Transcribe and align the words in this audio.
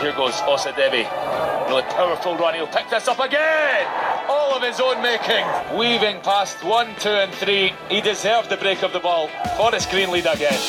Here 0.00 0.12
goes 0.12 0.34
Osadebe. 0.34 1.08
Really 1.68 1.82
powerful 1.82 2.36
run. 2.36 2.54
He'll 2.54 2.66
pick 2.66 2.90
this 2.90 3.08
up 3.08 3.18
again. 3.18 3.86
All 4.28 4.54
of 4.54 4.62
his 4.62 4.78
own 4.78 5.00
making. 5.02 5.44
Weaving 5.76 6.20
past 6.22 6.62
one, 6.62 6.94
two, 7.00 7.08
and 7.08 7.32
three. 7.32 7.72
He 7.88 8.00
deserved 8.00 8.50
the 8.50 8.56
break 8.58 8.82
of 8.82 8.92
the 8.92 9.00
ball. 9.00 9.28
Forest 9.56 9.90
Green 9.90 10.10
lead 10.10 10.26
again. 10.26 10.60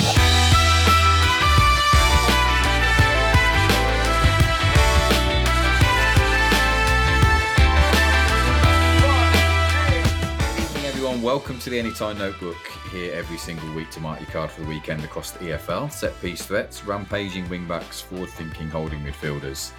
Welcome 11.22 11.60
to 11.60 11.70
the 11.70 11.78
Anytime 11.78 12.18
Notebook. 12.20 12.77
Here 12.92 13.14
every 13.14 13.38
single 13.38 13.72
week 13.74 13.90
to 13.92 14.00
mark 14.00 14.20
your 14.22 14.30
card 14.30 14.50
for 14.50 14.62
the 14.62 14.68
weekend 14.68 15.04
across 15.04 15.32
the 15.32 15.40
EFL. 15.40 15.92
Set 15.92 16.20
piece 16.22 16.46
threats, 16.46 16.86
rampaging 16.86 17.46
wingbacks, 17.48 18.02
forward-thinking 18.02 18.70
holding 18.70 19.00
midfielders. 19.02 19.72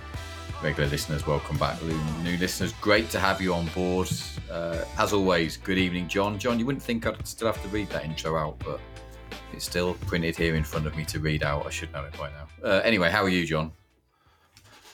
Regular 0.63 0.91
listeners, 0.91 1.27
welcome 1.27 1.57
back. 1.57 1.81
New 1.83 2.37
listeners, 2.37 2.75
great 2.81 3.09
to 3.11 3.19
have 3.19 3.41
you 3.41 3.55
on 3.55 3.67
board. 3.69 4.11
Uh, 4.51 4.85
as 4.99 5.13
always, 5.15 5.57
good 5.57 5.79
evening, 5.79 6.07
John. 6.07 6.39
John, 6.39 6.59
you 6.59 6.67
wouldn't 6.67 6.83
think 6.83 7.07
I'd 7.07 7.27
still 7.27 7.47
have 7.47 7.63
to 7.63 7.69
read 7.69 7.89
that 7.91 8.05
intro 8.05 8.37
out, 8.37 8.59
but 8.59 8.81
it's 9.55 9.65
still 9.65 9.95
printed 10.07 10.37
here 10.37 10.55
in 10.55 10.65
front 10.65 10.87
of 10.87 10.95
me 10.95 11.05
to 11.07 11.19
read 11.19 11.43
out. 11.43 11.67
I 11.67 11.71
should 11.71 11.93
know 11.93 12.05
it 12.05 12.19
by 12.19 12.29
now. 12.31 12.49
Uh, 12.63 12.81
anyway, 12.85 13.09
how 13.09 13.23
are 13.23 13.31
you, 13.31 13.47
John? 13.47 13.73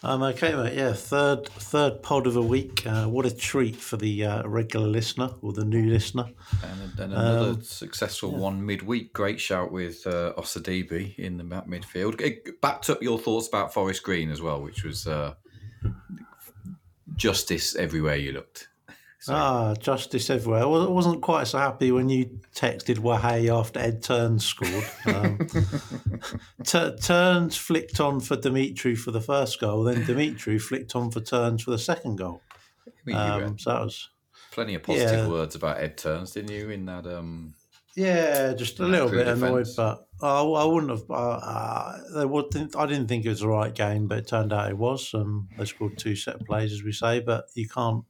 I'm 0.07 0.23
okay, 0.23 0.55
mate. 0.55 0.75
Yeah, 0.75 0.93
third 0.93 1.49
third 1.49 2.03
pod 2.03 2.27
of 2.27 2.37
a 2.37 2.43
week. 2.43 2.87
Uh, 2.87 3.07
what 3.07 3.25
a 3.25 3.35
treat 3.35 3.75
for 3.75 3.97
the 3.97 4.27
uh, 4.27 4.47
regular 4.47 4.87
listener 4.87 5.31
or 5.41 5.55
the 5.55 5.65
new 5.65 5.89
listener. 5.89 6.27
And, 6.63 7.01
and 7.01 7.13
another 7.15 7.51
um, 7.51 7.63
successful 7.63 8.33
yeah. 8.33 8.39
one 8.39 8.67
midweek. 8.67 9.15
Great 9.15 9.41
shout 9.41 9.73
with 9.73 10.07
uh, 10.07 10.35
Osadebe 10.37 11.19
in 11.19 11.39
the 11.39 11.45
midfield. 11.45 12.21
It 12.21 12.61
backed 12.61 12.91
up 12.91 13.03
your 13.03 13.19
thoughts 13.19 13.49
about 13.49 13.73
Forest 13.73 14.03
Green 14.03 14.31
as 14.31 14.43
well, 14.43 14.61
which 14.61 14.85
was 14.85 15.07
uh, 15.07 15.35
justice 17.17 17.75
everywhere 17.75 18.17
you 18.17 18.33
looked. 18.33 18.69
So. 19.25 19.33
Ah, 19.35 19.75
justice 19.81 20.29
everywhere. 20.29 20.65
I 20.65 20.67
wasn't 20.67 21.23
quite 21.23 21.47
so 21.47 21.57
happy 21.57 21.91
when 21.91 22.11
you 22.11 22.41
texted 22.55 22.99
Wahay 22.99 23.51
after 23.51 23.81
Ed 23.81 24.03
Turns 24.03 24.45
scored. 24.45 24.85
Um, 25.07 25.39
t- 26.63 26.97
Turns 27.01 27.57
flicked 27.57 28.01
on 28.01 28.21
for 28.21 28.37
Dimitri 28.37 28.95
for 28.95 29.13
the 29.13 29.23
first 29.23 29.59
goal, 29.61 29.85
then 29.85 30.05
Dimitri 30.05 30.59
flicked 30.59 30.95
on 30.95 31.11
for 31.11 31.21
Turns 31.21 31.63
for 31.63 31.71
the 31.71 31.79
second 31.79 32.17
goal. 32.17 32.43
Um, 33.15 33.59
so 33.59 33.71
that 33.71 33.81
was 33.81 34.11
plenty 34.51 34.75
of 34.75 34.83
positive 34.83 35.21
yeah. 35.21 35.29
words 35.29 35.55
about 35.55 35.79
Ed 35.79 35.97
Turns, 35.97 36.33
didn't 36.33 36.51
you? 36.51 36.69
In 36.69 36.85
that, 36.85 37.07
um, 37.07 37.55
yeah, 37.97 38.53
just 38.53 38.79
a 38.81 38.85
little 38.85 39.09
bit 39.09 39.25
defense. 39.25 39.41
annoyed, 39.43 39.69
but 39.75 40.07
I, 40.21 40.43
I 40.43 40.65
wouldn't 40.65 40.91
have. 40.91 41.11
Uh, 41.11 41.99
uh, 42.15 42.29
would. 42.29 42.55
I 42.77 42.85
didn't 42.85 43.09
think 43.09 43.25
it 43.25 43.31
was 43.31 43.41
the 43.41 43.49
right 43.49 43.75
game, 43.75 44.07
but 44.07 44.19
it 44.19 44.27
turned 44.27 44.53
out 44.53 44.69
it 44.69 44.77
was. 44.77 45.15
Um, 45.15 45.49
they 45.57 45.65
scored 45.65 45.97
two 45.97 46.15
set 46.15 46.45
plays, 46.45 46.75
as 46.75 46.83
we 46.83 46.93
say, 46.93 47.21
but 47.21 47.47
you 47.55 47.67
can't 47.67 48.05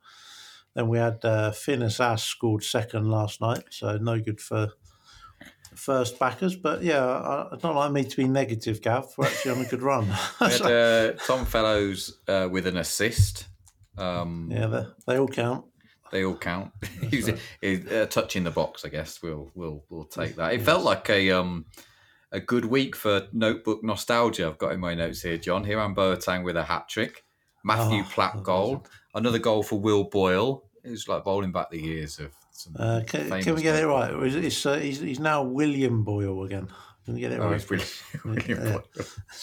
then 0.74 0.88
we 0.88 0.98
had 0.98 1.24
uh, 1.24 1.52
Finn 1.52 1.80
Azaz 1.80 2.20
scored 2.20 2.64
second 2.64 3.10
last 3.10 3.40
night, 3.40 3.64
so 3.70 3.96
no 3.96 4.20
good 4.20 4.40
for 4.40 4.72
first 5.74 6.18
backers. 6.18 6.56
But 6.56 6.82
yeah, 6.82 7.04
I, 7.04 7.56
don't 7.60 7.76
like 7.76 7.92
me 7.92 8.04
to 8.04 8.16
be 8.16 8.28
negative, 8.28 8.82
Gav. 8.82 9.12
We're 9.16 9.26
actually 9.26 9.52
on 9.52 9.60
a 9.60 9.68
good 9.68 9.82
run. 9.82 10.06
we 10.40 10.46
had 10.46 10.62
uh, 10.62 11.12
Tom 11.26 11.44
Fellows 11.44 12.18
uh, 12.26 12.48
with 12.50 12.66
an 12.66 12.76
assist. 12.76 13.46
Um, 13.96 14.48
yeah, 14.50 14.66
they, 14.66 14.86
they, 15.06 15.18
all 15.18 15.28
count. 15.28 15.64
They 16.10 16.24
all 16.24 16.36
count. 16.36 16.72
He's 17.10 17.28
uh, 17.28 18.06
touching 18.10 18.44
the 18.44 18.50
box, 18.50 18.84
I 18.84 18.88
guess. 18.88 19.22
We'll 19.22 19.50
we'll 19.54 19.84
we'll 19.88 20.04
take 20.04 20.36
that. 20.36 20.52
It 20.54 20.58
yes. 20.58 20.66
felt 20.66 20.84
like 20.84 21.08
a 21.08 21.30
um 21.30 21.66
a 22.32 22.40
good 22.40 22.64
week 22.64 22.96
for 22.96 23.28
notebook 23.32 23.84
nostalgia. 23.84 24.48
I've 24.48 24.58
got 24.58 24.72
in 24.72 24.80
my 24.80 24.94
notes 24.94 25.22
here, 25.22 25.38
John. 25.38 25.64
Hiram 25.64 25.94
Boateng 25.94 26.42
with 26.42 26.56
a 26.56 26.64
hat 26.64 26.88
trick. 26.88 27.24
Matthew 27.64 28.00
oh, 28.00 28.08
Platt 28.10 28.42
goal. 28.42 28.84
Another 29.14 29.38
goal 29.38 29.62
for 29.62 29.78
Will 29.78 30.04
Boyle. 30.04 30.64
It 30.82 30.90
was 30.90 31.08
like 31.08 31.24
bowling 31.24 31.52
back 31.52 31.70
the 31.70 31.80
years 31.80 32.18
of 32.18 32.32
some. 32.50 32.74
Uh, 32.78 33.00
can, 33.06 33.42
can, 33.42 33.54
we 33.54 33.62
get 33.62 33.82
it 33.82 33.86
right? 33.86 34.12
It's, 34.12 34.66
uh, 34.66 34.76
he's, 34.76 35.00
he's 35.00 35.20
now 35.20 35.42
William 35.42 36.04
Boyle 36.04 36.44
again. 36.44 36.68
Can 37.04 37.14
we 37.14 37.20
get 37.20 37.32
it 37.32 37.40
oh, 37.40 37.50
right? 37.50 37.70
William, 37.70 37.88
William 38.24 38.82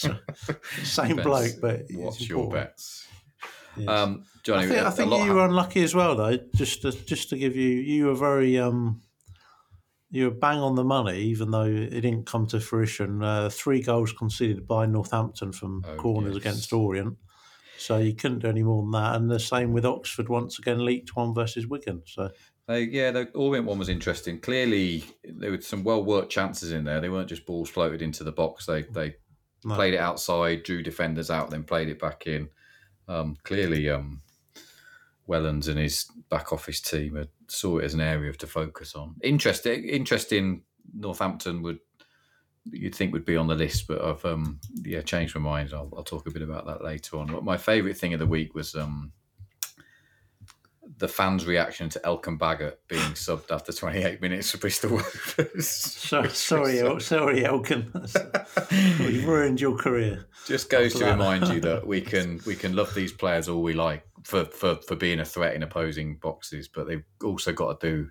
Boyle. 0.02 0.18
Same 0.82 1.16
bloke, 1.16 1.60
but 1.60 1.82
what's 1.92 2.28
your 2.28 2.50
bets? 2.50 3.06
Yes. 3.76 3.88
Um, 3.88 4.24
Johnny, 4.42 4.64
I 4.64 4.68
think, 4.68 4.86
I 4.86 4.90
think 4.90 5.24
you 5.24 5.34
were 5.34 5.46
unlucky 5.46 5.82
as 5.82 5.94
well, 5.94 6.14
though. 6.14 6.36
Just 6.54 6.82
to, 6.82 6.92
just 6.92 7.30
to 7.30 7.38
give 7.38 7.56
you, 7.56 7.68
you 7.68 8.06
were 8.06 8.14
very 8.14 8.58
um, 8.58 9.00
you 10.12 10.26
were 10.26 10.34
bang 10.34 10.58
on 10.58 10.74
the 10.74 10.84
money, 10.84 11.18
even 11.18 11.50
though 11.50 11.64
it 11.64 11.90
didn't 11.90 12.26
come 12.26 12.46
to 12.48 12.60
fruition. 12.60 13.22
Uh, 13.22 13.48
three 13.48 13.80
goals 13.80 14.12
conceded 14.12 14.68
by 14.68 14.84
Northampton 14.84 15.52
from 15.52 15.84
oh, 15.88 15.96
corners 15.96 16.34
yes. 16.34 16.42
against 16.42 16.72
Orient. 16.72 17.16
So 17.82 17.98
you 17.98 18.14
couldn't 18.14 18.40
do 18.40 18.48
any 18.48 18.62
more 18.62 18.82
than 18.82 18.92
that. 18.92 19.16
And 19.16 19.30
the 19.30 19.40
same 19.40 19.72
with 19.72 19.84
Oxford 19.84 20.28
once 20.28 20.58
again 20.58 20.84
leaked 20.84 21.16
one 21.16 21.34
versus 21.34 21.66
Wigan. 21.66 22.02
So 22.06 22.30
they, 22.66 22.82
yeah, 22.82 23.10
the 23.10 23.30
Orient 23.34 23.66
one 23.66 23.78
was 23.78 23.88
interesting. 23.88 24.40
Clearly, 24.40 25.04
there 25.24 25.50
were 25.50 25.60
some 25.60 25.84
well 25.84 26.04
worked 26.04 26.30
chances 26.30 26.72
in 26.72 26.84
there. 26.84 27.00
They 27.00 27.08
weren't 27.08 27.28
just 27.28 27.46
balls 27.46 27.68
floated 27.68 28.02
into 28.02 28.24
the 28.24 28.32
box. 28.32 28.66
They 28.66 28.82
they 28.82 29.16
no. 29.64 29.74
played 29.74 29.94
it 29.94 30.00
outside, 30.00 30.62
drew 30.62 30.82
defenders 30.82 31.30
out, 31.30 31.50
then 31.50 31.64
played 31.64 31.88
it 31.88 31.98
back 31.98 32.26
in. 32.26 32.48
Um, 33.08 33.36
clearly, 33.42 33.90
um, 33.90 34.22
Wellens 35.28 35.68
and 35.68 35.78
his 35.78 36.10
back 36.30 36.52
office 36.52 36.80
team 36.80 37.16
had, 37.16 37.28
saw 37.48 37.78
it 37.78 37.84
as 37.84 37.94
an 37.94 38.00
area 38.00 38.32
to 38.32 38.46
focus 38.46 38.94
on. 38.94 39.16
Interesting, 39.22 39.84
interesting. 39.88 40.62
Northampton 40.94 41.62
would 41.62 41.78
you'd 42.70 42.94
think 42.94 43.12
would 43.12 43.24
be 43.24 43.36
on 43.36 43.46
the 43.46 43.54
list, 43.54 43.86
but 43.88 44.02
I've 44.02 44.24
um, 44.24 44.60
yeah 44.84 45.02
changed 45.02 45.34
my 45.34 45.40
mind. 45.40 45.70
I'll, 45.72 45.92
I'll 45.96 46.04
talk 46.04 46.26
a 46.26 46.30
bit 46.30 46.42
about 46.42 46.66
that 46.66 46.84
later 46.84 47.18
on. 47.18 47.26
But 47.26 47.44
my 47.44 47.56
favourite 47.56 47.96
thing 47.96 48.14
of 48.14 48.20
the 48.20 48.26
week 48.26 48.54
was 48.54 48.74
um, 48.74 49.12
the 50.98 51.08
fans' 51.08 51.46
reaction 51.46 51.88
to 51.88 52.00
Elkan 52.00 52.38
Baggott 52.38 52.76
being 52.88 53.00
subbed 53.12 53.50
after 53.50 53.72
28 53.72 54.20
minutes 54.20 54.50
for 54.50 54.58
Bristol 54.58 54.90
Rovers. 54.90 55.68
sorry, 55.68 56.28
sorry, 56.30 56.80
El- 56.80 57.00
sorry, 57.00 57.40
Elkan. 57.40 57.90
We've 59.00 59.26
ruined 59.26 59.60
your 59.60 59.76
career. 59.76 60.26
Just 60.46 60.70
goes 60.70 60.94
to 60.94 61.06
remind 61.06 61.48
you 61.48 61.60
that 61.60 61.86
we 61.86 62.00
can 62.12 62.40
we 62.46 62.54
can 62.54 62.74
love 62.76 62.94
these 62.94 63.12
players 63.12 63.48
all 63.48 63.62
we 63.62 63.72
like 63.72 64.04
for, 64.22 64.44
for, 64.44 64.76
for 64.76 64.94
being 64.94 65.20
a 65.20 65.24
threat 65.24 65.54
in 65.54 65.62
opposing 65.62 66.16
boxes, 66.16 66.68
but 66.68 66.86
they've 66.86 67.04
also 67.24 67.52
got 67.52 67.80
to 67.80 67.88
do 67.88 68.10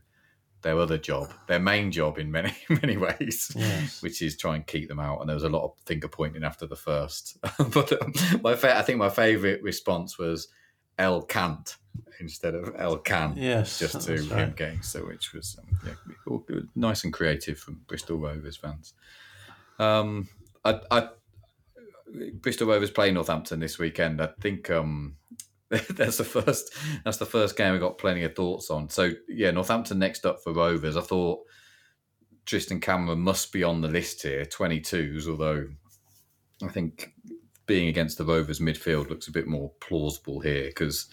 their 0.62 0.80
other 0.80 0.98
job, 0.98 1.32
their 1.48 1.60
main 1.60 1.92
job 1.92 2.18
in 2.18 2.32
many 2.32 2.54
many 2.70 2.98
ways, 2.98 3.52
yes. 3.56 4.02
which 4.02 4.22
is 4.22 4.38
try 4.38 4.56
and 4.56 4.66
keep 4.68 4.88
them 4.88 5.00
out. 5.00 5.20
And 5.20 5.30
there 5.30 5.36
was 5.36 5.44
a 5.44 5.50
lot 5.50 5.64
of 5.64 5.74
finger 5.86 6.08
pointing 6.08 6.44
after 6.44 6.68
the 6.68 6.76
first. 6.76 7.38
but 7.74 7.92
um, 8.02 8.14
my 8.42 8.56
fa- 8.56 8.78
I 8.78 8.82
think 8.82 9.00
my 9.00 9.10
favourite 9.10 9.62
response 9.64 10.18
was 10.18 10.48
El 10.98 11.22
Cant 11.24 11.78
instead 12.20 12.56
of 12.56 12.76
El 12.78 12.98
Can. 12.98 13.34
Yes, 13.36 13.80
just 13.80 14.02
to 14.02 14.14
right. 14.14 14.40
him 14.40 14.54
getting 14.56 14.82
so, 14.82 15.06
which 15.06 15.34
was 15.34 15.58
um, 15.60 15.80
yeah, 15.86 16.60
nice 16.76 17.04
and 17.04 17.14
creative 17.14 17.58
from 17.58 17.82
Bristol 17.88 18.18
Rovers 18.18 18.58
fans. 18.58 18.94
Um, 19.80 20.30
I, 20.64 20.80
I 20.92 21.10
Bristol 22.34 22.68
Rovers 22.68 22.92
play 22.92 23.12
Northampton 23.12 23.60
this 23.60 23.80
weekend. 23.80 24.22
I 24.22 24.30
think 24.40 24.70
um, 24.70 25.16
that's 25.92 26.18
the 26.18 26.26
first. 26.26 26.74
That's 27.06 27.18
the 27.18 27.26
first 27.26 27.56
game 27.56 27.74
I 27.74 27.78
got 27.78 27.98
plenty 27.98 28.24
of 28.24 28.36
thoughts 28.36 28.70
on. 28.70 28.90
So 28.90 29.12
yeah, 29.30 29.52
Northampton 29.52 30.00
next 30.00 30.26
up 30.26 30.44
for 30.44 30.54
Rovers. 30.54 30.98
I 30.98 31.02
thought 31.02 31.40
Tristan 32.46 32.82
Cameron 32.82 33.20
must 33.20 33.54
be 33.54 33.64
on 33.64 33.80
the 33.80 33.88
list 33.88 34.22
here, 34.24 34.44
22s. 34.44 35.30
Although 35.30 35.68
I 36.62 36.68
think 36.68 37.14
being 37.68 37.88
against 37.88 38.18
the 38.18 38.26
Rovers 38.26 38.60
midfield 38.60 39.10
looks 39.10 39.30
a 39.30 39.32
bit 39.32 39.48
more 39.48 39.72
plausible 39.80 40.42
here 40.42 40.66
because 40.66 41.08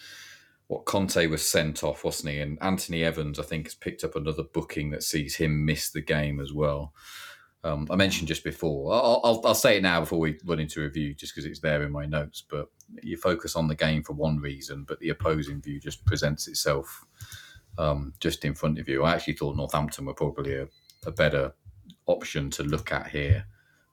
what 0.67 0.85
Conteh 0.85 1.29
was 1.29 1.49
sent 1.49 1.81
off, 1.81 2.03
wasn't 2.03 2.33
he? 2.33 2.39
And 2.39 2.57
Anthony 2.61 3.03
Evans, 3.03 3.39
I 3.39 3.43
think, 3.43 3.65
has 3.67 3.75
picked 3.75 4.03
up 4.03 4.17
another 4.17 4.43
booking 4.43 4.89
that 4.89 5.03
sees 5.03 5.37
him 5.37 5.65
miss 5.65 5.89
the 5.89 6.01
game 6.01 6.41
as 6.41 6.51
well. 6.51 6.93
Um, 7.63 7.87
I 7.89 7.95
mentioned 7.95 8.27
just 8.27 8.43
before. 8.43 8.93
I'll, 8.93 9.21
I'll, 9.23 9.41
I'll, 9.45 9.55
say 9.55 9.77
it 9.77 9.83
now 9.83 10.01
before 10.01 10.19
we 10.19 10.37
run 10.45 10.59
into 10.59 10.81
review, 10.81 11.13
just 11.13 11.33
because 11.33 11.45
it's 11.45 11.59
there 11.59 11.83
in 11.83 11.91
my 11.91 12.05
notes. 12.05 12.43
But 12.49 12.67
you 13.03 13.17
focus 13.17 13.55
on 13.55 13.67
the 13.67 13.75
game 13.75 14.03
for 14.03 14.13
one 14.13 14.39
reason, 14.39 14.83
but 14.87 14.99
the 14.99 15.09
opposing 15.09 15.61
view 15.61 15.79
just 15.79 16.05
presents 16.05 16.47
itself 16.47 17.05
um, 17.77 18.13
just 18.19 18.45
in 18.45 18.53
front 18.53 18.79
of 18.79 18.87
you. 18.89 19.03
I 19.03 19.13
actually 19.13 19.33
thought 19.33 19.55
Northampton 19.55 20.05
were 20.05 20.13
probably 20.13 20.55
a, 20.55 20.67
a, 21.05 21.11
better 21.11 21.53
option 22.07 22.49
to 22.51 22.63
look 22.63 22.91
at 22.91 23.07
here, 23.07 23.45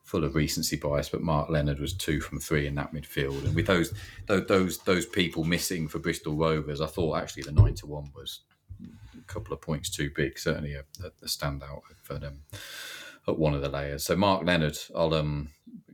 full 0.03 0.23
of 0.23 0.35
recency 0.35 0.75
bias. 0.75 1.09
But 1.09 1.21
Marc 1.21 1.49
Leonard 1.49 1.79
was 1.79 1.93
two 1.93 2.19
from 2.19 2.39
three 2.39 2.67
in 2.67 2.75
that 2.75 2.93
midfield, 2.93 3.45
and 3.45 3.55
with 3.55 3.67
those 3.67 3.93
those 4.27 4.79
those 4.79 5.05
people 5.05 5.43
missing 5.43 5.87
for 5.87 5.99
Bristol 5.99 6.35
Rovers, 6.35 6.81
I 6.81 6.87
thought 6.87 7.17
actually 7.17 7.43
the 7.43 7.51
nine 7.51 7.75
to 7.75 7.85
one 7.85 8.11
was 8.13 8.41
a 8.81 9.23
couple 9.31 9.53
of 9.53 9.61
points 9.61 9.89
too 9.89 10.11
big. 10.13 10.37
Certainly 10.37 10.73
a, 10.73 10.83
a 11.05 11.25
standout 11.25 11.81
for 12.01 12.15
them 12.15 12.43
at 13.27 13.37
one 13.37 13.53
of 13.53 13.61
the 13.61 13.69
layers. 13.69 14.05
So 14.05 14.15
Marc 14.15 14.45
Leonard, 14.45 14.77
I'll 14.95 15.13
um 15.13 15.49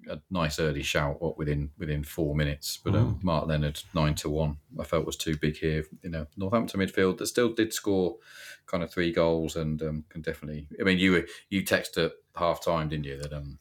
a 0.09 0.19
nice 0.29 0.59
early 0.59 0.83
shout 0.83 1.21
what 1.21 1.37
within 1.37 1.71
within 1.77 2.03
four 2.03 2.35
minutes, 2.35 2.79
but 2.83 2.95
um, 2.95 3.15
mm. 3.15 3.23
Marc 3.23 3.47
Leonard 3.47 3.81
nine 3.93 4.15
to 4.15 4.29
one 4.29 4.57
I 4.79 4.83
felt 4.83 5.05
was 5.05 5.17
too 5.17 5.37
big 5.37 5.57
here. 5.57 5.85
You 6.01 6.09
know, 6.09 6.27
Northampton 6.37 6.79
midfield 6.79 7.17
that 7.17 7.27
still 7.27 7.53
did 7.53 7.73
score 7.73 8.17
kind 8.65 8.83
of 8.83 8.91
three 8.91 9.11
goals 9.11 9.55
and 9.55 9.81
um, 9.81 10.05
can 10.09 10.21
definitely. 10.21 10.67
I 10.79 10.83
mean, 10.83 10.97
you 10.97 11.25
you 11.49 11.63
texted 11.63 12.05
at 12.05 12.11
half 12.35 12.63
time, 12.63 12.89
didn't 12.89 13.05
you? 13.05 13.17
That 13.17 13.33
um, 13.33 13.59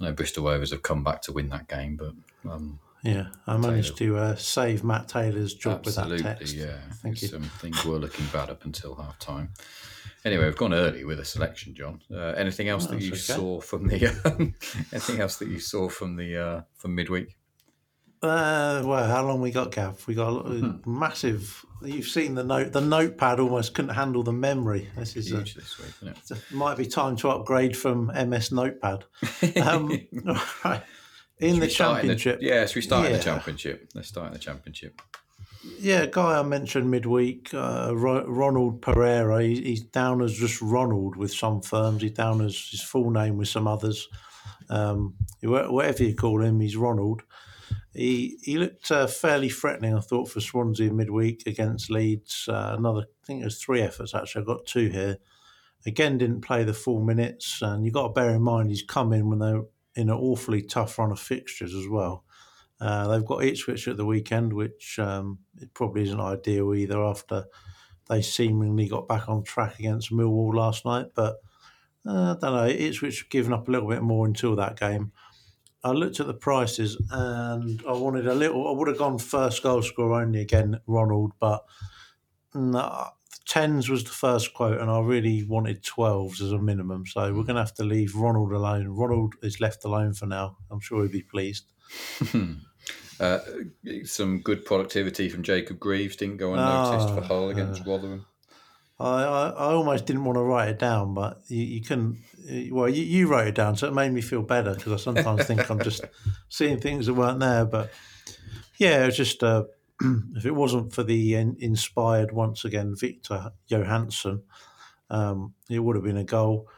I 0.00 0.06
know 0.06 0.12
Bristol 0.12 0.44
Rovers 0.44 0.70
have 0.72 0.82
come 0.82 1.04
back 1.04 1.22
to 1.22 1.32
win 1.32 1.48
that 1.50 1.68
game, 1.68 1.96
but 1.96 2.12
um, 2.50 2.80
Yeah, 3.02 3.28
I 3.46 3.56
managed 3.56 3.96
Taylor. 3.96 4.18
to 4.18 4.32
uh, 4.32 4.36
save 4.36 4.84
Matt 4.84 5.08
Taylor's 5.08 5.54
job 5.54 5.82
Absolutely, 5.86 6.14
with 6.16 6.22
that 6.24 6.38
text. 6.38 6.54
Yeah, 6.54 6.78
Thank 7.02 7.22
you. 7.22 7.36
Um, 7.36 7.42
things 7.42 7.84
were 7.84 7.98
looking 7.98 8.26
bad 8.32 8.50
up 8.50 8.64
until 8.64 8.94
half 8.94 9.18
time. 9.18 9.50
Anyway, 10.24 10.44
we've 10.44 10.56
gone 10.56 10.72
early 10.72 11.04
with 11.04 11.18
a 11.18 11.24
selection, 11.24 11.74
John. 11.74 12.00
Uh, 12.12 12.34
anything 12.36 12.68
else 12.68 12.86
oh, 12.86 12.92
that 12.92 13.02
you 13.02 13.10
okay. 13.10 13.18
saw 13.18 13.60
from 13.60 13.88
the? 13.88 14.54
anything 14.92 15.20
else 15.20 15.36
that 15.38 15.48
you 15.48 15.58
saw 15.58 15.88
from 15.88 16.16
the 16.16 16.36
uh, 16.36 16.60
from 16.76 16.94
midweek? 16.94 17.36
Uh, 18.22 18.82
well, 18.84 19.04
how 19.08 19.26
long 19.26 19.40
we 19.40 19.50
got, 19.50 19.72
Gav? 19.72 20.06
We 20.06 20.14
got 20.14 20.46
a 20.46 20.50
hmm. 20.50 20.78
massive. 20.86 21.64
You've 21.82 22.06
seen 22.06 22.36
the 22.36 22.44
note. 22.44 22.70
The 22.70 22.80
notepad 22.80 23.40
almost 23.40 23.74
couldn't 23.74 23.94
handle 23.94 24.22
the 24.22 24.32
memory. 24.32 24.88
This 24.96 25.16
is 25.16 25.28
huge 25.28 25.56
a, 25.56 25.60
this 25.60 25.78
week. 25.78 26.14
It? 26.30 26.42
might 26.52 26.76
be 26.76 26.86
time 26.86 27.16
to 27.16 27.30
upgrade 27.30 27.76
from 27.76 28.06
MS 28.06 28.52
Notepad. 28.52 29.04
Um, 29.62 29.90
right. 30.64 30.82
In 31.40 31.58
the 31.58 31.66
championship, 31.66 32.38
the, 32.38 32.46
yeah, 32.46 32.66
so 32.66 32.74
we 32.76 32.82
start 32.82 33.10
yeah. 33.10 33.16
the 33.16 33.22
championship. 33.22 33.90
Let's 33.94 34.08
start 34.08 34.28
in 34.28 34.32
the 34.34 34.38
championship. 34.38 35.02
Yeah, 35.64 36.06
guy 36.06 36.38
I 36.38 36.42
mentioned 36.42 36.90
midweek, 36.90 37.54
uh, 37.54 37.92
Ronald 37.94 38.82
Pereira. 38.82 39.42
He, 39.42 39.62
he's 39.62 39.82
down 39.82 40.20
as 40.20 40.34
just 40.34 40.60
Ronald 40.60 41.16
with 41.16 41.32
some 41.32 41.60
firms. 41.60 42.02
He's 42.02 42.12
down 42.12 42.40
as 42.40 42.56
his 42.70 42.82
full 42.82 43.10
name 43.10 43.36
with 43.36 43.48
some 43.48 43.68
others. 43.68 44.08
Um, 44.68 45.14
whatever 45.42 46.02
you 46.02 46.14
call 46.16 46.42
him, 46.42 46.58
he's 46.60 46.76
Ronald. 46.76 47.22
He 47.94 48.38
he 48.42 48.58
looked 48.58 48.90
uh, 48.90 49.06
fairly 49.06 49.50
threatening, 49.50 49.94
I 49.94 50.00
thought, 50.00 50.28
for 50.28 50.40
Swansea 50.40 50.92
midweek 50.92 51.46
against 51.46 51.90
Leeds. 51.90 52.48
Uh, 52.48 52.74
another, 52.76 53.02
I 53.02 53.26
think 53.26 53.42
it 53.42 53.44
was 53.44 53.62
three 53.62 53.82
efforts 53.82 54.14
actually. 54.14 54.40
I've 54.40 54.46
got 54.46 54.66
two 54.66 54.88
here. 54.88 55.18
Again, 55.84 56.18
didn't 56.18 56.42
play 56.42 56.64
the 56.64 56.74
full 56.74 57.00
minutes, 57.00 57.60
and 57.60 57.84
you've 57.84 57.94
got 57.94 58.08
to 58.08 58.12
bear 58.12 58.30
in 58.30 58.42
mind 58.42 58.70
he's 58.70 58.82
come 58.82 59.12
in 59.12 59.28
when 59.28 59.40
they're 59.40 59.62
in 59.94 60.08
an 60.08 60.16
awfully 60.16 60.62
tough 60.62 60.98
run 60.98 61.12
of 61.12 61.20
fixtures 61.20 61.74
as 61.74 61.86
well. 61.88 62.24
Uh, 62.82 63.06
they've 63.06 63.24
got 63.24 63.44
Ipswich 63.44 63.86
at 63.86 63.96
the 63.96 64.04
weekend, 64.04 64.52
which 64.52 64.98
um, 64.98 65.38
it 65.60 65.72
probably 65.72 66.02
isn't 66.02 66.20
ideal 66.20 66.74
either 66.74 67.00
after 67.00 67.44
they 68.08 68.20
seemingly 68.20 68.88
got 68.88 69.06
back 69.06 69.28
on 69.28 69.44
track 69.44 69.78
against 69.78 70.10
Millwall 70.10 70.52
last 70.52 70.84
night. 70.84 71.06
But 71.14 71.36
uh, 72.04 72.34
I 72.34 72.36
don't 72.40 72.56
know, 72.56 72.66
Ipswich 72.66 73.20
have 73.20 73.30
given 73.30 73.52
up 73.52 73.68
a 73.68 73.70
little 73.70 73.88
bit 73.88 74.02
more 74.02 74.26
until 74.26 74.56
that 74.56 74.80
game. 74.80 75.12
I 75.84 75.92
looked 75.92 76.18
at 76.18 76.26
the 76.26 76.34
prices 76.34 77.00
and 77.10 77.80
I 77.88 77.92
wanted 77.92 78.26
a 78.26 78.34
little. 78.34 78.66
I 78.66 78.76
would 78.76 78.88
have 78.88 78.98
gone 78.98 79.18
first 79.18 79.62
goal 79.62 79.82
scorer 79.82 80.20
only 80.20 80.40
again, 80.40 80.80
Ronald, 80.88 81.32
but 81.38 81.64
no, 82.52 83.10
tens 83.46 83.88
was 83.88 84.02
the 84.02 84.10
first 84.10 84.54
quote, 84.54 84.80
and 84.80 84.90
I 84.90 85.00
really 85.00 85.44
wanted 85.44 85.84
twelves 85.84 86.40
as 86.42 86.50
a 86.50 86.58
minimum. 86.58 87.06
So 87.06 87.32
we're 87.32 87.44
going 87.44 87.56
to 87.56 87.62
have 87.62 87.74
to 87.74 87.84
leave 87.84 88.16
Ronald 88.16 88.52
alone. 88.52 88.88
Ronald 88.88 89.34
is 89.42 89.60
left 89.60 89.84
alone 89.84 90.14
for 90.14 90.26
now. 90.26 90.56
I'm 90.70 90.80
sure 90.80 91.02
he'll 91.02 91.12
be 91.12 91.22
pleased. 91.22 91.72
uh, 93.20 93.38
some 94.04 94.40
good 94.40 94.64
productivity 94.64 95.28
from 95.28 95.42
Jacob 95.42 95.78
Greaves 95.78 96.16
didn't 96.16 96.38
go 96.38 96.54
unnoticed 96.54 97.08
oh, 97.10 97.14
for 97.16 97.22
Hull 97.22 97.50
against 97.50 97.82
uh, 97.82 97.90
Rotherham. 97.90 98.26
I, 98.98 99.24
I, 99.24 99.48
I, 99.48 99.72
almost 99.72 100.06
didn't 100.06 100.24
want 100.24 100.36
to 100.36 100.42
write 100.42 100.68
it 100.68 100.78
down, 100.78 101.14
but 101.14 101.40
you, 101.48 101.62
you 101.62 101.80
couldn't. 101.82 102.18
Well, 102.70 102.88
you, 102.88 103.02
you 103.02 103.26
wrote 103.26 103.48
it 103.48 103.54
down, 103.54 103.76
so 103.76 103.88
it 103.88 103.94
made 103.94 104.12
me 104.12 104.20
feel 104.20 104.42
better 104.42 104.74
because 104.74 104.92
I 104.92 104.96
sometimes 104.96 105.44
think 105.44 105.68
I'm 105.70 105.82
just 105.82 106.04
seeing 106.48 106.78
things 106.78 107.06
that 107.06 107.14
weren't 107.14 107.40
there. 107.40 107.64
But 107.64 107.90
yeah, 108.78 109.02
it 109.02 109.06
was 109.06 109.16
just 109.16 109.42
uh, 109.42 109.64
if 110.36 110.44
it 110.44 110.54
wasn't 110.54 110.92
for 110.92 111.02
the 111.02 111.34
in, 111.34 111.56
inspired 111.58 112.32
once 112.32 112.64
again 112.64 112.94
Viktor 112.96 113.52
Johansson, 113.66 114.42
um, 115.10 115.54
it 115.68 115.80
would 115.80 115.96
have 115.96 116.04
been 116.04 116.16
a 116.16 116.24
goal. 116.24 116.68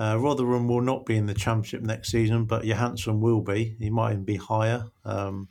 Uh, 0.00 0.16
Rotherham 0.16 0.66
will 0.66 0.80
not 0.80 1.04
be 1.04 1.16
in 1.16 1.26
the 1.26 1.34
championship 1.34 1.82
next 1.82 2.10
season, 2.10 2.46
but 2.46 2.64
Johansson 2.64 3.20
will 3.20 3.42
be. 3.42 3.76
He 3.78 3.90
might 3.90 4.12
even 4.12 4.24
be 4.24 4.36
higher. 4.36 4.86
Um, 5.04 5.48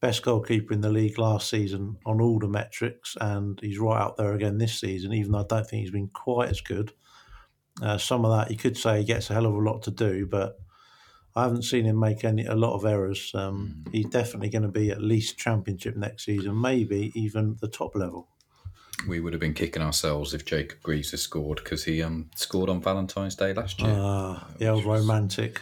best 0.00 0.22
goalkeeper 0.22 0.72
in 0.72 0.80
the 0.80 0.88
league 0.88 1.18
last 1.18 1.50
season 1.50 1.98
on 2.06 2.22
all 2.22 2.38
the 2.38 2.48
metrics, 2.48 3.18
and 3.20 3.60
he's 3.60 3.78
right 3.78 4.00
out 4.00 4.16
there 4.16 4.32
again 4.32 4.56
this 4.56 4.80
season. 4.80 5.12
Even 5.12 5.32
though 5.32 5.40
I 5.40 5.46
don't 5.46 5.68
think 5.68 5.82
he's 5.82 5.90
been 5.90 6.08
quite 6.08 6.48
as 6.48 6.62
good. 6.62 6.92
Uh, 7.82 7.98
some 7.98 8.24
of 8.24 8.30
that 8.30 8.50
you 8.50 8.56
could 8.56 8.78
say 8.78 9.00
he 9.00 9.04
gets 9.04 9.28
a 9.28 9.34
hell 9.34 9.44
of 9.44 9.52
a 9.52 9.58
lot 9.58 9.82
to 9.82 9.90
do, 9.90 10.24
but 10.24 10.58
I 11.34 11.42
haven't 11.42 11.64
seen 11.64 11.84
him 11.84 12.00
make 12.00 12.24
any 12.24 12.46
a 12.46 12.54
lot 12.54 12.74
of 12.74 12.86
errors. 12.86 13.30
Um, 13.34 13.84
mm. 13.84 13.92
He's 13.92 14.06
definitely 14.06 14.48
going 14.48 14.62
to 14.62 14.68
be 14.68 14.90
at 14.90 15.02
least 15.02 15.36
championship 15.36 15.96
next 15.96 16.24
season, 16.24 16.58
maybe 16.58 17.12
even 17.14 17.58
the 17.60 17.68
top 17.68 17.94
level. 17.94 18.28
We 19.08 19.20
would 19.20 19.32
have 19.32 19.40
been 19.40 19.54
kicking 19.54 19.82
ourselves 19.82 20.32
if 20.32 20.44
Jacob 20.44 20.82
Greaves 20.82 21.10
had 21.10 21.20
scored 21.20 21.58
because 21.62 21.84
he 21.84 22.02
um, 22.02 22.30
scored 22.34 22.70
on 22.70 22.80
Valentine's 22.80 23.34
Day 23.34 23.52
last 23.52 23.80
year. 23.80 23.94
Ah, 23.94 24.48
the 24.58 24.68
old 24.68 24.84
romantic 24.84 25.60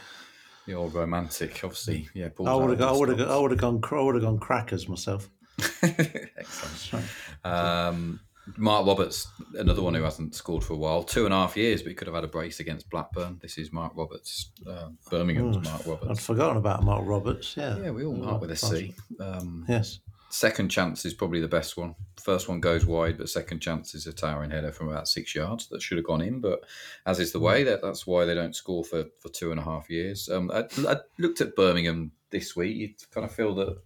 the 0.67 0.75
old 0.75 0.95
romantic, 0.95 1.61
obviously. 1.63 2.09
Yeah, 2.15 2.29
I 2.47 2.55
would 2.55 2.79
have, 2.79 2.89
I 2.89 2.93
would 2.93 3.09
have, 3.11 3.31
I 3.31 3.37
would 3.37 3.51
have 3.51 3.61
gone, 3.61 3.81
I 3.91 4.01
would 4.01 4.15
have 4.15 4.25
gone 4.25 4.39
crackers 4.39 4.89
myself. 4.89 5.29
Excellent. 5.83 7.07
Um, 7.45 8.21
Marc 8.57 8.87
Roberts, 8.87 9.29
another 9.55 9.83
one 9.83 9.95
who 9.95 10.03
hasn't 10.03 10.35
scored 10.35 10.65
for 10.65 10.75
a 10.75 10.77
while, 10.77 11.03
two 11.03 11.25
and 11.25 11.33
a 11.33 11.37
half 11.37 11.57
years, 11.57 11.83
but 11.83 11.89
he 11.91 11.95
could 11.95 12.07
have 12.07 12.15
had 12.15 12.25
a 12.25 12.29
brace 12.29 12.61
against 12.61 12.91
Blackburn. 12.91 13.39
This 13.41 13.59
is 13.59 13.73
Marc 13.73 13.93
Roberts, 13.97 14.51
uh, 14.69 14.89
Birmingham's 15.11 15.57
oh, 15.57 15.61
Marc 15.61 15.87
Roberts. 15.87 16.11
I'd 16.11 16.25
forgotten 16.25 16.57
about 16.57 16.83
Marc 16.83 17.07
Roberts. 17.07 17.57
Yeah, 17.57 17.79
yeah, 17.79 17.91
we 17.91 18.05
all 18.05 18.15
mark 18.15 18.41
with 18.41 18.51
a 18.51 18.57
C. 18.57 18.95
Um, 19.21 19.65
yes. 19.69 20.01
Second 20.35 20.69
chance 20.69 21.05
is 21.05 21.15
probably 21.15 21.41
the 21.41 21.47
best 21.47 21.77
one. 21.77 21.95
First 22.21 22.49
one 22.49 22.59
goes 22.59 22.85
wide, 22.85 23.19
but 23.19 23.29
second 23.29 23.61
chance 23.61 23.95
is 23.95 24.09
a 24.09 24.13
towering 24.13 24.51
header 24.51 24.73
from 24.73 24.89
about 24.89 25.07
six 25.07 25.33
yards 25.33 25.69
that 25.69 25.81
should 25.81 25.97
have 25.97 26.05
gone 26.05 26.23
in. 26.23 26.41
But 26.41 26.65
as 27.07 27.21
is 27.21 27.31
the 27.31 27.39
way, 27.39 27.63
that 27.63 27.83
that's 27.83 28.05
why 28.05 28.25
they 28.25 28.35
don't 28.35 28.57
score 28.57 28.83
for, 28.83 29.05
for 29.21 29.29
two 29.29 29.53
and 29.53 29.61
a 29.61 29.63
half 29.63 29.89
years. 29.89 30.29
Um, 30.29 30.51
I, 30.53 30.65
I 30.89 30.97
looked 31.21 31.41
at 31.41 31.55
Birmingham 31.55 32.11
this 32.31 32.57
week. 32.57 32.77
You 32.77 32.95
kind 33.13 33.25
of 33.25 33.31
feel 33.31 33.55
that 33.55 33.79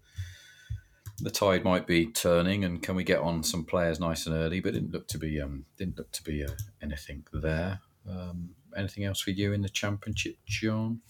the 1.19 1.31
tide 1.31 1.65
might 1.65 1.87
be 1.87 2.07
turning, 2.07 2.65
and 2.65 2.83
can 2.83 2.97
we 2.97 3.05
get 3.05 3.19
on 3.19 3.43
some 3.43 3.67
players 3.67 4.01
nice 4.01 4.25
and 4.25 4.35
early? 4.35 4.61
But 4.61 4.73
didn't 4.73 4.93
look 4.93 5.07
to 5.09 5.19
be 5.19 5.39
um, 5.43 5.67
didn't 5.77 5.99
look 5.99 6.11
to 6.13 6.23
be 6.23 6.47
uh, 6.47 6.53
anything 6.81 7.27
there. 7.31 7.81
Um, 8.09 8.55
anything 8.75 9.05
else 9.05 9.21
for 9.21 9.33
you 9.33 9.53
in 9.53 9.61
the 9.61 9.69
championship, 9.69 10.39
John? 10.47 11.03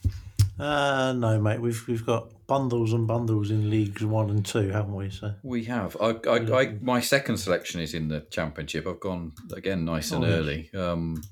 Uh, 0.59 1.13
no, 1.17 1.41
mate. 1.41 1.61
We've 1.61 1.87
we've 1.87 2.05
got 2.05 2.31
bundles 2.47 2.93
and 2.93 3.07
bundles 3.07 3.51
in 3.51 3.71
leagues 3.71 4.05
one 4.05 4.31
and 4.31 4.45
two, 4.45 4.71
haven't 4.71 4.95
we? 4.95 5.11
So 5.11 5.35
we 5.43 5.65
have. 5.65 5.97
I, 6.01 6.17
I, 6.29 6.61
I 6.61 6.75
my 6.81 7.01
second 7.01 7.37
selection 7.37 7.81
is 7.81 7.95
in 7.95 8.09
the 8.09 8.21
championship. 8.31 8.87
I've 8.87 9.01
gone 9.01 9.33
again 9.53 9.85
nice 9.85 10.11
and 10.11 10.25
oh, 10.25 10.29
early. 10.29 10.71
Um, 10.75 11.23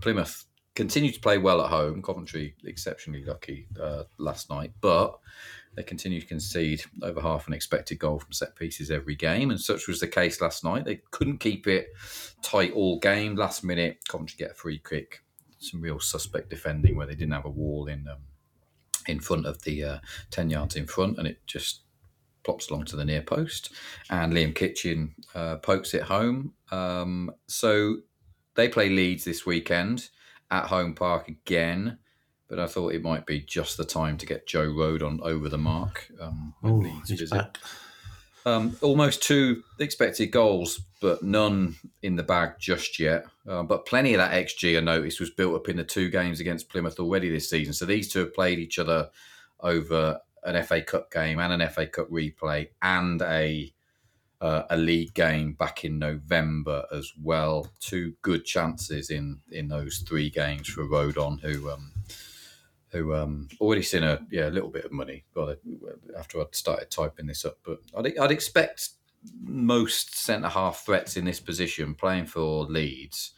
Plymouth 0.00 0.44
continue 0.74 1.12
to 1.12 1.20
play 1.20 1.38
well 1.38 1.62
at 1.62 1.70
home. 1.70 2.02
Coventry 2.02 2.54
exceptionally 2.64 3.24
lucky 3.24 3.68
uh, 3.80 4.04
last 4.18 4.48
night, 4.48 4.72
but 4.80 5.18
they 5.74 5.82
continue 5.82 6.20
to 6.20 6.26
concede 6.26 6.82
over 7.02 7.20
half 7.20 7.46
an 7.46 7.54
expected 7.54 7.98
goal 7.98 8.18
from 8.18 8.32
set 8.32 8.56
pieces 8.56 8.90
every 8.90 9.14
game, 9.14 9.50
and 9.50 9.60
such 9.60 9.86
was 9.86 10.00
the 10.00 10.08
case 10.08 10.40
last 10.40 10.64
night. 10.64 10.84
They 10.84 11.00
couldn't 11.10 11.38
keep 11.38 11.66
it 11.66 11.88
tight 12.42 12.72
all 12.72 12.98
game. 12.98 13.36
Last 13.36 13.64
minute, 13.64 13.98
Coventry 14.08 14.36
get 14.38 14.52
a 14.52 14.54
free 14.54 14.80
kick. 14.82 15.22
Some 15.58 15.80
real 15.80 16.00
suspect 16.00 16.50
defending 16.50 16.96
where 16.96 17.06
they 17.06 17.14
didn't 17.14 17.34
have 17.34 17.44
a 17.44 17.50
wall 17.50 17.86
in 17.86 18.08
um, 18.08 18.18
in 19.06 19.20
front 19.20 19.46
of 19.46 19.62
the 19.62 19.84
uh, 19.84 19.98
10 20.30 20.50
yards 20.50 20.76
in 20.76 20.86
front 20.86 21.18
and 21.18 21.26
it 21.26 21.38
just 21.46 21.80
plops 22.44 22.70
along 22.70 22.84
to 22.86 22.96
the 22.96 23.04
near 23.04 23.22
post. 23.22 23.72
And 24.10 24.32
Liam 24.32 24.54
Kitching 24.54 25.14
uh, 25.34 25.56
pokes 25.56 25.94
it 25.94 26.02
home. 26.02 26.54
Um, 26.70 27.32
so 27.46 27.98
they 28.54 28.68
play 28.68 28.88
Leeds 28.88 29.24
this 29.24 29.46
weekend 29.46 30.08
at 30.50 30.66
home 30.66 30.94
park 30.94 31.28
again. 31.28 31.98
But 32.48 32.58
I 32.58 32.66
thought 32.66 32.92
it 32.92 33.02
might 33.02 33.24
be 33.24 33.40
just 33.40 33.78
the 33.78 33.84
time 33.84 34.18
to 34.18 34.26
get 34.26 34.46
Joe 34.46 34.68
Rodon 34.68 35.20
over 35.22 35.48
the 35.48 35.58
mark 35.58 36.10
um, 36.20 36.54
with 36.62 36.72
Ooh, 36.72 36.80
Leeds 36.82 37.10
visit. 37.10 37.30
Back. 37.30 37.58
Um, 38.44 38.76
almost 38.80 39.22
two 39.22 39.62
expected 39.78 40.26
goals, 40.26 40.80
but 41.00 41.22
none 41.22 41.76
in 42.02 42.16
the 42.16 42.22
bag 42.22 42.54
just 42.58 42.98
yet. 42.98 43.24
Uh, 43.48 43.62
but 43.62 43.86
plenty 43.86 44.14
of 44.14 44.18
that 44.18 44.32
XG 44.32 44.76
I 44.76 44.80
noticed 44.80 45.20
was 45.20 45.30
built 45.30 45.54
up 45.54 45.68
in 45.68 45.76
the 45.76 45.84
two 45.84 46.10
games 46.10 46.40
against 46.40 46.68
Plymouth 46.68 46.98
already 46.98 47.30
this 47.30 47.48
season. 47.48 47.72
So 47.72 47.86
these 47.86 48.12
two 48.12 48.20
have 48.20 48.34
played 48.34 48.58
each 48.58 48.78
other 48.78 49.10
over 49.60 50.20
an 50.44 50.62
FA 50.64 50.82
Cup 50.82 51.10
game 51.12 51.38
and 51.38 51.62
an 51.62 51.68
FA 51.70 51.86
Cup 51.86 52.08
replay 52.10 52.68
and 52.80 53.22
a 53.22 53.72
uh, 54.40 54.64
a 54.70 54.76
league 54.76 55.14
game 55.14 55.52
back 55.52 55.84
in 55.84 56.00
November 56.00 56.84
as 56.92 57.12
well. 57.22 57.68
Two 57.78 58.14
good 58.22 58.44
chances 58.44 59.08
in 59.08 59.40
in 59.52 59.68
those 59.68 59.98
three 59.98 60.30
games 60.30 60.68
for 60.68 60.84
Rodon, 60.84 61.40
who 61.40 61.70
um, 61.70 61.91
who 62.92 63.14
um, 63.14 63.48
already 63.60 63.82
seen 63.82 64.02
a 64.02 64.20
yeah 64.30 64.48
a 64.48 64.50
little 64.50 64.68
bit 64.68 64.84
of 64.84 64.92
money 64.92 65.24
well, 65.34 65.54
after 66.16 66.40
I'd 66.40 66.54
started 66.54 66.90
typing 66.90 67.26
this 67.26 67.44
up. 67.44 67.58
But 67.64 67.78
I'd, 67.96 68.18
I'd 68.18 68.30
expect 68.30 68.90
most 69.40 70.16
centre 70.16 70.48
half 70.48 70.84
threats 70.84 71.16
in 71.16 71.24
this 71.24 71.40
position 71.40 71.94
playing 71.94 72.26
for 72.26 72.64
Leeds. 72.64 73.32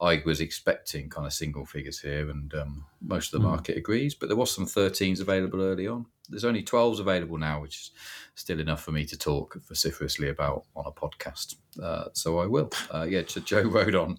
I 0.00 0.22
was 0.26 0.40
expecting 0.40 1.08
kind 1.08 1.26
of 1.26 1.32
single 1.32 1.64
figures 1.64 2.00
here, 2.00 2.28
and 2.28 2.52
um, 2.54 2.84
most 3.00 3.32
of 3.32 3.40
the 3.40 3.46
hmm. 3.46 3.52
market 3.52 3.76
mm. 3.76 3.78
agrees. 3.78 4.14
But 4.14 4.28
there 4.28 4.36
was 4.36 4.54
some 4.54 4.66
13s 4.66 5.20
available 5.20 5.62
early 5.62 5.86
on. 5.86 6.06
There's 6.28 6.44
only 6.44 6.62
12s 6.62 7.00
available 7.00 7.38
now, 7.38 7.60
which 7.60 7.76
is 7.76 7.90
still 8.34 8.58
enough 8.58 8.82
for 8.82 8.92
me 8.92 9.04
to 9.04 9.16
talk 9.16 9.56
vociferously 9.68 10.30
about 10.30 10.64
on 10.74 10.86
a 10.86 10.90
podcast. 10.90 11.56
Uh, 11.80 12.06
so 12.12 12.38
I 12.38 12.46
will. 12.46 12.70
Uh, 12.92 13.06
yeah, 13.08 13.22
Joe 13.22 13.64
Rodon 13.64 14.18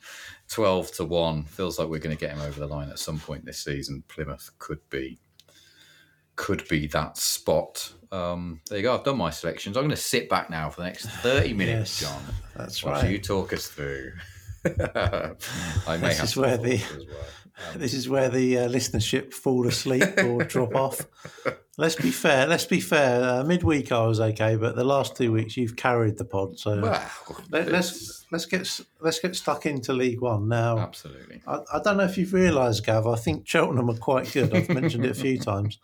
12 0.50 0.92
to 0.94 1.06
1. 1.06 1.44
Feels 1.44 1.80
like 1.80 1.88
we're 1.88 2.00
going 2.00 2.16
to 2.16 2.20
get 2.20 2.36
him 2.36 2.42
over 2.42 2.60
the 2.60 2.68
line 2.68 2.90
at 2.90 3.00
some 3.00 3.20
point 3.20 3.46
this 3.46 3.64
season. 3.64 4.04
Plymouth 4.08 4.52
could 4.60 4.80
be 4.90 5.20
could 6.36 6.68
be 6.68 6.88
that 6.88 7.18
spot. 7.18 7.94
Um, 8.12 8.60
there 8.70 8.80
you 8.80 8.84
go. 8.84 8.94
I've 8.94 9.04
done 9.04 9.18
my 9.18 9.30
selections. 9.30 9.78
I'm 9.78 9.84
going 9.84 9.92
to 9.92 9.96
sit 9.96 10.30
back 10.30 10.50
now 10.50 10.70
for 10.70 10.82
the 10.82 10.88
next 10.88 11.06
30 11.08 11.54
minutes, 11.62 12.02
yes, 12.02 12.12
John. 12.12 12.22
That's 12.56 12.84
right. 12.84 13.10
you 13.10 13.20
talk 13.20 13.54
us 13.54 13.68
through. 13.68 14.14
I 14.66 15.98
may 15.98 16.08
this 16.10 16.18
have 16.18 16.24
is 16.26 16.38
where 16.38 16.58
the 16.58 16.82
well. 17.08 17.18
um, 17.74 17.76
this 17.80 17.94
is 17.94 18.10
where 18.10 18.30
the 18.30 18.60
uh, 18.60 18.68
listenership 18.68 19.32
fall 19.34 19.68
asleep 19.68 20.04
or 20.24 20.44
drop 20.44 20.76
off. 20.76 21.02
Let's 21.78 21.96
be 21.96 22.12
fair. 22.12 22.48
Let's 22.48 22.66
be 22.66 22.80
fair. 22.80 23.22
Uh, 23.22 23.44
midweek 23.44 23.92
I 23.92 24.06
was 24.06 24.22
okay, 24.22 24.56
but 24.56 24.76
the 24.76 24.84
last 24.86 25.18
two 25.18 25.34
weeks 25.34 25.58
you've 25.58 25.76
carried 25.76 26.18
the 26.18 26.24
pod. 26.24 26.58
So 26.58 26.82
well, 26.82 27.10
let, 27.50 27.68
us 27.68 27.72
let's, 27.72 28.26
let's 28.32 28.46
get 28.46 28.80
let's 29.02 29.20
get 29.20 29.36
stuck 29.36 29.66
into 29.66 29.92
League 29.92 30.22
One 30.22 30.48
now. 30.48 30.78
Absolutely. 30.78 31.42
I, 31.46 31.60
I 31.74 31.82
don't 31.84 31.98
know 31.98 32.06
if 32.06 32.18
you've 32.18 32.34
realised, 32.34 32.86
Gav. 32.86 33.06
I 33.08 33.18
think 33.18 33.46
Cheltenham 33.46 33.90
are 33.90 33.98
quite 33.98 34.32
good. 34.32 34.56
I've 34.56 34.70
mentioned 34.70 35.06
it 35.06 35.12
a 35.12 35.16
few 35.20 35.38
times. 35.40 35.80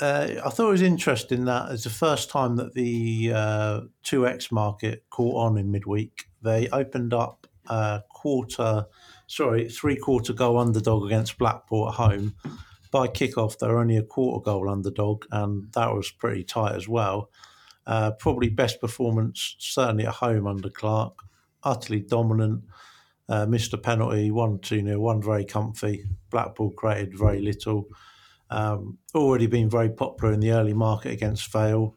Uh, 0.00 0.34
I 0.44 0.50
thought 0.50 0.68
it 0.68 0.72
was 0.72 0.82
interesting 0.82 1.44
that 1.46 1.72
it's 1.72 1.84
the 1.84 1.90
first 1.90 2.30
time 2.30 2.56
that 2.56 2.74
the 2.74 3.32
uh, 3.34 3.80
2x 4.04 4.52
market 4.52 5.04
caught 5.10 5.44
on 5.44 5.58
in 5.58 5.70
midweek. 5.72 6.26
They 6.42 6.68
opened 6.68 7.12
up 7.12 7.46
a 7.66 8.02
quarter, 8.08 8.86
sorry, 9.26 9.68
three 9.68 9.96
quarter 9.96 10.32
goal 10.32 10.58
underdog 10.58 11.04
against 11.04 11.38
Blackpool 11.38 11.88
at 11.88 11.94
home. 11.94 12.34
By 12.90 13.08
kickoff, 13.08 13.58
they're 13.58 13.78
only 13.78 13.96
a 13.96 14.02
quarter 14.02 14.42
goal 14.42 14.68
underdog, 14.68 15.24
and 15.30 15.72
that 15.72 15.92
was 15.92 16.10
pretty 16.10 16.44
tight 16.44 16.74
as 16.74 16.88
well. 16.88 17.30
Uh, 17.86 18.12
probably 18.12 18.48
best 18.48 18.80
performance, 18.80 19.56
certainly 19.58 20.06
at 20.06 20.14
home 20.14 20.46
under 20.46 20.70
Clarke. 20.70 21.18
Utterly 21.62 22.00
dominant. 22.00 22.64
Uh, 23.30 23.44
missed 23.44 23.74
a 23.74 23.78
penalty, 23.78 24.30
1 24.30 24.58
2 24.60 24.84
0, 24.84 25.00
one 25.00 25.20
very 25.20 25.44
comfy. 25.44 26.04
Blackpool 26.30 26.70
created 26.70 27.18
very 27.18 27.40
little. 27.40 27.88
Um, 28.50 28.98
already 29.14 29.46
been 29.46 29.68
very 29.68 29.90
popular 29.90 30.32
in 30.32 30.40
the 30.40 30.52
early 30.52 30.72
market 30.72 31.12
against 31.12 31.52
Vale. 31.52 31.94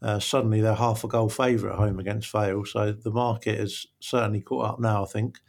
Uh, 0.00 0.20
suddenly 0.20 0.60
they're 0.60 0.74
half 0.74 1.02
a 1.02 1.08
goal 1.08 1.28
favourite 1.28 1.72
at 1.72 1.78
home 1.78 1.98
against 1.98 2.30
Vale. 2.30 2.64
So 2.64 2.92
the 2.92 3.10
market 3.10 3.58
has 3.58 3.86
certainly 4.00 4.40
caught 4.40 4.70
up 4.70 4.80
now, 4.80 5.02
I 5.02 5.06
think. 5.06 5.40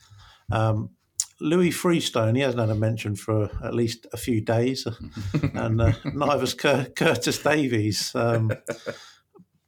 Um, 0.51 0.89
Lewis 1.41 1.75
Freestone, 1.75 2.35
he 2.35 2.41
hasn't 2.41 2.59
had 2.59 2.69
a 2.69 2.75
mention 2.75 3.15
for 3.15 3.49
at 3.63 3.73
least 3.73 4.05
a 4.11 4.17
few 4.17 4.41
days, 4.41 4.87
and 5.53 5.81
uh, 5.81 5.93
neither's 6.13 6.53
Cur- 6.53 6.91
Curtis 6.95 7.41
Davies. 7.41 8.13
Um, 8.15 8.51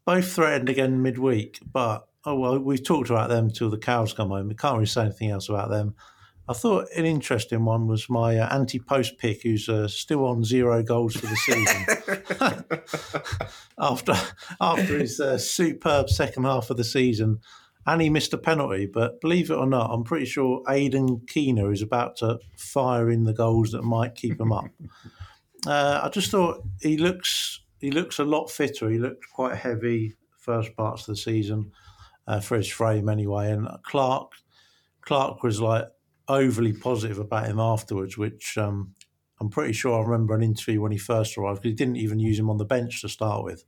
both 0.05 0.33
threatened 0.33 0.69
again 0.69 1.01
midweek, 1.01 1.59
but 1.71 2.07
oh 2.25 2.39
well, 2.39 2.59
we've 2.59 2.83
talked 2.83 3.09
about 3.09 3.29
them 3.29 3.49
till 3.49 3.69
the 3.69 3.77
cows 3.77 4.13
come 4.13 4.29
home. 4.29 4.47
We 4.47 4.55
can't 4.55 4.75
really 4.75 4.85
say 4.85 5.03
anything 5.03 5.31
else 5.31 5.49
about 5.49 5.69
them. 5.69 5.95
I 6.49 6.53
thought 6.53 6.87
an 6.97 7.05
interesting 7.05 7.63
one 7.63 7.87
was 7.87 8.09
my 8.09 8.37
uh, 8.37 8.53
anti-post 8.53 9.17
pick, 9.17 9.43
who's 9.43 9.69
uh, 9.69 9.87
still 9.87 10.25
on 10.25 10.43
zero 10.43 10.83
goals 10.83 11.15
for 11.15 11.27
the 11.27 11.35
season 11.37 11.85
after 13.79 14.13
after 14.59 14.99
his 14.99 15.19
uh, 15.19 15.37
superb 15.37 16.09
second 16.09 16.43
half 16.43 16.69
of 16.69 16.77
the 16.77 16.83
season, 16.83 17.39
and 17.85 18.01
he 18.01 18.09
missed 18.09 18.33
a 18.33 18.37
penalty. 18.37 18.85
But 18.85 19.21
believe 19.21 19.49
it 19.49 19.55
or 19.55 19.65
not, 19.65 19.91
I'm 19.91 20.03
pretty 20.03 20.25
sure 20.25 20.63
Aidan 20.69 21.21
Keena 21.27 21.69
is 21.69 21.81
about 21.81 22.17
to 22.17 22.39
fire 22.57 23.09
in 23.09 23.23
the 23.23 23.33
goals 23.33 23.71
that 23.71 23.83
might 23.83 24.15
keep 24.15 24.39
him 24.39 24.51
up. 24.51 24.69
Uh, 25.67 26.01
I 26.03 26.09
just 26.09 26.31
thought 26.31 26.63
he 26.81 26.97
looks 26.97 27.61
he 27.79 27.91
looks 27.91 28.17
a 28.17 28.23
lot 28.23 28.49
fitter. 28.49 28.89
He 28.89 28.97
looked 28.97 29.29
quite 29.31 29.55
heavy 29.55 30.15
first 30.39 30.75
parts 30.75 31.01
of 31.01 31.13
the 31.13 31.15
season 31.15 31.71
uh, 32.25 32.39
for 32.39 32.57
his 32.57 32.67
frame 32.67 33.07
anyway, 33.07 33.51
and 33.51 33.67
Clark 33.83 34.31
Clarke 35.01 35.43
was 35.43 35.61
like 35.61 35.85
overly 36.27 36.73
positive 36.73 37.19
about 37.19 37.45
him 37.45 37.59
afterwards, 37.59 38.17
which 38.17 38.57
um, 38.57 38.95
I'm 39.39 39.49
pretty 39.49 39.73
sure 39.73 39.99
I 39.99 40.03
remember 40.03 40.33
an 40.33 40.43
interview 40.43 40.81
when 40.81 40.91
he 40.91 40.97
first 40.97 41.37
arrived 41.37 41.61
because 41.61 41.71
he 41.71 41.75
didn't 41.75 41.97
even 41.97 42.19
use 42.19 42.39
him 42.39 42.49
on 42.49 42.57
the 42.57 42.65
bench 42.65 43.01
to 43.01 43.09
start 43.09 43.43
with. 43.43 43.65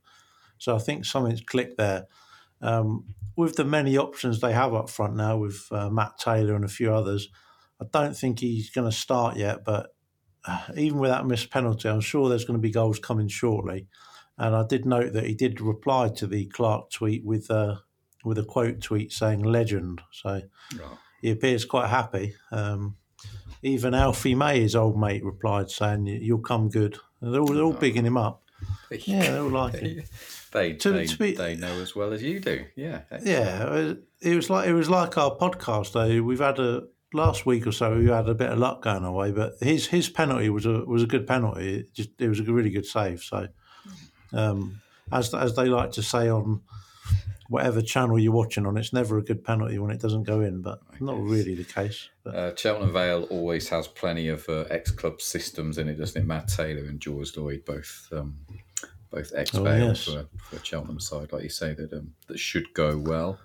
So 0.58 0.74
I 0.74 0.78
think 0.78 1.04
something's 1.04 1.42
clicked 1.42 1.78
there. 1.78 2.06
Um, 2.64 3.14
with 3.36 3.56
the 3.56 3.64
many 3.64 3.98
options 3.98 4.40
they 4.40 4.52
have 4.52 4.74
up 4.74 4.88
front 4.88 5.16
now, 5.16 5.36
with 5.36 5.66
uh, 5.70 5.90
Matt 5.90 6.18
Taylor 6.18 6.54
and 6.54 6.64
a 6.64 6.68
few 6.68 6.92
others, 6.92 7.28
I 7.80 7.84
don't 7.92 8.16
think 8.16 8.40
he's 8.40 8.70
going 8.70 8.88
to 8.90 8.96
start 8.96 9.36
yet. 9.36 9.64
But 9.64 9.94
uh, 10.44 10.62
even 10.76 10.98
with 10.98 11.10
that 11.10 11.26
missed 11.26 11.50
penalty, 11.50 11.88
I'm 11.88 12.00
sure 12.00 12.28
there's 12.28 12.44
going 12.44 12.58
to 12.58 12.62
be 12.62 12.70
goals 12.70 12.98
coming 12.98 13.28
shortly. 13.28 13.88
And 14.38 14.54
I 14.56 14.64
did 14.66 14.86
note 14.86 15.12
that 15.12 15.26
he 15.26 15.34
did 15.34 15.60
reply 15.60 16.08
to 16.16 16.26
the 16.26 16.46
Clarke 16.46 16.90
tweet 16.90 17.24
with 17.24 17.50
uh, 17.50 17.76
with 18.24 18.38
a 18.38 18.44
quote 18.44 18.80
tweet 18.80 19.12
saying 19.12 19.42
"legend." 19.42 20.00
So 20.12 20.42
he 21.20 21.30
appears 21.30 21.64
quite 21.64 21.88
happy. 21.88 22.34
Um, 22.50 22.96
even 23.62 23.94
Alfie 23.94 24.34
May, 24.34 24.60
his 24.60 24.76
old 24.76 24.98
mate, 24.98 25.24
replied 25.24 25.70
saying, 25.70 26.06
"You'll 26.06 26.40
come 26.40 26.68
good." 26.68 26.98
They're 27.20 27.40
all, 27.40 27.46
they're 27.46 27.62
all 27.62 27.72
bigging 27.72 28.04
him 28.04 28.16
up. 28.16 28.43
Yeah, 28.90 29.32
they 29.32 29.38
all 29.38 29.48
like 29.48 29.74
it. 29.74 30.08
They, 30.52 30.74
to, 30.74 30.92
they, 30.92 31.06
to 31.06 31.18
be, 31.18 31.32
they 31.32 31.56
know 31.56 31.80
as 31.80 31.96
well 31.96 32.12
as 32.12 32.22
you 32.22 32.38
do. 32.38 32.64
Yeah, 32.76 33.00
yeah. 33.22 33.94
It 34.20 34.36
was 34.36 34.48
like 34.48 34.68
it 34.68 34.72
was 34.72 34.88
like 34.88 35.18
our 35.18 35.36
podcast. 35.36 35.92
Though 35.92 36.22
we've 36.22 36.38
had 36.38 36.58
a 36.58 36.84
last 37.12 37.44
week 37.46 37.66
or 37.66 37.72
so, 37.72 37.96
we 37.96 38.06
had 38.08 38.28
a 38.28 38.34
bit 38.34 38.50
of 38.50 38.58
luck 38.58 38.82
going 38.82 39.04
away, 39.04 39.32
but 39.32 39.54
his 39.60 39.86
his 39.88 40.08
penalty 40.08 40.50
was 40.50 40.66
a 40.66 40.84
was 40.84 41.02
a 41.02 41.06
good 41.06 41.26
penalty. 41.26 41.80
It 41.80 41.94
just 41.94 42.10
it 42.20 42.28
was 42.28 42.40
a 42.40 42.44
really 42.44 42.70
good 42.70 42.86
save. 42.86 43.22
So, 43.22 43.48
um, 44.32 44.80
as 45.10 45.34
as 45.34 45.56
they 45.56 45.66
like 45.66 45.92
to 45.92 46.02
say 46.02 46.28
on 46.28 46.60
whatever 47.48 47.82
channel 47.82 48.18
you're 48.18 48.32
watching 48.32 48.66
on, 48.66 48.76
it's 48.76 48.92
never 48.92 49.18
a 49.18 49.22
good 49.22 49.44
penalty 49.44 49.78
when 49.78 49.90
it 49.90 50.00
doesn't 50.00 50.24
go 50.24 50.40
in, 50.40 50.62
but 50.62 50.80
not 51.00 51.20
really 51.20 51.54
the 51.54 51.64
case. 51.64 52.08
Uh, 52.24 52.52
Cheltenham 52.56 52.92
Vale 52.92 53.24
always 53.24 53.68
has 53.68 53.86
plenty 53.86 54.28
of 54.28 54.48
uh, 54.48 54.64
ex 54.70 54.90
club 54.90 55.20
systems 55.20 55.78
in 55.78 55.88
it, 55.88 55.94
doesn't 55.94 56.22
it? 56.22 56.26
Matt 56.26 56.48
Taylor 56.48 56.84
and 56.84 57.00
George 57.00 57.36
Lloyd, 57.36 57.64
both 57.64 58.08
um, 58.12 58.36
both 59.10 59.32
ex 59.36 59.50
Vale 59.50 59.66
oh, 59.66 59.88
yes. 59.88 60.04
for, 60.04 60.26
for 60.38 60.64
Cheltenham 60.64 61.00
side, 61.00 61.32
like 61.32 61.42
you 61.42 61.48
say, 61.48 61.74
that 61.74 61.92
um, 61.92 62.14
that 62.28 62.38
should 62.38 62.72
go 62.74 62.96
well. 62.98 63.38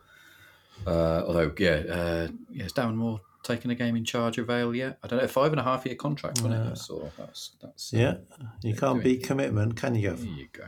Uh, 0.88 1.24
although, 1.27 1.51
yeah, 1.58 1.82
uh, 1.89 2.27
yeah, 2.50 2.65
is 2.65 2.74
Darren 2.74 2.96
Moore 2.96 3.20
taking 3.44 3.70
a 3.72 3.75
game 3.75 3.98
in 3.98 4.06
charge 4.06 4.38
of 4.38 4.48
Vale 4.48 4.74
yet? 4.74 4.98
I 5.03 5.08
don't 5.08 5.20
know. 5.20 5.27
Five 5.27 5.51
and 5.51 5.60
a 5.60 5.63
half 5.63 5.86
year 5.86 5.96
contract, 5.96 6.41
wasn't 6.41 6.72
it? 6.72 6.77
So 6.77 7.12
that's, 7.18 7.51
that's, 7.62 7.91
yeah, 7.91 8.15
you 8.63 8.75
can't 8.75 9.03
beat 9.03 9.24
commitment, 9.24 9.75
can 9.75 9.96
you? 9.96 10.13
There 10.13 10.25
you 10.25 10.48
go. 10.53 10.63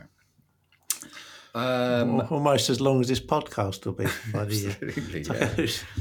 Um, 1.54 2.20
Almost 2.30 2.70
as 2.70 2.80
long 2.80 3.00
as 3.00 3.08
this 3.08 3.20
podcast 3.20 3.84
will 3.84 3.92
be. 3.92 4.04
absolutely, 4.34 5.22
yeah. 5.30 5.54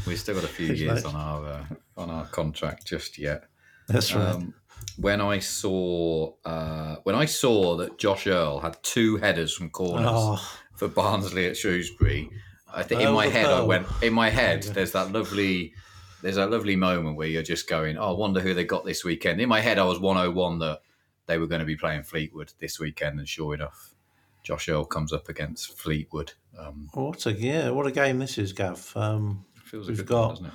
We've 0.07 0.19
still 0.19 0.35
got 0.35 0.45
a 0.45 0.47
few 0.47 0.73
years 0.73 1.03
on 1.03 1.15
our 1.15 1.45
uh, 1.45 1.65
on 1.97 2.09
our 2.09 2.25
contract 2.27 2.87
just 2.87 3.17
yet. 3.17 3.45
That's 3.87 4.13
right. 4.15 4.27
Um, 4.27 4.53
when 4.97 5.19
I 5.21 5.39
saw 5.39 6.33
uh, 6.45 6.97
when 7.03 7.15
I 7.15 7.25
saw 7.25 7.75
that 7.77 7.97
Josh 7.97 8.27
Earl 8.27 8.59
had 8.59 8.81
two 8.83 9.17
headers 9.17 9.53
from 9.53 9.69
corners 9.69 10.07
oh. 10.09 10.57
for 10.75 10.87
Barnsley 10.87 11.47
at 11.47 11.57
Shrewsbury, 11.57 12.29
I 12.73 12.83
think 12.83 13.01
in 13.01 13.13
my 13.13 13.27
head 13.27 13.47
I 13.47 13.61
went 13.61 13.87
in 14.01 14.13
my 14.13 14.29
head. 14.29 14.63
There's 14.63 14.93
that 14.93 15.11
lovely 15.11 15.73
there's 16.21 16.35
that 16.35 16.51
lovely 16.51 16.75
moment 16.75 17.17
where 17.17 17.27
you're 17.27 17.43
just 17.43 17.67
going, 17.67 17.97
oh, 17.97 18.13
I 18.13 18.17
wonder 18.17 18.39
who 18.39 18.53
they 18.53 18.63
got 18.63 18.85
this 18.85 19.03
weekend. 19.03 19.41
In 19.41 19.49
my 19.49 19.59
head, 19.59 19.79
I 19.79 19.83
was 19.83 19.99
101 19.99 20.59
that 20.59 20.81
they 21.25 21.37
were 21.37 21.47
going 21.47 21.59
to 21.59 21.65
be 21.65 21.75
playing 21.75 22.03
Fleetwood 22.03 22.53
this 22.59 22.79
weekend, 22.79 23.19
and 23.19 23.27
sure 23.27 23.53
enough, 23.53 23.95
Josh 24.43 24.69
Earl 24.69 24.85
comes 24.85 25.13
up 25.13 25.29
against 25.29 25.77
Fleetwood. 25.77 26.33
Um, 26.57 26.89
what 26.93 27.25
a 27.25 27.33
yeah, 27.33 27.69
what 27.69 27.87
a 27.87 27.91
game 27.91 28.19
this 28.19 28.37
is, 28.37 28.53
Gav. 28.53 28.91
Um, 28.95 29.45
feels 29.63 29.89
a 29.89 29.93
good 29.93 30.05
got, 30.05 30.19
one, 30.19 30.29
doesn't 30.29 30.45
it? 30.47 30.53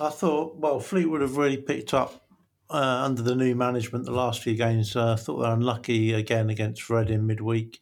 I 0.00 0.10
thought 0.10 0.56
well, 0.56 0.80
Fleetwood 0.80 1.20
have 1.20 1.36
really 1.36 1.56
picked 1.56 1.94
up 1.94 2.22
uh, 2.70 3.02
under 3.04 3.22
the 3.22 3.34
new 3.34 3.54
management 3.54 4.04
the 4.04 4.12
last 4.12 4.42
few 4.42 4.54
games. 4.54 4.96
Uh, 4.96 5.12
I 5.12 5.16
thought 5.16 5.38
they're 5.38 5.52
unlucky 5.52 6.12
again 6.12 6.50
against 6.50 6.88
Red 6.88 7.10
in 7.10 7.26
midweek. 7.26 7.80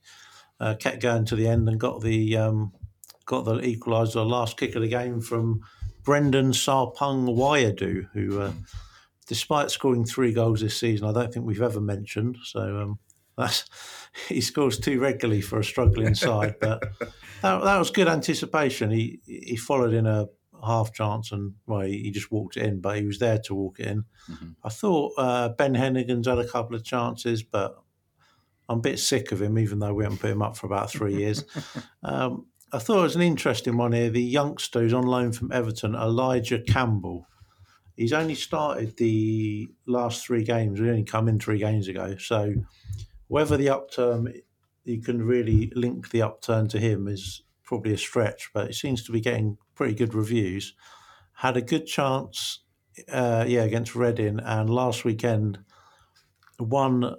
Uh, 0.59 0.75
kept 0.75 1.01
going 1.01 1.25
to 1.25 1.37
the 1.37 1.49
end 1.49 1.69
and 1.69 1.81
got 1.81 2.03
the 2.03 2.37
um, 2.37 2.73
got 3.25 3.45
the 3.45 3.61
equaliser, 3.61 4.29
last 4.29 4.57
kick 4.57 4.75
of 4.75 4.83
the 4.83 4.89
game 4.89 5.21
from 5.21 5.63
Brendan 6.03 6.53
Sarpong-Wiredu, 6.53 8.09
who, 8.13 8.41
uh, 8.41 8.53
despite 9.27 9.71
scoring 9.71 10.05
three 10.05 10.33
goals 10.33 10.61
this 10.61 10.77
season, 10.77 11.07
I 11.07 11.13
don't 11.13 11.33
think 11.33 11.47
we've 11.47 11.63
ever 11.63 11.81
mentioned. 11.81 12.39
So 12.43 12.61
um, 12.61 12.99
that's 13.39 13.65
he 14.29 14.41
scores 14.41 14.79
too 14.79 15.01
regularly 15.01 15.41
for 15.41 15.59
a 15.59 15.65
struggling 15.65 16.15
side. 16.15 16.57
But 16.61 16.83
that, 17.43 17.65
that 17.65 17.79
was 17.79 17.91
good 17.91 18.09
anticipation. 18.09 18.91
He 18.91 19.21
he 19.25 19.57
followed 19.57 19.95
in 19.95 20.07
a 20.07 20.27
half 20.65 20.93
chance 20.93 21.33
and 21.33 21.55
well, 21.67 21.81
he 21.81 22.11
just 22.11 22.31
walked 22.31 22.57
it 22.57 22.65
in, 22.65 22.81
but 22.81 22.99
he 22.99 23.07
was 23.07 23.19
there 23.19 23.39
to 23.39 23.55
walk 23.55 23.81
it 23.81 23.87
in. 23.87 24.05
Mm-hmm. 24.31 24.51
I 24.63 24.69
thought 24.69 25.13
uh, 25.17 25.49
Ben 25.51 25.75
Heneghan's 25.75 26.27
had 26.27 26.39
a 26.39 26.47
couple 26.47 26.77
of 26.77 26.85
chances, 26.85 27.43
but 27.43 27.77
I'm 28.69 28.79
a 28.79 28.83
bit 28.83 28.99
sick 28.99 29.33
of 29.33 29.43
him, 29.43 29.59
even 29.59 29.79
though 29.79 29.95
we 29.95 30.05
haven't 30.05 30.21
put 30.21 30.31
him 30.31 30.43
up 30.43 30.57
for 30.57 30.67
about 30.67 30.91
three 30.91 31.17
years. 31.17 31.45
um, 32.03 32.47
I 32.73 32.79
thought 32.79 33.01
it 33.01 33.03
was 33.03 33.17
an 33.17 33.23
interesting 33.23 33.77
one 33.77 33.93
here. 33.93 34.11
The 34.11 34.23
youngster 34.23 34.81
who's 34.81 34.95
on 34.95 35.07
loan 35.07 35.33
from 35.33 35.51
Everton, 35.51 35.95
Elijah 35.95 36.61
Campbell. 36.61 37.27
He's 37.97 38.13
only 38.13 38.37
started 38.37 38.97
the 38.97 39.69
last 39.87 40.25
three 40.25 40.45
games. 40.45 40.79
He 40.79 40.89
only 40.89 41.05
come 41.05 41.29
in 41.29 41.41
three 41.41 41.59
games 41.59 41.89
ago, 41.89 42.17
so 42.19 42.55
whether 43.31 43.57
the 43.57 43.69
upturn 43.69 44.35
you 44.83 45.01
can 45.01 45.25
really 45.25 45.73
link 45.77 46.11
the 46.11 46.21
upturn 46.21 46.67
to 46.67 46.81
him 46.81 47.07
is 47.07 47.43
probably 47.63 47.93
a 47.93 47.99
stretch, 47.99 48.51
but 48.53 48.69
it 48.69 48.75
seems 48.75 49.05
to 49.05 49.13
be 49.13 49.21
getting 49.21 49.57
pretty 49.77 49.95
good 49.95 50.15
reviews. 50.15 50.75
Had 51.35 51.57
a 51.57 51.63
good 51.63 51.87
chance, 51.87 52.65
uh, 53.09 53.45
yeah, 53.47 53.63
against 53.63 53.95
Reading, 53.95 54.41
and 54.41 54.69
last 54.69 55.05
weekend, 55.05 55.61
one 56.59 57.15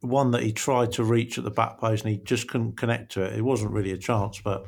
one 0.00 0.30
that 0.30 0.42
he 0.42 0.52
tried 0.52 0.92
to 0.92 1.02
reach 1.02 1.38
at 1.38 1.44
the 1.44 1.50
back 1.50 1.78
post 1.78 2.04
and 2.04 2.12
he 2.12 2.20
just 2.20 2.46
couldn't 2.46 2.76
connect 2.76 3.12
to 3.12 3.22
it. 3.22 3.32
It 3.32 3.42
wasn't 3.42 3.72
really 3.72 3.90
a 3.92 3.98
chance, 3.98 4.40
but 4.40 4.66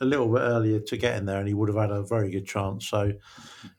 a 0.00 0.04
little 0.06 0.26
bit 0.26 0.40
earlier 0.40 0.80
to 0.80 0.96
get 0.96 1.18
in 1.18 1.26
there 1.26 1.38
and 1.38 1.46
he 1.46 1.54
would 1.54 1.68
have 1.68 1.78
had 1.78 1.92
a 1.92 2.02
very 2.02 2.30
good 2.30 2.46
chance. 2.46 2.88
So, 2.88 3.12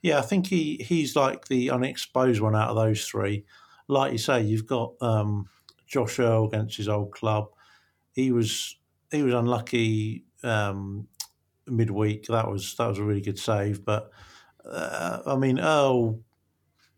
yeah, 0.02 0.20
I 0.20 0.22
think 0.22 0.48
he 0.48 0.78
he's 0.88 1.16
like 1.16 1.48
the 1.48 1.72
unexposed 1.72 2.40
one 2.40 2.56
out 2.56 2.70
of 2.70 2.76
those 2.76 3.04
three. 3.06 3.46
Like 3.90 4.12
you 4.12 4.18
say, 4.20 4.44
you've 4.44 4.68
got 4.68 4.94
um, 5.02 5.50
Josh 5.94 6.18
Earl 6.18 6.48
against 6.48 6.78
his 6.78 6.90
old 6.90 7.12
club. 7.12 7.50
He 8.12 8.32
was 8.32 8.76
he 9.12 9.22
was 9.22 9.34
unlucky 9.34 10.26
um, 10.44 11.08
midweek. 11.68 12.26
That 12.26 12.50
was 12.50 12.76
that 12.78 12.88
was 12.88 12.98
a 12.98 13.04
really 13.04 13.22
good 13.22 13.38
save, 13.38 13.86
but 13.86 14.10
uh, 14.66 15.20
I 15.28 15.36
mean 15.36 15.60
Earl 15.60 16.20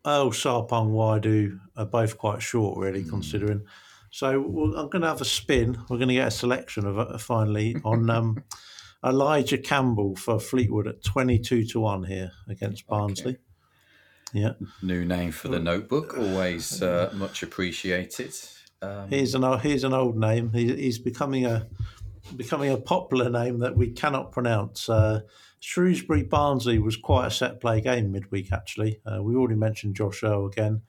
Earl 0.06 0.32
Sarpong-Wiredu 0.32 1.58
are 1.76 1.84
both 1.84 2.16
quite 2.16 2.40
short, 2.40 2.78
really, 2.78 3.02
mm. 3.02 3.10
considering. 3.10 3.66
So 4.10 4.30
I'm 4.76 4.88
going 4.88 5.02
to 5.02 5.08
have 5.08 5.20
a 5.20 5.26
spin. 5.26 5.76
We're 5.90 5.98
going 5.98 6.08
to 6.08 6.14
get 6.14 6.28
a 6.28 6.30
selection 6.30 6.86
of 6.86 6.96
it 6.98 7.20
finally 7.20 7.76
on 7.84 8.08
um, 8.18 8.44
Elijah 9.04 9.58
Campbell 9.58 10.16
for 10.16 10.38
Fleetwood 10.38 10.86
at 10.86 11.04
22 11.04 11.66
to 11.66 11.80
1 11.80 12.04
here 12.04 12.30
against 12.48 12.86
Barnsley. 12.86 13.32
Okay. 13.32 13.40
Yeah. 14.32 14.52
New 14.82 15.04
name 15.04 15.32
for 15.32 15.48
the 15.48 15.58
notebook, 15.58 16.16
always 16.16 16.82
uh, 16.84 17.12
much 17.14 17.42
appreciated. 17.42 18.32
Um, 18.82 19.08
here's 19.08 19.34
an 19.34 19.58
here's 19.60 19.84
an 19.84 19.94
old 19.94 20.16
name. 20.16 20.52
He, 20.52 20.74
he's 20.74 20.98
becoming 20.98 21.46
a 21.46 21.68
becoming 22.36 22.70
a 22.70 22.76
popular 22.76 23.30
name 23.30 23.60
that 23.60 23.76
we 23.76 23.90
cannot 23.90 24.32
pronounce. 24.32 24.88
Uh, 24.88 25.20
Shrewsbury 25.60 26.22
Barnsley 26.22 26.78
was 26.78 26.96
quite 26.96 27.26
a 27.26 27.30
set 27.30 27.60
play 27.60 27.80
game 27.80 28.12
midweek. 28.12 28.52
Actually, 28.52 29.00
uh, 29.06 29.22
we 29.22 29.34
already 29.34 29.56
mentioned 29.56 29.96
Josh 29.96 30.22
Earl 30.22 30.46
again. 30.46 30.82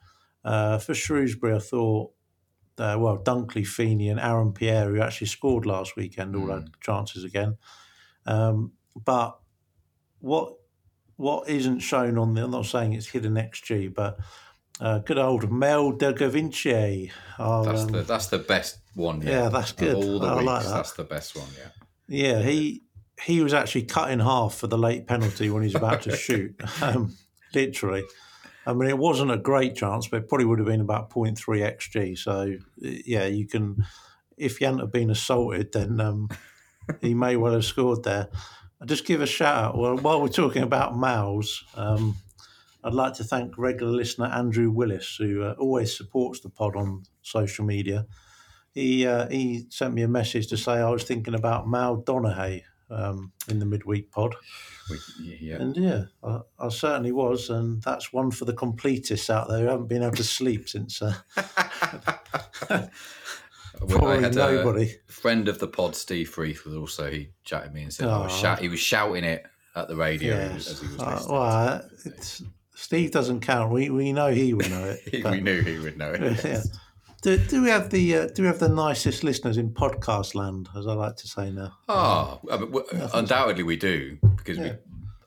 Uh, 0.43 0.77
for 0.77 0.93
Shrewsbury, 0.93 1.55
I 1.55 1.59
thought 1.59 2.11
uh, 2.79 2.95
well, 2.99 3.17
Dunkley, 3.17 3.65
Feeney, 3.65 4.09
and 4.09 4.19
Aaron 4.19 4.53
Pierre, 4.53 4.89
who 4.89 5.01
actually 5.01 5.27
scored 5.27 5.65
last 5.65 5.95
weekend, 5.95 6.35
all 6.35 6.47
had 6.47 6.65
mm. 6.65 6.73
chances 6.79 7.23
again. 7.23 7.57
Um, 8.25 8.73
but 9.03 9.39
what 10.19 10.53
what 11.15 11.49
isn't 11.49 11.79
shown 11.79 12.17
on 12.17 12.35
the, 12.35 12.43
I'm 12.43 12.51
not 12.51 12.67
saying 12.67 12.93
it's 12.93 13.07
hidden 13.07 13.33
XG, 13.33 13.91
but 13.93 14.19
uh, 14.79 14.99
good 14.99 15.17
old 15.17 15.51
Mel 15.51 15.91
De 15.91 16.13
Gavinci. 16.13 17.11
that's, 17.37 17.81
um, 17.83 17.87
the, 17.87 18.03
that's 18.03 18.27
the 18.27 18.39
best 18.39 18.79
one. 18.95 19.21
Yeah, 19.21 19.29
yeah 19.29 19.49
that's 19.49 19.71
good. 19.71 19.97
Of 19.97 20.03
all 20.03 20.19
the 20.19 20.27
I 20.27 20.33
weeks, 20.35 20.45
like 20.45 20.63
that. 20.63 20.69
that's 20.69 20.93
the 20.93 21.03
best 21.03 21.35
one. 21.35 21.47
Yeah. 21.57 21.69
Yeah, 22.09 22.41
he 22.41 22.83
he 23.21 23.41
was 23.41 23.53
actually 23.53 23.83
cut 23.83 24.11
in 24.11 24.19
half 24.19 24.55
for 24.55 24.67
the 24.67 24.77
late 24.77 25.07
penalty 25.07 25.49
when 25.49 25.63
he's 25.63 25.75
about 25.75 26.03
to 26.03 26.15
shoot. 26.15 26.59
Um, 26.81 27.15
literally. 27.53 28.03
I 28.65 28.73
mean, 28.73 28.89
it 28.89 28.97
wasn't 28.97 29.31
a 29.31 29.37
great 29.37 29.75
chance, 29.75 30.07
but 30.07 30.17
it 30.17 30.29
probably 30.29 30.45
would 30.45 30.59
have 30.59 30.67
been 30.67 30.81
about 30.81 31.09
0.3 31.09 31.37
xg. 31.37 32.17
So, 32.17 32.57
yeah, 32.77 33.25
you 33.25 33.47
can, 33.47 33.85
if 34.37 34.57
he 34.57 34.65
hadn't 34.65 34.81
have 34.81 34.91
been 34.91 35.09
assaulted, 35.09 35.71
then 35.71 35.99
um, 36.01 36.29
he 37.01 37.13
may 37.13 37.37
well 37.37 37.53
have 37.53 37.65
scored 37.65 38.03
there. 38.03 38.27
I'll 38.79 38.87
just 38.87 39.05
give 39.05 39.21
a 39.21 39.25
shout 39.25 39.63
out. 39.63 39.77
Well, 39.77 39.97
while 39.97 40.21
we're 40.21 40.27
talking 40.27 40.63
about 40.63 40.93
Mals, 40.93 41.63
um, 41.75 42.17
I'd 42.83 42.93
like 42.93 43.13
to 43.15 43.23
thank 43.23 43.57
regular 43.57 43.91
listener 43.91 44.27
Andrew 44.27 44.69
Willis, 44.71 45.15
who 45.17 45.43
uh, 45.43 45.55
always 45.59 45.95
supports 45.95 46.39
the 46.39 46.49
pod 46.49 46.75
on 46.75 47.03
social 47.21 47.65
media. 47.65 48.05
He 48.73 49.07
uh, 49.07 49.27
he 49.29 49.65
sent 49.69 49.93
me 49.93 50.03
a 50.03 50.07
message 50.07 50.47
to 50.47 50.57
say 50.57 50.73
I 50.73 50.89
was 50.89 51.03
thinking 51.03 51.33
about 51.33 51.67
Mal 51.67 52.01
Donaghy 52.01 52.63
um, 52.89 53.31
in 53.49 53.59
the 53.59 53.65
midweek 53.65 54.11
pod. 54.11 54.35
We, 54.89 54.97
yeah. 55.19 55.55
And 55.55 55.75
yeah, 55.75 56.03
I, 56.23 56.39
I, 56.59 56.69
certainly 56.69 57.11
was, 57.11 57.49
and 57.49 57.81
that's 57.81 58.13
one 58.13 58.31
for 58.31 58.45
the 58.45 58.53
completists 58.53 59.29
out 59.29 59.49
there 59.49 59.59
who 59.59 59.65
haven't 59.65 59.87
been 59.87 60.03
able 60.03 60.15
to 60.15 60.23
sleep 60.23 60.69
since. 60.69 61.01
Uh, 61.01 61.15
Probably 63.77 64.17
I 64.17 64.21
had 64.21 64.35
nobody. 64.35 64.95
A 65.07 65.11
friend 65.11 65.47
of 65.47 65.59
the 65.59 65.67
pod, 65.67 65.95
Steve 65.95 66.33
Freeth, 66.33 66.65
was 66.65 66.75
also 66.75 67.11
he 67.11 67.29
chatted 67.43 67.73
me 67.73 67.83
and 67.83 67.93
said 67.93 68.07
oh. 68.07 68.23
was 68.23 68.35
shout, 68.35 68.59
he 68.59 68.69
was 68.69 68.79
shouting 68.79 69.23
it 69.23 69.45
at 69.75 69.87
the 69.87 69.95
radio 69.95 70.35
yes. 70.35 70.71
as 70.71 70.81
he 70.81 70.87
was 70.87 70.99
uh, 70.99 71.11
listening. 71.11 71.29
Uh, 71.29 71.33
well, 71.33 72.51
Steve 72.77 73.09
doesn't 73.09 73.41
count. 73.41 73.73
We 73.73 73.89
we 73.89 74.13
know 74.13 74.31
he 74.31 74.53
would 74.53 74.69
know 74.69 74.83
it. 74.85 75.25
we 75.31 75.41
knew 75.41 75.61
he 75.61 75.79
would 75.79 75.97
know 75.97 76.11
it. 76.11 76.43
yeah. 76.45 76.61
Do, 77.23 77.35
do 77.35 77.63
we 77.63 77.69
have 77.69 77.89
the 77.89 78.15
uh, 78.15 78.27
do 78.27 78.43
we 78.43 78.47
have 78.47 78.59
the 78.59 78.69
nicest 78.69 79.23
listeners 79.23 79.57
in 79.57 79.71
podcast 79.71 80.35
land, 80.35 80.69
as 80.77 80.85
I 80.85 80.93
like 80.93 81.15
to 81.17 81.27
say 81.27 81.49
now? 81.49 81.75
Oh, 81.89 82.39
I 82.51 82.57
mean, 82.57 82.83
undoubtedly 83.15 83.63
we 83.63 83.77
do 83.77 84.19
because 84.37 84.59
yeah. 84.59 84.63
we 84.63 84.71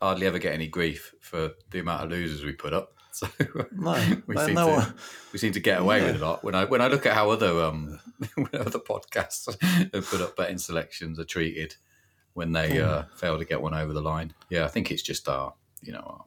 hardly 0.00 0.28
ever 0.28 0.38
get 0.38 0.54
any 0.54 0.68
grief 0.68 1.12
for 1.20 1.50
the 1.72 1.80
amount 1.80 2.04
of 2.04 2.10
losers 2.10 2.44
we 2.44 2.52
put 2.52 2.72
up. 2.72 2.94
So 3.12 3.26
no, 3.72 4.00
we, 4.28 4.36
seem 4.36 4.54
no 4.54 4.66
to, 4.66 4.94
we 5.32 5.40
seem 5.40 5.52
to 5.54 5.58
get 5.58 5.80
away 5.80 5.98
yeah. 5.98 6.12
with 6.12 6.22
a 6.22 6.24
lot. 6.24 6.44
When 6.44 6.54
I 6.54 6.64
when 6.66 6.80
I 6.80 6.86
look 6.86 7.06
at 7.06 7.14
how 7.14 7.30
other 7.30 7.64
um 7.64 7.98
other 8.54 8.78
podcasts 8.78 9.48
have 9.92 10.06
put 10.06 10.20
up 10.20 10.36
betting 10.36 10.58
selections 10.58 11.18
are 11.18 11.24
treated 11.24 11.74
when 12.34 12.52
they 12.52 12.80
uh, 12.80 13.02
fail 13.16 13.36
to 13.36 13.44
get 13.44 13.60
one 13.60 13.74
over 13.74 13.92
the 13.92 14.00
line. 14.00 14.32
Yeah, 14.48 14.64
I 14.64 14.68
think 14.68 14.92
it's 14.92 15.02
just 15.02 15.28
our 15.28 15.54
you 15.82 15.92
know 15.92 15.98
our 15.98 16.24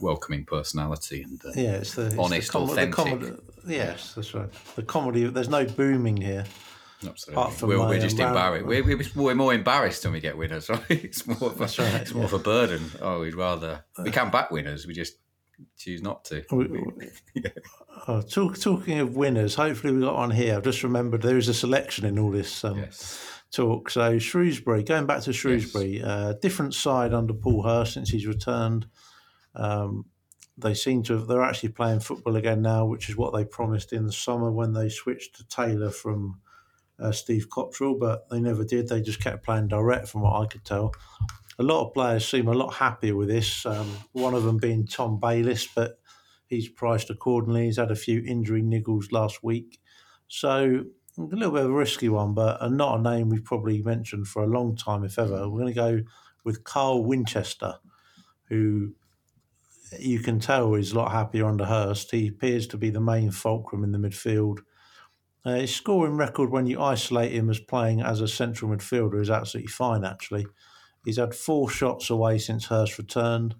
welcoming 0.00 0.44
personality 0.44 1.22
and 1.22 1.40
uh, 1.44 1.50
yeah, 1.54 1.72
it's 1.72 1.94
the 1.94 2.06
it's 2.06 2.18
honest, 2.18 2.46
the 2.48 2.52
com- 2.52 2.70
authentic. 2.70 2.96
The 2.96 3.02
comedy, 3.02 3.32
yes, 3.66 4.14
that's 4.14 4.34
right. 4.34 4.48
The 4.76 4.82
comedy. 4.82 5.24
There's 5.26 5.48
no 5.48 5.64
booming 5.64 6.16
here. 6.16 6.44
Absolutely. 7.06 7.66
We're, 7.66 7.88
we're 7.88 8.00
just 8.00 8.18
embarrassed. 8.18 8.66
We're, 8.66 9.00
we're, 9.16 9.34
more 9.34 9.54
embarrassed 9.54 10.04
when 10.04 10.12
we 10.12 10.20
get 10.20 10.36
winners, 10.36 10.68
right? 10.68 10.82
It's 10.90 11.26
more 11.26 11.50
of 11.50 11.60
a, 11.60 11.64
right, 11.64 12.02
it's 12.02 12.12
more 12.12 12.22
yeah. 12.22 12.26
of 12.26 12.32
a 12.34 12.38
burden. 12.38 12.90
Oh, 13.00 13.20
we'd 13.20 13.34
rather 13.34 13.84
we 14.02 14.10
can 14.10 14.30
back 14.30 14.50
winners. 14.50 14.86
We 14.86 14.94
just 14.94 15.14
choose 15.76 16.02
not 16.02 16.24
to. 16.26 16.44
We, 16.50 16.84
yeah. 17.34 17.50
oh, 18.06 18.20
talk, 18.20 18.58
talking 18.58 18.98
of 18.98 19.16
winners, 19.16 19.54
hopefully 19.54 19.94
we 19.94 20.00
got 20.00 20.14
one 20.14 20.30
here. 20.30 20.56
I've 20.56 20.64
just 20.64 20.82
remembered 20.82 21.22
there 21.22 21.38
is 21.38 21.48
a 21.48 21.54
selection 21.54 22.04
in 22.04 22.18
all 22.18 22.30
this 22.30 22.64
um, 22.64 22.78
yes. 22.78 23.18
talk. 23.50 23.90
So 23.90 24.18
Shrewsbury, 24.18 24.82
going 24.82 25.06
back 25.06 25.22
to 25.22 25.32
Shrewsbury, 25.32 25.98
yes. 25.98 26.04
uh, 26.04 26.34
different 26.42 26.74
side 26.74 27.14
under 27.14 27.32
Paul 27.32 27.62
Hurst 27.62 27.94
since 27.94 28.10
he's 28.10 28.26
returned. 28.26 28.86
Um, 29.54 30.06
they 30.56 30.74
seem 30.74 31.02
to 31.04 31.14
have, 31.14 31.26
they're 31.26 31.42
actually 31.42 31.70
playing 31.70 32.00
football 32.00 32.36
again 32.36 32.62
now, 32.62 32.84
which 32.84 33.08
is 33.08 33.16
what 33.16 33.32
they 33.32 33.44
promised 33.44 33.92
in 33.92 34.06
the 34.06 34.12
summer 34.12 34.50
when 34.50 34.72
they 34.72 34.88
switched 34.88 35.36
to 35.36 35.48
Taylor 35.48 35.90
from 35.90 36.40
uh, 36.98 37.12
Steve 37.12 37.48
Cotterill, 37.48 37.98
but 37.98 38.28
they 38.28 38.40
never 38.40 38.64
did. 38.64 38.88
They 38.88 39.00
just 39.00 39.22
kept 39.22 39.44
playing 39.44 39.68
direct, 39.68 40.08
from 40.08 40.20
what 40.22 40.40
I 40.40 40.46
could 40.46 40.64
tell. 40.64 40.92
A 41.58 41.62
lot 41.62 41.86
of 41.86 41.94
players 41.94 42.28
seem 42.28 42.48
a 42.48 42.52
lot 42.52 42.74
happier 42.74 43.16
with 43.16 43.28
this. 43.28 43.64
Um, 43.64 43.90
one 44.12 44.34
of 44.34 44.44
them 44.44 44.58
being 44.58 44.86
Tom 44.86 45.18
Bayliss, 45.18 45.66
but 45.74 45.98
he's 46.46 46.68
priced 46.68 47.10
accordingly. 47.10 47.66
He's 47.66 47.78
had 47.78 47.90
a 47.90 47.96
few 47.96 48.22
injury 48.26 48.62
niggles 48.62 49.12
last 49.12 49.42
week, 49.42 49.80
so 50.28 50.84
a 51.18 51.22
little 51.22 51.52
bit 51.52 51.64
of 51.64 51.70
a 51.70 51.74
risky 51.74 52.08
one, 52.08 52.34
but 52.34 52.70
not 52.70 52.98
a 52.98 53.02
name 53.02 53.28
we've 53.28 53.44
probably 53.44 53.82
mentioned 53.82 54.28
for 54.28 54.42
a 54.42 54.46
long 54.46 54.76
time, 54.76 55.04
if 55.04 55.18
ever. 55.18 55.48
We're 55.48 55.60
going 55.60 55.74
to 55.74 55.74
go 55.74 56.00
with 56.44 56.64
Carl 56.64 57.04
Winchester, 57.04 57.74
who 58.48 58.94
you 59.98 60.20
can 60.20 60.38
tell 60.38 60.74
he's 60.74 60.92
a 60.92 60.98
lot 60.98 61.12
happier 61.12 61.46
under 61.46 61.64
Hurst. 61.64 62.10
He 62.10 62.28
appears 62.28 62.66
to 62.68 62.76
be 62.76 62.90
the 62.90 63.00
main 63.00 63.30
fulcrum 63.30 63.84
in 63.84 63.92
the 63.92 63.98
midfield. 63.98 64.58
Uh, 65.44 65.54
his 65.54 65.74
scoring 65.74 66.16
record, 66.16 66.50
when 66.50 66.66
you 66.66 66.80
isolate 66.80 67.32
him 67.32 67.48
as 67.48 67.58
playing 67.58 68.02
as 68.02 68.20
a 68.20 68.28
central 68.28 68.70
midfielder, 68.70 69.20
is 69.20 69.30
absolutely 69.30 69.70
fine, 69.70 70.04
actually. 70.04 70.46
He's 71.04 71.16
had 71.16 71.34
four 71.34 71.70
shots 71.70 72.10
away 72.10 72.38
since 72.38 72.66
Hurst 72.66 72.98
returned. 72.98 73.54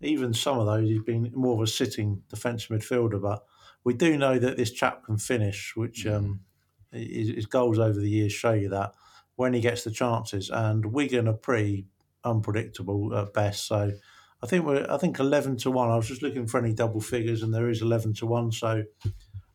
Even 0.00 0.34
some 0.34 0.58
of 0.58 0.66
those, 0.66 0.88
he's 0.88 1.02
been 1.02 1.30
more 1.34 1.54
of 1.54 1.60
a 1.60 1.66
sitting 1.66 2.22
defensive 2.28 2.70
midfielder. 2.70 3.22
But 3.22 3.44
we 3.84 3.94
do 3.94 4.18
know 4.18 4.38
that 4.38 4.56
this 4.56 4.72
chap 4.72 5.04
can 5.04 5.18
finish, 5.18 5.72
which 5.76 6.04
um, 6.06 6.40
his, 6.90 7.28
his 7.28 7.46
goals 7.46 7.78
over 7.78 7.98
the 7.98 8.10
years 8.10 8.32
show 8.32 8.52
you 8.52 8.68
that 8.70 8.94
when 9.36 9.54
he 9.54 9.60
gets 9.60 9.84
the 9.84 9.92
chances. 9.92 10.50
And 10.50 10.86
Wigan 10.86 11.28
are 11.28 11.32
pretty 11.32 11.86
unpredictable 12.24 13.16
at 13.16 13.32
best. 13.32 13.66
So 13.66 13.92
I 14.44 14.46
think 14.46 14.66
we're 14.66 14.86
I 14.90 14.98
think 14.98 15.18
eleven 15.18 15.56
to 15.58 15.70
one. 15.70 15.90
I 15.90 15.96
was 15.96 16.06
just 16.06 16.22
looking 16.22 16.46
for 16.46 16.58
any 16.58 16.74
double 16.74 17.00
figures, 17.00 17.42
and 17.42 17.52
there 17.52 17.70
is 17.70 17.80
eleven 17.80 18.12
to 18.14 18.26
one. 18.26 18.52
So 18.52 18.84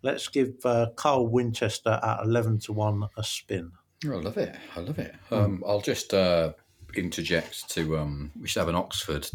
let's 0.02 0.28
give 0.28 0.56
uh, 0.66 0.88
Carl 0.96 1.28
Winchester 1.28 2.00
at 2.02 2.24
eleven 2.24 2.58
to 2.62 2.74
one 2.74 3.08
a 3.16 3.24
spin. 3.24 3.72
Oh, 4.08 4.14
I 4.14 4.22
love 4.22 4.38
it. 4.38 4.56
I 4.76 4.80
love 4.80 4.98
it. 4.98 5.14
Um, 5.30 5.64
I'll 5.68 5.82
just 5.82 6.12
uh, 6.16 6.54
interject 6.96 7.70
to 7.72 8.00
um, 8.00 8.32
we 8.42 8.48
should 8.48 8.62
have 8.62 8.70
an 8.70 8.76
Oxford 8.76 9.30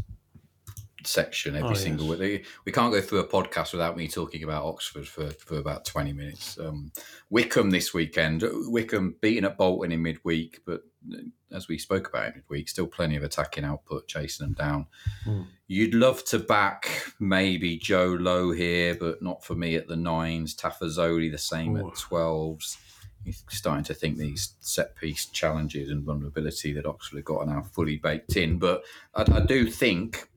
section 1.07 1.57
every 1.57 1.71
oh, 1.71 1.75
single 1.75 2.07
yes. 2.09 2.19
week. 2.19 2.47
We 2.65 2.73
can't 2.73 2.93
go 2.93 3.01
through 3.01 3.21
a 3.21 3.29
podcast 3.29 3.73
without 3.73 3.97
me 3.97 4.09
talking 4.09 4.43
about 4.45 4.65
Oxford 4.65 5.07
for, 5.07 5.31
for 5.31 5.59
about 5.59 5.85
20 5.85 6.13
minutes. 6.13 6.59
Um, 6.59 6.93
Wycombe 7.31 7.71
this 7.71 7.95
weekend. 7.95 8.45
Wycombe 8.69 9.17
beating 9.21 9.45
at 9.45 9.59
Bolton 9.59 9.93
in 9.93 10.03
midweek, 10.03 10.61
but 10.67 10.83
uh, 11.13 11.19
as 11.53 11.69
we 11.69 11.79
spoke 11.79 12.09
about 12.09 12.27
in 12.27 12.35
midweek, 12.35 12.69
still 12.69 12.87
plenty 12.87 13.17
of 13.17 13.23
attacking 13.23 13.65
output 13.65 14.09
chasing 14.09 14.47
them 14.47 14.55
down. 14.55 14.87
Mm. 15.27 15.47
You'd 15.67 15.95
love 15.95 16.25
to 16.27 16.39
back 16.39 17.13
maybe 17.19 17.77
Joe 17.79 18.17
Low 18.21 18.53
here, 18.53 18.95
but 18.95 19.23
not 19.23 19.45
for 19.45 19.55
me 19.55 19.77
at 19.77 19.89
the 19.89 19.97
nines. 19.97 20.55
Tafazolli 20.55 21.31
the 21.31 21.39
same 21.39 21.77
Ooh. 21.77 21.89
at 21.89 21.95
12s. 21.95 22.77
You're 23.25 23.35
starting 23.49 23.85
to 23.85 23.95
think 23.95 24.19
these 24.19 24.55
set 24.61 24.97
piece 24.97 25.27
challenges 25.27 25.91
and 25.91 26.05
vulnerability 26.05 26.75
that 26.75 26.85
Oxford 26.85 27.17
have 27.17 27.25
got 27.25 27.39
are 27.39 27.47
now 27.47 27.63
fully 27.63 27.97
baked 27.97 28.37
in. 28.37 28.59
But 28.59 28.85
I, 29.15 29.23
I 29.23 29.41
do 29.41 29.71
think 29.71 30.29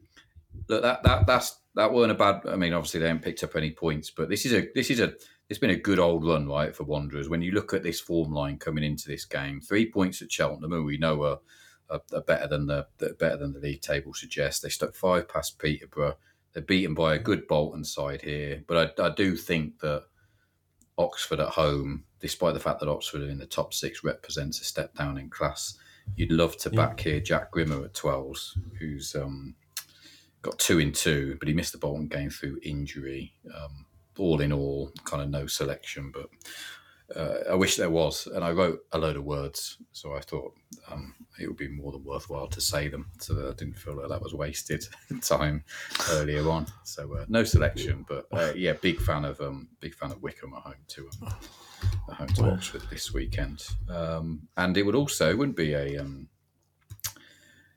look 0.67 0.82
that 0.82 1.04
that 1.04 1.28
that's 1.28 1.60
that 1.76 1.93
weren't 1.93 2.12
a 2.12 2.15
bad. 2.15 2.41
I 2.48 2.56
mean, 2.56 2.74
obviously 2.74 3.00
they 3.00 3.08
haven't 3.08 3.24
picked 3.24 3.43
up 3.43 3.56
any 3.56 3.72
points, 3.72 4.10
but 4.10 4.30
this 4.30 4.46
is 4.46 4.54
a 4.54 4.67
this 4.74 4.89
is 4.89 5.00
a 5.00 5.13
it's 5.50 5.60
been 5.60 5.70
a 5.70 5.76
good 5.76 6.00
old 6.00 6.26
run, 6.26 6.48
right, 6.48 6.76
for 6.76 6.84
Wanderers. 6.84 7.30
When 7.30 7.41
you 7.41 7.52
look 7.52 7.74
at 7.74 7.84
this 7.84 8.00
form 8.00 8.34
line 8.34 8.58
coming 8.58 8.84
into 8.84 9.08
this 9.08 9.26
game, 9.26 9.62
three 9.62 9.89
points 9.89 10.22
at 10.22 10.32
Cheltenham, 10.32 10.74
and 10.74 10.86
we 10.86 10.98
know 10.98 11.24
are, 11.24 11.39
are, 11.89 12.02
are 12.13 12.22
better 12.22 12.48
than 12.48 12.67
the, 12.67 12.86
better 13.20 13.38
than 13.38 13.54
the 13.54 13.60
league 13.60 13.82
table 13.82 14.13
suggests. 14.13 14.62
They 14.62 14.70
stuck 14.70 14.93
five 14.93 15.30
past 15.30 15.58
Peterborough. 15.58 16.17
They're 16.52 16.63
beaten 16.63 16.93
by 16.93 17.15
a 17.15 17.20
good 17.20 17.48
Bolton 17.48 17.86
side 17.86 18.22
here, 18.24 18.63
but 18.67 19.00
I, 19.00 19.06
I 19.06 19.10
do 19.15 19.36
think 19.36 19.80
that 19.80 20.04
Oxford 20.98 21.39
at 21.39 21.50
home, 21.50 22.04
despite 22.20 22.54
the 22.54 22.60
fact 22.60 22.80
that 22.80 22.89
Oxford 22.89 23.22
are 23.22 23.30
in 23.30 23.38
the 23.38 23.46
top 23.46 23.74
six, 23.74 24.04
represents 24.04 24.60
a 24.60 24.65
step 24.65 24.96
down 24.96 25.17
in 25.17 25.30
class. 25.30 25.78
You'd 26.15 26.32
love 26.32 26.58
to 26.58 26.70
back 26.70 27.06
yeah. 27.06 27.12
here 27.12 27.22
Jack 27.22 27.52
Grimmer 27.52 27.86
at 27.86 27.93
12s, 27.93 28.58
who's 28.80 29.15
um, 29.15 29.56
got 30.48 30.60
two 30.60 30.80
in 30.80 30.92
two, 30.92 31.36
but 31.40 31.48
he 31.48 31.54
missed 31.54 31.74
the 31.74 31.78
Bolton 31.78 32.08
game 32.08 32.30
through 32.30 32.60
injury. 32.64 33.34
Um, 33.54 33.86
all 34.18 34.42
in 34.42 34.52
all, 34.52 34.92
kind 35.04 35.22
of 35.22 35.30
no 35.30 35.46
selection, 35.46 36.12
but 36.12 36.28
uh, 37.16 37.52
I 37.52 37.56
wish 37.56 37.76
there 37.76 37.90
was. 37.90 38.28
And 38.28 38.44
I 38.44 38.52
wrote 38.52 38.80
a 38.92 38.98
load 38.98 39.16
of 39.16 39.24
words, 39.24 39.78
so 39.92 40.16
I 40.16 40.22
thought 40.22 40.54
um, 40.92 41.14
it 41.40 41.48
would 41.48 41.58
be 41.58 41.68
more 41.68 41.92
than 41.92 42.04
worthwhile 42.04 42.48
to 42.48 42.62
say 42.62 42.88
them, 42.88 43.12
so 43.20 43.34
that 43.34 43.46
I 43.46 43.54
didn't 43.54 43.78
feel 43.78 43.96
like 43.96 44.10
that 44.10 44.22
was 44.22 44.34
wasted 44.34 44.84
time 45.22 45.64
earlier 46.12 46.50
on. 46.50 46.66
So 46.84 47.14
uh, 47.16 47.26
no 47.28 47.44
selection, 47.44 48.06
but 48.08 48.26
uh, 48.32 48.54
yeah, 48.56 48.74
big 48.74 49.00
fan 49.00 49.26
of 49.26 49.40
um, 49.42 49.68
big 49.80 49.94
fan 49.94 50.12
of 50.12 50.22
Wycombe 50.24 50.56
at 50.56 50.64
home 50.64 50.86
to 50.88 51.10
um, 51.22 51.36
home 52.16 52.28
to 52.28 52.52
Oxford 52.52 52.84
this 52.90 53.14
weekend. 53.14 53.68
Um, 53.90 54.48
and 54.58 54.76
it 54.78 54.84
would 54.84 54.96
also 54.96 55.30
it 55.30 55.38
wouldn't 55.38 55.58
be 55.58 55.74
a 55.74 56.00
um, 56.00 56.28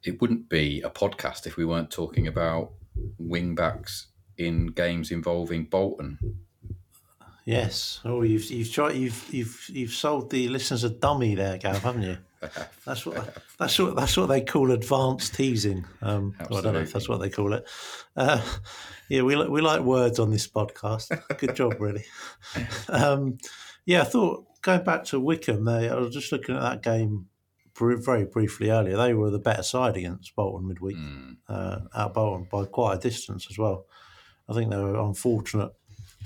it 0.05 0.21
wouldn't 0.21 0.49
be 0.49 0.81
a 0.83 0.91
podcast 0.91 1.47
if 1.47 1.57
we 1.57 1.65
weren't 1.65 1.91
talking 1.91 2.27
about 2.27 2.73
wing 3.19 3.55
backs 3.55 4.09
in 4.39 4.69
games 4.69 5.11
involving 5.11 5.65
Bolton. 5.65 6.19
Yes. 7.45 8.01
Oh, 8.05 8.23
you've 8.23 8.45
you've 8.51 8.73
tried 8.73 8.95
you've 8.95 9.29
you've 9.33 9.71
you've 9.73 9.93
sold 9.93 10.31
the 10.31 10.49
listeners 10.49 10.85
a 10.85 10.91
dummy 10.91 11.35
there, 11.35 11.59
Gav, 11.59 11.83
haven't 11.83 12.03
you? 12.03 12.19
That's 12.87 13.05
what 13.05 13.37
that's 13.59 13.79
what 13.79 13.97
that's 13.97 14.17
what 14.17 14.31
they 14.31 14.41
call 14.41 14.71
advanced 14.71 15.35
teasing. 15.35 15.85
Um, 16.01 16.35
well, 16.49 16.61
I 16.61 16.63
don't 16.63 16.73
know 16.73 16.81
if 16.81 16.93
that's 16.93 17.07
what 17.07 17.21
they 17.21 17.29
call 17.29 17.53
it. 17.53 17.69
Uh, 18.17 18.41
yeah, 19.11 19.21
we 19.21 19.37
we 19.47 19.61
like 19.61 19.83
words 19.83 20.19
on 20.19 20.31
this 20.31 20.49
podcast. 20.49 21.11
Good 21.39 21.55
job, 21.55 21.75
really. 21.79 22.05
Um, 22.89 23.37
yeah, 23.85 24.03
I 24.03 24.05
thought 24.05 24.47
going 24.63 24.85
back 24.85 25.05
to 25.07 25.21
Wycombe, 25.21 25.65
they 25.65 25.91
I 25.91 25.97
was 25.97 26.15
just 26.15 26.33
looking 26.33 26.57
at 26.57 26.63
that 26.63 26.83
game 26.83 27.27
very 27.77 28.25
briefly 28.25 28.71
earlier. 28.71 28.97
They 28.97 29.15
were 29.15 29.31
the 29.31 29.39
better 29.39 29.63
side 29.63 29.97
against 29.97 30.35
Bolton 30.37 30.69
midweek, 30.69 30.97
mm. 30.97 31.37
uh, 31.49 31.81
out 31.95 32.15
Bolton 32.15 32.47
by 32.51 32.65
quite 32.67 32.97
a 32.97 33.01
distance 33.01 33.47
as 33.51 33.59
well. 33.59 33.87
I 34.49 34.55
think 34.55 34.71
they 34.71 34.77
were 34.77 34.99
unfortunate, 34.99 35.71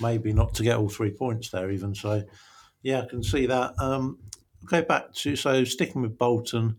maybe 0.01 0.33
not 0.33 0.55
to 0.55 0.63
get 0.63 0.79
all 0.79 0.89
three 0.89 1.11
points 1.11 1.51
there 1.51 1.71
even. 1.71 1.95
So, 1.95 2.25
yeah, 2.83 3.03
I 3.03 3.07
can 3.07 3.23
see 3.23 3.47
that. 3.47 3.75
Um, 3.79 4.19
go 4.67 4.83
back 4.83 5.13
to 5.13 5.37
so 5.37 5.65
sticking 5.65 6.03
with 6.03 6.19
Bolton. 6.19 6.77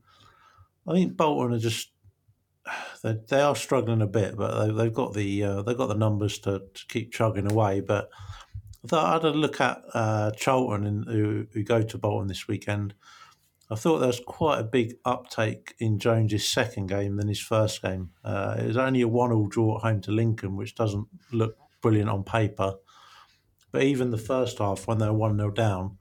I 0.87 0.93
think 0.93 1.15
Bolton 1.15 1.53
are 1.53 1.59
just 1.59 1.91
they, 3.03 3.17
they 3.27 3.41
are 3.41 3.55
struggling 3.55 4.01
a 4.01 4.07
bit, 4.07 4.35
but 4.35 4.73
they, 4.75 4.83
have 4.83 4.93
got 4.93 5.13
the 5.13 5.43
uh, 5.43 5.61
they've 5.61 5.77
got 5.77 5.87
the 5.87 5.95
numbers 5.95 6.39
to, 6.39 6.63
to, 6.73 6.85
keep 6.87 7.13
chugging 7.13 7.51
away. 7.51 7.81
But 7.81 8.09
I 8.83 8.87
thought 8.87 9.05
I 9.05 9.13
had 9.13 9.25
a 9.25 9.37
look 9.37 9.61
at 9.61 9.83
uh, 9.93 10.31
Charlton 10.31 10.85
in, 10.85 11.03
who, 11.03 11.47
who 11.53 11.63
go 11.63 11.81
to 11.81 11.97
Bolton 11.97 12.27
this 12.27 12.47
weekend. 12.47 12.93
I 13.69 13.75
thought 13.75 13.97
there 13.97 14.07
was 14.07 14.21
quite 14.25 14.59
a 14.59 14.63
big 14.63 14.95
uptake 15.05 15.73
in 15.79 15.97
Jones's 15.97 16.47
second 16.47 16.87
game 16.87 17.15
than 17.15 17.27
his 17.27 17.39
first 17.39 17.81
game. 17.81 18.11
Uh, 18.23 18.57
it 18.59 18.67
was 18.67 18.77
only 18.77 19.01
a 19.01 19.07
one-all 19.07 19.47
draw 19.47 19.77
at 19.77 19.81
home 19.81 20.01
to 20.01 20.11
Lincoln, 20.11 20.55
which 20.55 20.75
doesn't 20.75 21.07
look 21.31 21.57
brilliant 21.81 22.09
on 22.09 22.23
paper. 22.23 22.75
But 23.71 23.83
even 23.83 24.11
the 24.11 24.17
first 24.17 24.59
half, 24.59 24.87
when 24.87 24.99
they 24.99 25.07
were 25.07 25.13
one 25.13 25.37
0 25.37 25.51
down, 25.51 25.97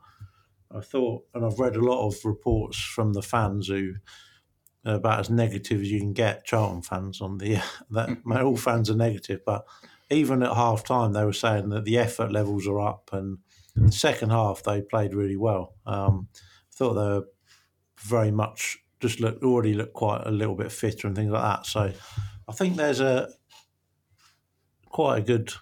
I 0.70 0.80
thought, 0.80 1.24
and 1.34 1.44
I've 1.44 1.58
read 1.58 1.76
a 1.76 1.84
lot 1.84 2.06
of 2.06 2.16
reports 2.24 2.78
from 2.78 3.14
the 3.14 3.22
fans 3.22 3.68
who 3.68 3.94
are 4.84 4.96
about 4.96 5.20
as 5.20 5.30
negative 5.30 5.80
as 5.80 5.90
you 5.90 6.00
can 6.00 6.12
get, 6.12 6.44
Charlton 6.44 6.82
fans 6.82 7.22
on 7.22 7.38
the 7.38 7.62
that 7.90 8.18
all 8.26 8.56
fans 8.56 8.90
are 8.90 8.96
negative, 8.96 9.40
but 9.46 9.64
even 10.10 10.42
at 10.42 10.54
half 10.54 10.84
time 10.84 11.12
they 11.12 11.24
were 11.24 11.32
saying 11.32 11.70
that 11.70 11.84
the 11.84 11.96
effort 11.96 12.30
levels 12.30 12.66
are 12.66 12.80
up, 12.80 13.08
and 13.12 13.38
the 13.74 13.90
second 13.90 14.30
half 14.30 14.62
they 14.62 14.82
played 14.82 15.14
really 15.14 15.36
well. 15.36 15.74
Um, 15.86 16.28
thought 16.72 16.94
they 16.94 17.00
were 17.00 17.26
very 18.04 18.30
much 18.30 18.78
just 19.00 19.20
look 19.20 19.42
already 19.42 19.74
look 19.74 19.92
quite 19.92 20.22
a 20.24 20.30
little 20.30 20.54
bit 20.54 20.72
fitter 20.72 21.06
and 21.06 21.16
things 21.16 21.30
like 21.30 21.42
that. 21.42 21.66
So 21.66 21.92
I 22.48 22.52
think 22.52 22.76
there's 22.76 23.00
a 23.00 23.28
quite 24.88 25.18
a 25.18 25.22
good 25.22 25.52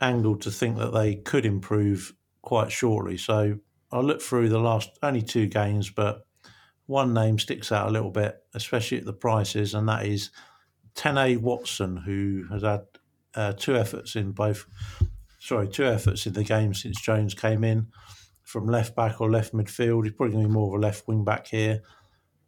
angle 0.00 0.36
to 0.36 0.50
think 0.50 0.78
that 0.78 0.92
they 0.92 1.16
could 1.16 1.44
improve 1.44 2.14
quite 2.42 2.70
shortly. 2.70 3.16
So 3.16 3.58
I 3.90 4.00
look 4.00 4.22
through 4.22 4.48
the 4.48 4.58
last 4.58 4.90
only 5.02 5.22
two 5.22 5.46
games, 5.46 5.90
but 5.90 6.26
one 6.86 7.14
name 7.14 7.38
sticks 7.38 7.72
out 7.72 7.88
a 7.88 7.92
little 7.92 8.10
bit, 8.10 8.36
especially 8.54 8.98
at 8.98 9.04
the 9.04 9.12
prices, 9.12 9.74
and 9.74 9.88
that 9.88 10.06
is 10.06 10.30
Tennai 10.94 11.38
Watson, 11.38 11.96
who 11.96 12.44
has 12.50 12.62
had 12.62 12.82
uh, 13.34 13.52
two 13.52 13.76
efforts 13.76 14.16
in 14.16 14.32
both. 14.32 14.66
Sorry, 15.40 15.68
two 15.68 15.84
efforts 15.84 16.26
in 16.26 16.32
the 16.34 16.44
game 16.44 16.72
since 16.72 17.00
Jones 17.00 17.34
came 17.34 17.64
in 17.64 17.88
from 18.54 18.68
left 18.68 18.94
back 18.94 19.20
or 19.20 19.28
left 19.28 19.52
midfield. 19.52 20.04
He's 20.04 20.12
probably 20.12 20.34
going 20.34 20.44
to 20.44 20.48
be 20.48 20.54
more 20.54 20.68
of 20.68 20.80
a 20.80 20.86
left 20.86 21.08
wing 21.08 21.24
back 21.24 21.48
here, 21.48 21.82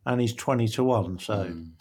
and 0.06 0.20
he's 0.20 0.32
twenty 0.32 0.68
to 0.68 0.84
one. 0.84 1.18
So 1.18 1.34
mm. 1.34 1.72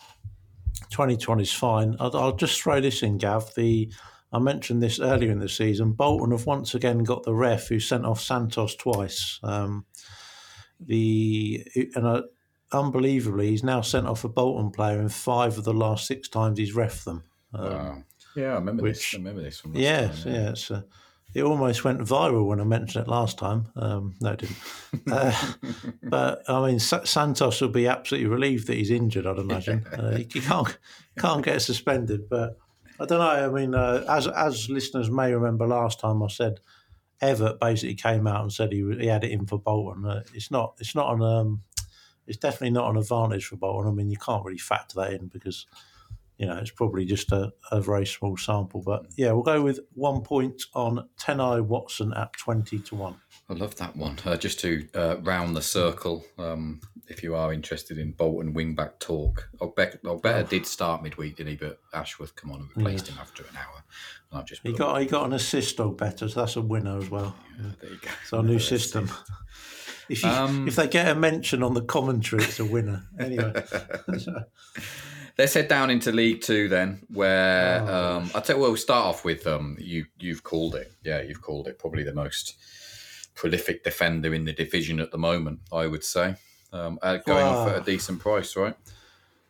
twenty 0.90 1.16
to 1.16 1.30
one 1.30 1.40
is 1.40 1.54
fine. 1.54 1.96
I'll, 2.00 2.18
I'll, 2.18 2.36
just 2.36 2.60
throw 2.60 2.82
this 2.82 3.04
in, 3.04 3.20
Gav. 3.20 3.54
The 3.54 3.94
I 4.34 4.40
mentioned 4.40 4.82
this 4.82 5.00
earlier 5.00 5.32
in 5.32 5.38
the 5.38 5.48
season. 5.48 5.92
Bolton 5.92 6.32
have 6.32 6.48
once 6.48 6.74
again 6.74 7.04
got 7.04 7.22
the 7.22 7.36
ref 7.36 7.68
who 7.68 7.80
sent 7.80 8.04
off 8.04 8.20
Santos 8.20 8.76
twice. 8.76 9.40
Um, 9.44 9.86
the 10.80 11.64
and 11.94 12.08
uh, 12.08 12.24
unbelievably, 12.72 13.50
he's 13.50 13.64
now 13.64 13.82
sent 13.82 14.08
off 14.08 14.24
a 14.24 14.30
Bolton 14.30 14.72
player 14.72 15.00
in 15.00 15.10
five 15.10 15.60
of 15.60 15.66
the 15.66 15.74
last 15.74 16.08
six 16.08 16.28
times 16.28 16.58
he's 16.58 16.74
ref 16.74 17.04
them. 17.04 17.24
Um, 17.54 17.64
wow. 17.64 18.04
Yeah, 18.36 18.54
I 18.54 18.56
remember 18.56 18.82
which, 18.82 18.96
this. 18.96 19.14
I 19.14 19.18
remember 19.18 19.44
this 19.44 19.60
from 19.60 19.76
yeah, 19.76 20.08
time, 20.08 20.34
yeah. 20.34 20.50
It's 20.50 20.72
a, 20.72 20.84
it 21.36 21.44
almost 21.44 21.84
went 21.84 22.00
viral 22.00 22.48
when 22.48 22.62
I 22.62 22.64
mentioned 22.64 23.06
it 23.06 23.10
last 23.10 23.38
time. 23.38 23.68
Um, 23.76 24.16
no, 24.22 24.32
it 24.32 24.40
didn't. 24.40 25.12
Uh, 25.12 25.54
but 26.04 26.50
I 26.50 26.66
mean, 26.66 26.76
S- 26.76 27.10
Santos 27.10 27.60
will 27.60 27.68
be 27.68 27.88
absolutely 27.88 28.30
relieved 28.30 28.68
that 28.68 28.78
he's 28.78 28.90
injured. 28.90 29.28
I'd 29.28 29.38
imagine 29.38 29.86
uh, 29.94 30.16
he 30.16 30.40
can't 30.40 30.78
can't 31.20 31.44
get 31.44 31.62
suspended. 31.62 32.30
But 32.30 32.58
I 33.02 33.06
don't 33.06 33.20
know. 33.20 33.26
I 33.26 33.50
mean, 33.50 33.76
uh, 33.76 34.06
as 34.08 34.30
as 34.30 34.70
listeners 34.70 35.12
may 35.12 35.34
remember, 35.34 35.68
last 35.68 36.00
time 36.00 36.24
I 36.24 36.30
said 36.30 36.62
Evatt 37.22 37.60
basically 37.60 37.96
came 37.96 38.28
out 38.28 38.42
and 38.42 38.54
said 38.54 38.72
he 38.72 38.90
he 38.98 39.08
had 39.08 39.26
it 39.26 39.32
in 39.32 39.46
for 39.46 39.60
Bolton. 39.60 40.06
Uh, 40.06 40.24
it's 40.34 40.50
not. 40.50 40.76
It's 40.80 40.96
not 40.96 41.14
an. 41.14 41.22
Um, 41.22 41.64
it's 42.28 42.38
definitely 42.38 42.72
not 42.72 42.90
an 42.90 42.98
advantage 42.98 43.46
for 43.46 43.58
Bolton. 43.58 43.92
I 43.92 43.94
mean, 43.94 44.10
you 44.10 44.18
can't 44.18 44.46
really 44.46 44.58
factor 44.58 45.02
that 45.02 45.12
in 45.12 45.28
because 45.28 45.68
you 46.38 46.46
know, 46.46 46.58
it's 46.58 46.72
probably 46.72 47.06
just 47.06 47.32
a, 47.32 47.54
a 47.72 47.80
very 47.82 48.06
small 48.06 48.36
sample. 48.36 48.82
But 48.82 49.06
yeah, 49.16 49.32
we'll 49.32 49.44
go 49.44 49.62
with 49.62 49.80
one 49.94 50.22
point 50.22 50.64
on 50.74 51.08
Tennai 51.18 51.62
Watson 51.62 52.14
at 52.14 52.34
20 52.34 52.80
to 52.80 52.96
1. 52.96 53.16
I 53.50 53.54
love 53.54 53.76
that 53.78 53.96
one. 53.96 54.18
Uh, 54.26 54.36
just 54.36 54.60
to 54.62 54.88
uh, 54.94 55.18
round 55.22 55.56
the 55.56 55.62
circle, 55.62 56.26
um, 56.38 56.82
if 57.08 57.24
you 57.24 57.36
are 57.36 57.54
interested 57.54 57.98
in 57.98 58.12
Bolton 58.12 58.54
wingback 58.54 59.00
talk, 59.00 59.50
Ogbeta 59.62 60.00
oh. 60.04 60.44
did 60.44 60.66
start 60.66 61.04
midweek, 61.04 61.38
didn't 61.38 61.52
he? 61.52 61.56
But 61.56 61.80
Ashworth 61.94 62.36
come 62.36 62.52
on 62.52 62.62
and 62.62 62.70
replaced 62.76 63.08
him 63.08 63.18
after 63.20 63.44
an 63.44 63.56
hour. 63.56 63.84
And 64.32 64.40
I've 64.40 64.46
just 64.46 64.62
he 64.64 64.74
got 64.74 65.00
he 65.00 65.06
got 65.06 65.26
an 65.26 65.34
assist, 65.34 65.78
Ogbeta, 65.78 66.30
so 66.30 66.40
that's 66.42 66.56
a 66.56 66.62
winner 66.62 66.98
as 66.98 67.10
well. 67.10 67.36
Yeah, 67.58 67.72
there 67.80 67.90
you 67.92 67.98
go. 68.02 68.10
It's 68.24 68.34
our 68.34 68.44
new 68.44 68.60
system. 68.60 69.10
If, 70.08 70.24
you, 70.24 70.30
um, 70.30 70.68
if 70.68 70.76
they 70.76 70.88
get 70.88 71.08
a 71.08 71.16
mention 71.16 71.64
on 71.64 71.74
the 71.74 71.82
commentary, 71.82 72.44
it's 72.44 72.60
a 72.60 72.66
winner. 72.66 73.08
Anyway. 73.20 73.54
Let's 75.38 75.54
head 75.54 75.68
down 75.68 75.90
into 75.90 76.12
League 76.12 76.42
Two 76.42 76.70
then, 76.70 77.02
where 77.10 77.82
oh, 77.82 78.18
um, 78.18 78.32
I 78.34 78.40
tell 78.40 78.56
you, 78.56 78.62
we'll 78.62 78.78
start 78.78 79.06
off 79.06 79.26
with 79.26 79.46
um, 79.48 79.76
you. 79.80 80.06
You've 80.18 80.44
called 80.44 80.76
it, 80.76 80.94
yeah, 81.04 81.22
you've 81.22 81.42
called 81.42 81.68
it 81.68 81.78
probably 81.78 82.04
the 82.04 82.14
most 82.14 82.56
prolific 83.34 83.84
defender 83.84 84.34
in 84.34 84.46
the 84.46 84.54
division 84.54 85.00
at 85.00 85.12
the 85.12 85.18
moment. 85.18 85.60
I 85.74 85.88
would 85.88 86.04
say, 86.04 86.36
um, 86.72 87.00
uh, 87.02 87.18
going 87.18 87.46
off 87.46 87.68
at 87.68 87.78
a 87.82 87.82
decent 87.82 88.20
price, 88.20 88.56
right? 88.56 88.76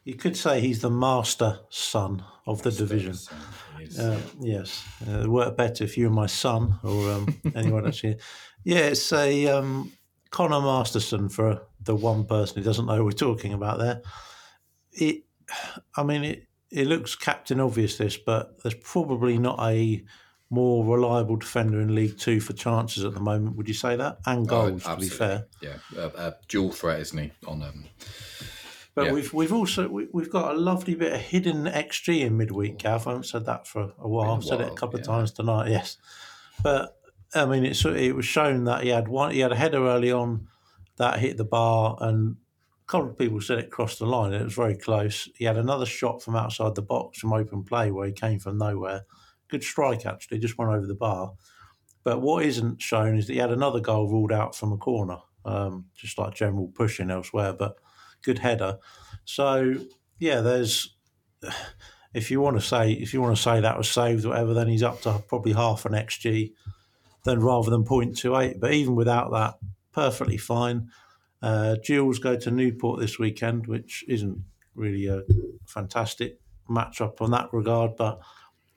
You 0.05 0.15
could 0.15 0.37
say 0.37 0.59
he's 0.61 0.81
the 0.81 0.89
master 0.89 1.59
son 1.69 2.23
of 2.45 2.61
the 2.61 2.71
division. 2.71 3.15
Uh, 3.99 4.19
yes, 4.39 4.83
uh, 5.07 5.29
work 5.29 5.57
better 5.57 5.83
if 5.83 5.97
you 5.97 6.05
were 6.05 6.13
my 6.13 6.27
son 6.27 6.79
or 6.83 7.11
um, 7.11 7.41
anyone 7.55 7.87
actually. 7.87 8.17
Yeah, 8.63 8.87
it's 8.87 9.11
a 9.13 9.47
um, 9.47 9.91
Conor 10.31 10.61
Masterson 10.61 11.29
for 11.29 11.61
the 11.79 11.95
one 11.95 12.25
person 12.25 12.57
who 12.57 12.63
doesn't 12.63 12.85
know 12.85 12.97
who 12.97 13.05
we're 13.05 13.11
talking 13.11 13.53
about 13.53 13.79
there. 13.79 14.01
It 14.91 15.23
I 15.95 16.03
mean, 16.03 16.23
it, 16.23 16.47
it 16.71 16.87
looks 16.87 17.15
captain 17.15 17.59
obvious 17.59 17.97
this, 17.97 18.17
but 18.17 18.61
there's 18.61 18.75
probably 18.75 19.37
not 19.37 19.59
a 19.61 20.03
more 20.49 20.85
reliable 20.85 21.37
defender 21.37 21.79
in 21.79 21.95
League 21.95 22.17
Two 22.17 22.39
for 22.39 22.53
chances 22.53 23.03
at 23.03 23.13
the 23.13 23.19
moment. 23.19 23.55
Would 23.55 23.67
you 23.67 23.73
say 23.73 23.95
that? 23.95 24.19
And 24.25 24.45
oh, 24.51 24.69
goals, 24.69 24.83
oh, 24.85 24.95
to 24.95 25.01
be 25.01 25.09
fair. 25.09 25.45
Yeah, 25.61 25.77
uh, 25.97 26.31
dual 26.47 26.71
threat, 26.71 26.99
isn't 26.99 27.17
he? 27.17 27.31
On 27.47 27.61
um, 27.63 27.85
but 28.95 29.07
yeah. 29.07 29.11
we've 29.11 29.33
we've 29.33 29.53
also 29.53 29.89
we, 29.89 30.07
have 30.15 30.31
got 30.31 30.55
a 30.55 30.57
lovely 30.57 30.95
bit 30.95 31.11
of 31.11 31.19
hidden 31.19 31.65
XG 31.65 32.21
in 32.21 32.37
midweek. 32.37 32.77
Gav, 32.77 33.05
I 33.05 33.11
haven't 33.11 33.25
said 33.25 33.45
that 33.45 33.67
for 33.67 33.91
a 33.99 34.07
while. 34.07 34.31
I've 34.31 34.43
said 34.43 34.61
it 34.61 34.71
a 34.71 34.75
couple 34.75 34.97
yeah. 34.97 35.01
of 35.01 35.07
times 35.07 35.31
tonight. 35.31 35.69
Yes, 35.69 35.97
but 36.63 36.97
I 37.33 37.45
mean, 37.45 37.65
it's 37.65 37.83
it 37.83 38.15
was 38.15 38.25
shown 38.25 38.63
that 38.63 38.83
he 38.83 38.89
had 38.89 39.09
one. 39.09 39.31
He 39.31 39.41
had 39.41 39.51
a 39.51 39.55
header 39.55 39.85
early 39.85 40.13
on 40.13 40.47
that 40.95 41.19
hit 41.19 41.35
the 41.35 41.43
bar, 41.43 41.97
and 41.99 42.37
a 42.87 42.91
couple 42.91 43.09
of 43.09 43.17
people 43.17 43.41
said 43.41 43.57
it 43.57 43.71
crossed 43.71 43.99
the 43.99 44.05
line. 44.05 44.33
It 44.33 44.43
was 44.43 44.53
very 44.53 44.75
close. 44.75 45.27
He 45.35 45.45
had 45.45 45.57
another 45.57 45.87
shot 45.87 46.21
from 46.21 46.35
outside 46.35 46.75
the 46.75 46.83
box 46.83 47.17
from 47.17 47.33
open 47.33 47.63
play 47.63 47.89
where 47.91 48.07
he 48.07 48.13
came 48.13 48.37
from 48.39 48.59
nowhere. 48.59 49.05
Good 49.47 49.63
strike 49.63 50.05
actually, 50.05 50.39
just 50.39 50.57
went 50.57 50.71
over 50.71 50.85
the 50.85 50.95
bar. 50.95 51.33
But 52.03 52.21
what 52.21 52.45
isn't 52.45 52.81
shown 52.81 53.17
is 53.17 53.25
that 53.25 53.33
he 53.33 53.39
had 53.39 53.51
another 53.51 53.79
goal 53.79 54.07
ruled 54.07 54.31
out 54.31 54.55
from 54.55 54.71
a 54.71 54.77
corner, 54.77 55.17
um, 55.45 55.85
just 55.95 56.19
like 56.19 56.35
general 56.35 56.71
pushing 56.75 57.09
elsewhere. 57.09 57.53
But 57.53 57.77
good 58.21 58.39
header. 58.39 58.77
So 59.25 59.75
yeah, 60.19 60.41
there's 60.41 60.95
if 62.13 62.29
you 62.29 62.39
want 62.39 62.57
to 62.57 62.61
say 62.61 62.91
if 62.91 63.13
you 63.13 63.21
want 63.21 63.35
to 63.35 63.41
say 63.41 63.59
that 63.61 63.77
was 63.77 63.89
saved 63.89 64.25
whatever, 64.25 64.53
then 64.53 64.67
he's 64.67 64.83
up 64.83 65.01
to 65.01 65.23
probably 65.27 65.53
half 65.53 65.85
an 65.85 65.93
xG, 65.93 66.53
then 67.23 67.39
rather 67.39 67.71
than 67.71 67.83
0.28. 67.83 68.59
But 68.59 68.73
even 68.73 68.93
without 68.93 69.31
that, 69.31 69.55
perfectly 69.91 70.37
fine. 70.37 70.91
Uh, 71.41 71.75
Gills 71.83 72.19
go 72.19 72.35
to 72.35 72.51
Newport 72.51 72.99
this 72.99 73.19
weekend, 73.19 73.67
which 73.67 74.03
isn't 74.07 74.43
really 74.73 75.07
a 75.07 75.23
fantastic 75.65 76.39
matchup 76.69 77.21
on 77.21 77.31
that 77.31 77.51
regard, 77.53 77.95
but 77.95 78.19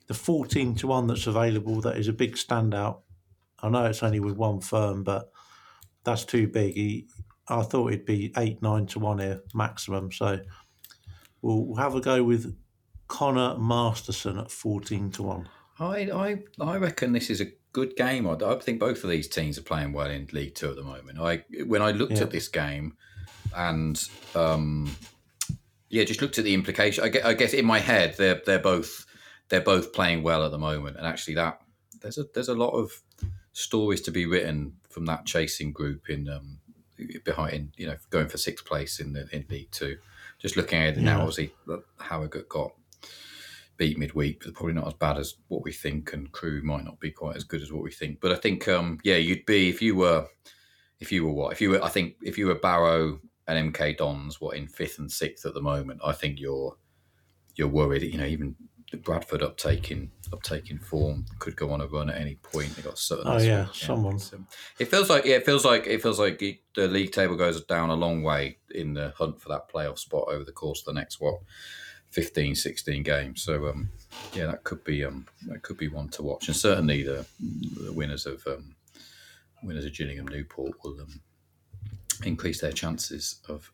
the 0.06 0.14
14 0.14 0.74
to 0.76 0.86
1 0.86 1.06
that's 1.06 1.26
available, 1.26 1.80
that 1.80 1.96
is 1.96 2.08
a 2.08 2.12
big 2.12 2.34
standout. 2.34 3.00
I 3.62 3.68
know 3.68 3.84
it's 3.86 4.02
only 4.02 4.20
with 4.20 4.36
one 4.36 4.60
firm, 4.60 5.04
but 5.04 5.30
that's 6.04 6.24
too 6.24 6.48
big. 6.48 6.74
He, 6.74 7.08
I 7.48 7.62
thought 7.62 7.88
it'd 7.88 8.06
be 8.06 8.32
8, 8.36 8.62
9 8.62 8.86
to 8.86 8.98
1 8.98 9.18
here 9.18 9.42
maximum. 9.54 10.12
So 10.12 10.40
we'll 11.42 11.74
have 11.76 11.94
a 11.94 12.00
go 12.00 12.22
with 12.22 12.56
Conor 13.08 13.58
Masterson 13.58 14.38
at 14.38 14.50
14 14.50 15.10
to 15.12 15.22
1. 15.22 15.48
I, 15.80 15.84
I, 16.10 16.38
I 16.60 16.76
reckon 16.76 17.12
this 17.12 17.30
is 17.30 17.40
a 17.40 17.46
good 17.72 17.96
game. 17.96 18.26
I, 18.26 18.32
I 18.32 18.58
think 18.58 18.80
both 18.80 19.04
of 19.04 19.10
these 19.10 19.28
teams 19.28 19.58
are 19.58 19.62
playing 19.62 19.92
well 19.92 20.10
in 20.10 20.28
League 20.32 20.54
Two 20.54 20.70
at 20.70 20.76
the 20.76 20.82
moment. 20.82 21.18
I 21.20 21.44
when 21.64 21.82
I 21.82 21.92
looked 21.92 22.14
yeah. 22.14 22.22
at 22.22 22.30
this 22.30 22.48
game, 22.48 22.96
and 23.56 24.00
um, 24.34 24.90
yeah, 25.88 26.04
just 26.04 26.22
looked 26.22 26.38
at 26.38 26.44
the 26.44 26.54
implication. 26.54 27.04
I 27.04 27.08
guess, 27.08 27.24
I 27.24 27.34
guess 27.34 27.52
in 27.52 27.64
my 27.64 27.78
head 27.78 28.16
they're 28.16 28.40
they're 28.44 28.58
both 28.58 29.06
they're 29.48 29.60
both 29.60 29.92
playing 29.92 30.22
well 30.22 30.44
at 30.44 30.50
the 30.50 30.58
moment, 30.58 30.96
and 30.96 31.06
actually 31.06 31.34
that 31.34 31.60
there's 32.00 32.18
a 32.18 32.24
there's 32.34 32.48
a 32.48 32.54
lot 32.54 32.70
of 32.70 33.02
stories 33.52 34.00
to 34.02 34.10
be 34.10 34.26
written 34.26 34.74
from 34.88 35.06
that 35.06 35.26
chasing 35.26 35.72
group 35.72 36.08
in 36.08 36.28
um, 36.28 36.58
behind 37.24 37.52
in, 37.54 37.72
you 37.76 37.86
know 37.86 37.96
going 38.10 38.28
for 38.28 38.38
sixth 38.38 38.64
place 38.64 39.00
in 39.00 39.12
the 39.12 39.28
in 39.32 39.44
League 39.48 39.70
Two. 39.70 39.98
Just 40.38 40.56
looking 40.56 40.80
at 40.80 40.96
it 40.96 40.98
yeah. 40.98 41.04
now, 41.04 41.20
obviously 41.20 41.52
Harrogate 41.98 42.48
got 42.48 42.72
beat 43.78 43.98
midweek, 43.98 44.44
but 44.44 44.54
probably 44.54 44.74
not 44.74 44.88
as 44.88 44.94
bad 44.94 45.16
as 45.16 45.36
what 45.46 45.64
we 45.64 45.72
think, 45.72 46.12
and 46.12 46.30
Crewe 46.32 46.62
might 46.62 46.84
not 46.84 47.00
be 47.00 47.10
quite 47.10 47.36
as 47.36 47.44
good 47.44 47.62
as 47.62 47.72
what 47.72 47.82
we 47.82 47.90
think. 47.90 48.20
But 48.20 48.32
I 48.32 48.34
think, 48.34 48.68
um, 48.68 48.98
yeah, 49.04 49.16
you'd 49.16 49.46
be 49.46 49.70
if 49.70 49.80
you 49.80 49.96
were, 49.96 50.26
if 51.00 51.10
you 51.10 51.24
were 51.24 51.32
what, 51.32 51.52
if 51.52 51.60
you 51.60 51.70
were, 51.70 51.82
I 51.82 51.88
think 51.88 52.16
if 52.22 52.36
you 52.36 52.48
were 52.48 52.56
Barrow 52.56 53.20
and 53.46 53.72
MK 53.72 53.96
Dons, 53.96 54.40
what 54.40 54.56
in 54.56 54.66
fifth 54.66 54.98
and 54.98 55.10
sixth 55.10 55.46
at 55.46 55.54
the 55.54 55.62
moment, 55.62 56.00
I 56.04 56.12
think 56.12 56.38
you're 56.38 56.76
you're 57.54 57.68
worried. 57.68 58.02
You 58.02 58.18
know, 58.18 58.26
even 58.26 58.56
the 58.90 58.96
Bradford 58.96 59.42
uptaking 59.42 60.08
uptaking 60.30 60.82
form 60.82 61.26
could 61.38 61.56
go 61.56 61.70
on 61.70 61.80
a 61.80 61.86
run 61.86 62.10
at 62.10 62.20
any 62.20 62.36
point. 62.36 62.74
They 62.74 62.82
got 62.82 62.98
certain. 62.98 63.28
Oh 63.28 63.38
yeah, 63.38 63.68
someone. 63.72 64.18
it 64.78 64.88
feels 64.88 65.08
like 65.08 65.24
yeah, 65.24 65.36
it 65.36 65.46
feels 65.46 65.64
like 65.64 65.86
it 65.86 66.02
feels 66.02 66.18
like 66.18 66.38
the 66.38 66.88
league 66.88 67.12
table 67.12 67.36
goes 67.36 67.62
down 67.64 67.90
a 67.90 67.94
long 67.94 68.22
way 68.22 68.58
in 68.70 68.94
the 68.94 69.12
hunt 69.16 69.40
for 69.40 69.50
that 69.50 69.70
playoff 69.70 69.98
spot 69.98 70.24
over 70.28 70.44
the 70.44 70.52
course 70.52 70.80
of 70.80 70.86
the 70.86 71.00
next 71.00 71.20
what 71.20 71.34
15, 72.10 72.54
16 72.54 73.02
games. 73.02 73.42
So 73.42 73.68
um, 73.68 73.90
yeah, 74.32 74.46
that 74.46 74.64
could 74.64 74.82
be 74.84 75.04
um, 75.04 75.26
that 75.46 75.62
could 75.62 75.76
be 75.76 75.88
one 75.88 76.08
to 76.10 76.22
watch, 76.22 76.48
and 76.48 76.56
certainly 76.56 77.02
the, 77.02 77.24
the 77.82 77.92
winners 77.92 78.26
of 78.26 78.46
um, 78.46 78.74
winners 79.62 79.84
of 79.84 79.94
Gillingham 79.94 80.28
Newport 80.28 80.72
will 80.82 81.00
um, 81.00 81.20
increase 82.24 82.60
their 82.60 82.72
chances 82.72 83.40
of 83.48 83.70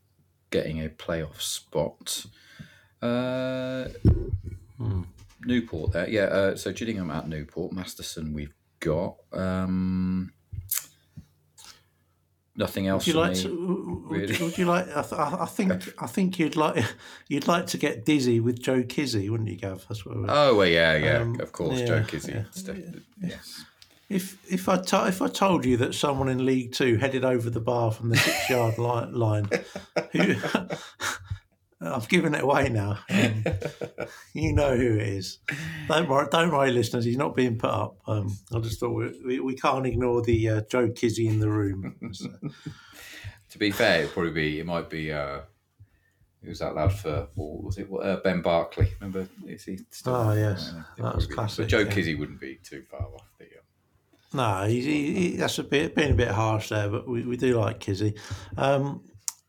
getting 0.51 0.85
a 0.85 0.89
playoff 0.89 1.41
spot. 1.41 2.27
Uh, 3.01 3.89
hmm. 4.79 5.03
Newport 5.45 5.93
there, 5.93 6.09
yeah. 6.09 6.25
Uh, 6.25 6.57
so 6.57 6.73
Gillingham 6.73 7.11
at 7.11 7.29
Newport, 7.29 7.73
Masterson 7.73 8.33
we've 8.33 8.55
got. 8.81 9.17
Um, 9.33 10.33
nothing 12.57 12.87
else. 12.87 13.07
Would 13.07 13.15
you 13.15 13.21
like 13.21 13.33
me, 13.33 13.43
to? 13.43 14.05
Really. 14.07 14.45
Would, 14.45 14.59
you 14.59 14.65
like? 14.67 14.89
I, 14.89 15.03
th- 15.03 15.13
I, 15.13 15.47
think. 15.47 15.95
I 16.03 16.07
think 16.07 16.39
you'd 16.39 16.57
like. 16.57 16.85
You'd 17.29 17.49
like 17.49 17.67
to 17.69 17.79
get 17.79 18.05
dizzy 18.05 18.41
with 18.41 18.61
Joe 18.61 18.83
Kizzi, 18.83 19.31
wouldn't 19.31 19.49
you, 19.49 19.57
Gav? 19.57 19.85
That's 19.89 20.05
what. 20.05 20.17
Oh 20.29 20.57
well, 20.57 20.67
yeah, 20.67 20.97
yeah. 20.97 21.19
Um, 21.19 21.41
of 21.41 21.53
course, 21.53 21.81
yeah, 21.81 21.87
Joe 21.87 22.01
Kizzi. 22.03 22.47
Yeah. 22.69 23.29
Yes. 23.29 23.65
If 24.09 24.53
if 24.53 24.69
I 24.69 24.77
to, 24.77 25.07
if 25.07 25.23
I 25.23 25.29
told 25.29 25.65
you 25.65 25.77
that 25.79 25.95
someone 25.95 26.29
in 26.29 26.45
League 26.45 26.73
Two 26.73 26.97
headed 26.97 27.25
over 27.25 27.49
the 27.49 27.61
bar 27.61 27.91
from 27.91 28.11
the 28.11 28.17
six 28.17 28.51
yard 28.51 28.79
line, 28.79 29.15
line 29.15 29.49
who 30.13 30.35
I've 31.85 32.09
given 32.09 32.35
it 32.35 32.43
away 32.43 32.69
now. 32.69 32.99
Um, 33.11 33.45
you 34.35 34.53
know 34.53 34.77
who 34.77 34.95
it 34.97 35.09
is. 35.09 35.39
Don't 35.89 36.09
worry, 36.09 36.29
don't 36.31 36.53
worry, 36.53 36.73
listeners. 36.73 37.05
He's 37.05 37.17
not 37.17 37.37
being 37.37 37.59
put 37.59 37.71
up. 37.71 37.97
Um, 38.07 38.37
I 38.55 38.59
just 38.61 38.81
thought 38.81 38.91
we, 38.91 39.21
we, 39.25 39.41
we 39.41 39.55
can't 39.55 39.87
ignore 39.87 40.23
the 40.23 40.49
uh, 40.49 40.61
Joe 40.63 40.89
Kizzi 40.89 41.29
in 41.29 41.41
the 41.41 41.51
room. 41.51 41.97
So. 42.13 42.29
to 43.51 43.59
be 43.59 43.71
fair, 43.71 44.05
it 44.05 44.13
probably 44.13 44.33
be 44.33 44.61
it 44.61 44.67
might 44.67 44.89
be. 44.89 45.13
Uh, 45.13 45.41
was 46.47 46.59
that 46.59 46.75
lad 46.75 46.93
for? 46.93 47.29
Or 47.37 47.63
was 47.63 47.79
it 47.79 47.89
uh, 47.91 48.17
Ben 48.23 48.43
Barkley? 48.43 48.93
Remember? 49.01 49.29
Is 49.47 49.65
he 49.65 49.79
still? 49.91 50.15
Oh 50.15 50.33
yes, 50.33 50.73
that 50.99 51.15
was 51.15 51.27
classic. 51.27 51.65
But 51.65 51.69
Joe 51.69 51.79
yeah. 51.81 51.87
Kizzi 51.87 52.19
wouldn't 52.19 52.41
be 52.41 52.59
too 52.63 52.83
far 52.91 53.01
off 53.01 53.27
the. 53.39 53.45
Um... 53.45 53.51
No, 54.35 54.67
he, 54.67 54.81
he, 54.81 55.37
that's 55.37 55.59
a 55.59 55.65
bit 55.65 55.95
being 55.95 56.11
a 56.11 56.15
bit 56.15 56.29
harsh 56.29 56.71
there, 56.71 56.89
but 56.89 57.09
we, 57.09 57.23
we 57.23 57.37
do 57.37 57.59
like 57.59 57.81
Kizzi. 57.81 58.19
Um, 58.57 59.03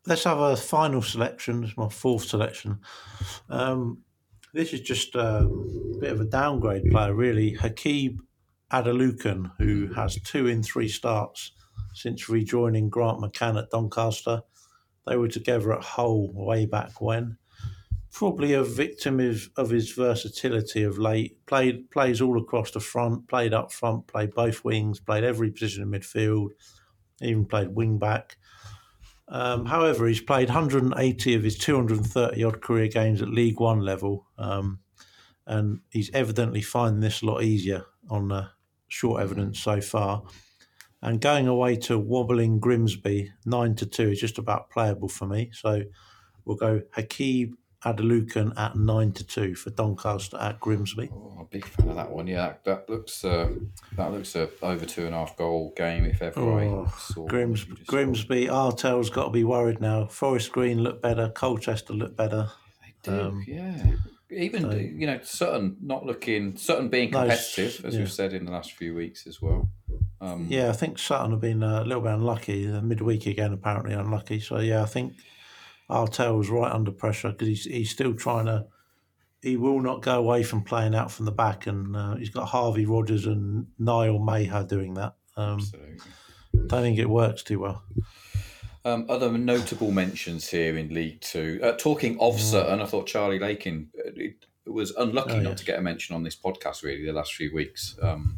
let's 0.07 0.23
have 0.23 0.39
a 0.39 0.55
final 0.55 1.01
selection. 1.01 1.63
It's 1.63 1.77
my 1.77 1.89
fourth 1.89 2.25
selection. 2.25 2.79
Um, 3.49 4.03
this 4.53 4.73
is 4.73 4.81
just 4.81 5.15
a 5.15 5.49
bit 5.99 6.11
of 6.11 6.21
a 6.21 6.25
downgrade 6.25 6.89
player, 6.91 7.13
really. 7.13 7.55
Hakeeb 7.55 8.19
Adelakun, 8.71 9.51
who 9.57 9.93
has 9.93 10.19
two 10.21 10.47
in 10.47 10.63
three 10.63 10.87
starts 10.87 11.51
since 11.93 12.29
rejoining 12.29 12.89
Grant 12.89 13.19
McCann 13.19 13.57
at 13.57 13.69
Doncaster. 13.69 14.41
They 15.07 15.17
were 15.17 15.27
together 15.27 15.73
at 15.73 15.83
Hull 15.83 16.31
way 16.33 16.65
back 16.65 17.01
when. 17.01 17.37
Probably 18.11 18.53
a 18.53 18.63
victim 18.63 19.19
of, 19.19 19.49
of 19.57 19.71
his 19.71 19.91
versatility 19.91 20.83
of 20.83 20.97
late. 20.97 21.45
Played 21.45 21.91
plays 21.91 22.21
all 22.21 22.39
across 22.39 22.71
the 22.71 22.79
front, 22.79 23.27
played 23.27 23.53
up 23.53 23.73
front, 23.73 24.07
played 24.07 24.33
both 24.33 24.63
wings, 24.63 24.99
played 24.99 25.25
every 25.25 25.51
position 25.51 25.83
in 25.83 25.91
midfield, 25.91 26.49
even 27.21 27.45
played 27.45 27.75
wing 27.75 27.97
back. 27.99 28.37
Um, 29.27 29.65
however, 29.65 30.07
he's 30.07 30.21
played 30.21 30.49
180 30.49 31.35
of 31.35 31.43
his 31.43 31.57
230 31.57 32.43
odd 32.43 32.61
career 32.61 32.87
games 32.87 33.21
at 33.21 33.29
League 33.29 33.59
One 33.59 33.79
level, 33.79 34.27
um, 34.37 34.79
and 35.47 35.79
he's 35.89 36.11
evidently 36.13 36.61
finding 36.61 37.01
this 37.01 37.21
a 37.21 37.25
lot 37.25 37.43
easier 37.43 37.85
on 38.09 38.27
the 38.27 38.49
short 38.87 39.21
evidence 39.21 39.59
so 39.59 39.81
far. 39.81 40.23
And 41.01 41.21
going 41.21 41.47
away 41.47 41.75
to 41.77 41.99
wobbling 41.99 42.59
Grimsby, 42.59 43.31
nine 43.45 43.75
to 43.75 43.85
two 43.85 44.09
is 44.11 44.19
just 44.19 44.37
about 44.37 44.69
playable 44.69 45.07
for 45.09 45.27
me. 45.27 45.51
So 45.53 45.83
we'll 46.45 46.57
go 46.57 46.81
Hakeeb 46.95 47.53
Adelakun 47.85 48.57
at 48.57 48.75
nine 48.75 49.11
to 49.13 49.23
two 49.23 49.55
for 49.55 49.69
Doncaster 49.69 50.37
at 50.37 50.59
Grimsby. 50.59 51.09
Oh, 51.13 51.37
a 51.41 51.45
big 51.45 51.65
fan 51.65 51.89
of 51.89 51.95
that 51.95 52.11
one. 52.11 52.27
Yeah, 52.27 52.47
that, 52.47 52.65
that 52.65 52.89
looks 52.89 53.23
uh, 53.23 53.51
that 53.95 54.11
looks 54.11 54.35
a 54.35 54.49
over 54.61 54.85
two 54.85 55.05
and 55.05 55.13
a 55.13 55.19
half 55.19 55.37
goal 55.37 55.73
game 55.75 56.05
if 56.05 56.21
ever 56.21 56.39
oh, 56.39 56.85
I 56.85 56.99
saw. 56.99 57.27
Grims, 57.27 57.85
Grimsby, 57.85 58.47
Artell's 58.47 59.09
got 59.09 59.25
to 59.25 59.29
be 59.31 59.43
worried 59.43 59.79
now. 59.79 60.07
Forest 60.07 60.51
Green 60.51 60.81
look 60.81 61.01
better. 61.01 61.29
Colchester 61.29 61.93
look 61.93 62.15
better. 62.15 62.49
They 62.81 63.11
do. 63.11 63.21
Um, 63.21 63.45
yeah. 63.47 63.91
Even 64.31 64.63
so, 64.63 64.71
you 64.71 65.05
know 65.05 65.19
Sutton 65.21 65.77
not 65.81 66.03
looking 66.03 66.57
Sutton 66.57 66.89
being 66.89 67.11
competitive 67.11 67.77
those, 67.77 67.85
as 67.85 67.93
yeah. 67.93 67.99
we've 67.99 68.11
said 68.11 68.33
in 68.33 68.45
the 68.45 68.51
last 68.51 68.71
few 68.73 68.95
weeks 68.95 69.27
as 69.27 69.39
well. 69.39 69.69
Um, 70.19 70.47
yeah, 70.49 70.69
I 70.69 70.71
think 70.71 70.97
Sutton 70.97 71.31
have 71.31 71.39
been 71.39 71.61
a 71.61 71.83
little 71.83 72.01
bit 72.01 72.13
unlucky. 72.13 72.65
Midweek 72.65 73.27
again, 73.27 73.53
apparently 73.53 73.93
unlucky. 73.93 74.39
So 74.39 74.59
yeah, 74.59 74.81
I 74.81 74.87
think 74.87 75.13
Artell 75.89 76.37
was 76.37 76.49
right 76.49 76.71
under 76.71 76.91
pressure 76.91 77.31
because 77.31 77.47
he's 77.47 77.65
he's 77.65 77.91
still 77.91 78.13
trying 78.13 78.45
to. 78.45 78.65
He 79.41 79.57
will 79.57 79.79
not 79.79 80.01
go 80.01 80.17
away 80.17 80.41
from 80.41 80.63
playing 80.63 80.95
out 80.95 81.11
from 81.11 81.25
the 81.25 81.31
back, 81.31 81.67
and 81.67 81.95
uh, 81.95 82.15
he's 82.15 82.29
got 82.29 82.45
Harvey 82.47 82.85
Rogers 82.85 83.27
and 83.27 83.67
Niall 83.77 84.19
Maher 84.19 84.63
doing 84.63 84.95
that. 84.95 85.15
Um, 85.37 85.59
Absolutely. 85.59 85.97
Don't 86.67 86.81
think 86.81 86.97
it 86.97 87.09
works 87.09 87.43
too 87.43 87.59
well. 87.59 87.83
Um, 88.85 89.05
other 89.09 89.31
notable 89.31 89.91
mentions 89.91 90.47
here 90.47 90.77
in 90.77 90.93
League 90.93 91.21
Two. 91.21 91.59
Uh, 91.61 91.73
talking 91.73 92.19
of 92.19 92.35
mm. 92.35 92.39
Sutton, 92.39 92.81
I 92.81 92.85
thought 92.85 93.07
Charlie 93.07 93.39
Lakin 93.39 93.89
uh, 93.99 94.11
was 94.71 94.91
unlucky 94.91 95.33
oh, 95.33 95.39
not 95.41 95.57
to 95.57 95.65
get 95.65 95.77
a 95.77 95.81
mention 95.81 96.15
on 96.15 96.23
this 96.23 96.35
podcast 96.35 96.83
really 96.83 97.05
the 97.05 97.13
last 97.13 97.33
few 97.33 97.53
weeks 97.53 97.93
because 97.95 98.13
um, 98.13 98.37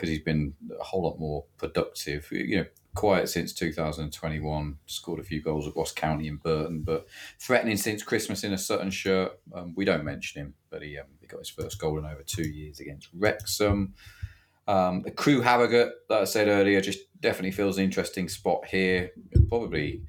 he's 0.00 0.20
been 0.20 0.54
a 0.78 0.82
whole 0.84 1.02
lot 1.02 1.18
more 1.18 1.44
productive. 1.58 2.28
You 2.30 2.58
know, 2.58 2.66
quiet 2.94 3.28
since 3.28 3.52
2021. 3.52 4.78
Scored 4.86 5.20
a 5.20 5.24
few 5.24 5.40
goals 5.40 5.66
at 5.66 5.76
Ross 5.76 5.92
County 5.92 6.28
and 6.28 6.42
Burton, 6.42 6.82
but 6.82 7.06
threatening 7.38 7.76
since 7.76 8.02
Christmas 8.02 8.44
in 8.44 8.52
a 8.52 8.58
Sutton 8.58 8.90
shirt. 8.90 9.38
Um, 9.52 9.74
we 9.76 9.84
don't 9.84 10.04
mention 10.04 10.40
him, 10.42 10.54
but 10.70 10.82
he, 10.82 10.98
um, 10.98 11.06
he 11.20 11.26
got 11.26 11.40
his 11.40 11.50
first 11.50 11.78
goal 11.78 11.98
in 11.98 12.04
over 12.04 12.22
two 12.24 12.48
years 12.48 12.80
against 12.80 13.08
Wrexham. 13.12 13.94
Um, 14.66 15.02
the 15.02 15.10
Crewe 15.10 15.42
Harrogate, 15.42 15.92
that 16.08 16.22
I 16.22 16.24
said 16.24 16.48
earlier, 16.48 16.80
just 16.80 17.00
definitely 17.20 17.50
feels 17.50 17.78
an 17.78 17.84
interesting 17.84 18.28
spot 18.28 18.64
here. 18.66 19.10
Probably, 19.48 20.02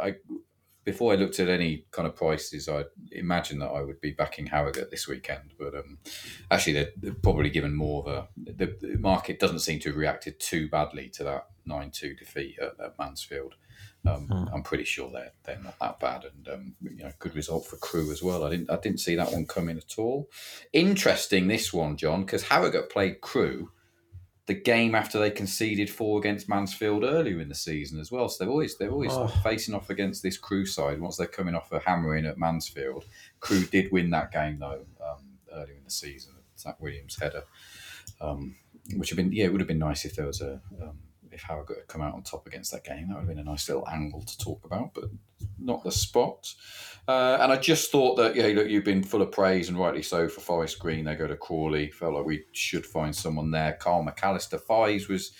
I 0.00 0.16
before 0.84 1.12
I 1.12 1.16
looked 1.16 1.38
at 1.38 1.48
any 1.48 1.84
kind 1.92 2.08
of 2.08 2.16
prices, 2.16 2.68
I 2.68 2.84
imagine 3.12 3.60
that 3.60 3.68
I 3.68 3.82
would 3.82 4.00
be 4.00 4.10
backing 4.10 4.46
Harrogate 4.46 4.90
this 4.90 5.06
weekend. 5.06 5.54
But 5.58 5.74
um, 5.74 5.98
actually, 6.50 6.72
they're, 6.74 6.90
they're, 6.96 7.14
probably 7.14 7.50
given 7.50 7.74
more 7.74 8.02
of 8.02 8.08
a. 8.08 8.28
The, 8.36 8.76
the, 8.80 8.98
market 8.98 9.38
doesn't 9.38 9.60
seem 9.60 9.78
to 9.80 9.90
have 9.90 9.96
reacted 9.96 10.40
too 10.40 10.68
badly 10.68 11.08
to 11.10 11.24
that 11.24 11.48
nine 11.64 11.90
two 11.90 12.14
defeat 12.14 12.58
at, 12.58 12.74
at 12.84 12.98
Mansfield. 12.98 13.54
Um, 14.04 14.26
hmm. 14.26 14.52
I'm 14.52 14.62
pretty 14.62 14.84
sure 14.84 15.08
they're 15.10 15.32
they're 15.44 15.62
not 15.62 15.78
that 15.80 16.00
bad, 16.00 16.24
and 16.24 16.48
um, 16.48 16.74
you 16.82 17.04
know, 17.04 17.12
good 17.20 17.36
result 17.36 17.66
for 17.66 17.76
Crewe 17.76 18.10
as 18.10 18.22
well. 18.22 18.44
I 18.44 18.50
didn't 18.50 18.70
I 18.70 18.76
didn't 18.76 18.98
see 18.98 19.14
that 19.14 19.32
one 19.32 19.46
coming 19.46 19.76
at 19.76 19.98
all. 19.98 20.28
Interesting 20.72 21.46
this 21.46 21.72
one, 21.72 21.96
John, 21.96 22.22
because 22.22 22.42
Harrogate 22.42 22.90
played 22.90 23.20
Crewe 23.20 23.70
the 24.46 24.54
game 24.54 24.94
after 24.94 25.18
they 25.18 25.30
conceded 25.30 25.88
four 25.88 26.18
against 26.18 26.48
Mansfield 26.48 27.04
earlier 27.04 27.40
in 27.40 27.48
the 27.48 27.54
season 27.54 28.00
as 28.00 28.10
well. 28.10 28.28
So 28.28 28.42
they're 28.44 28.50
always 28.50 28.76
they're 28.76 28.90
always 28.90 29.12
oh. 29.12 29.28
facing 29.42 29.74
off 29.74 29.90
against 29.90 30.22
this 30.22 30.36
Crewe 30.36 30.66
side 30.66 31.00
once 31.00 31.16
they're 31.16 31.26
coming 31.26 31.54
off 31.54 31.70
a 31.70 31.78
hammering 31.80 32.26
at 32.26 32.38
Mansfield. 32.38 33.04
Crewe 33.40 33.64
did 33.66 33.92
win 33.92 34.10
that 34.10 34.32
game 34.32 34.58
though 34.58 34.84
um, 35.00 35.38
earlier 35.52 35.76
in 35.76 35.84
the 35.84 35.90
season. 35.90 36.34
Zac 36.58 36.80
Williams 36.80 37.18
header, 37.20 37.44
um, 38.20 38.56
which 38.96 39.10
have 39.10 39.16
been 39.16 39.32
yeah, 39.32 39.44
it 39.44 39.52
would 39.52 39.60
have 39.60 39.68
been 39.68 39.78
nice 39.78 40.04
if 40.04 40.16
there 40.16 40.26
was 40.26 40.40
a 40.40 40.60
um, 40.80 40.98
if 41.32 41.42
Harrogate 41.42 41.78
had 41.78 41.88
come 41.88 42.02
out 42.02 42.14
on 42.14 42.22
top 42.22 42.46
against 42.46 42.72
that 42.72 42.84
game. 42.84 43.08
That 43.08 43.14
would 43.14 43.20
have 43.20 43.28
been 43.28 43.38
a 43.38 43.50
nice 43.50 43.68
little 43.68 43.88
angle 43.88 44.22
to 44.22 44.38
talk 44.38 44.64
about, 44.64 44.94
but 44.94 45.04
not 45.58 45.84
the 45.84 45.92
spot. 45.92 46.52
Uh, 47.08 47.38
and 47.40 47.52
I 47.52 47.56
just 47.56 47.90
thought 47.90 48.16
that, 48.16 48.36
yeah, 48.36 48.46
look, 48.48 48.68
you've 48.68 48.84
been 48.84 49.02
full 49.02 49.22
of 49.22 49.32
praise 49.32 49.68
and 49.68 49.78
rightly 49.78 50.02
so 50.02 50.28
for 50.28 50.40
Forest 50.40 50.78
Green. 50.78 51.04
They 51.04 51.14
go 51.14 51.26
to 51.26 51.36
Crawley. 51.36 51.90
Felt 51.90 52.14
like 52.14 52.24
we 52.24 52.44
should 52.52 52.86
find 52.86 53.14
someone 53.14 53.50
there. 53.50 53.72
Carl 53.72 54.04
McAllister 54.04 54.60
Fives 54.60 55.08
was 55.08 55.32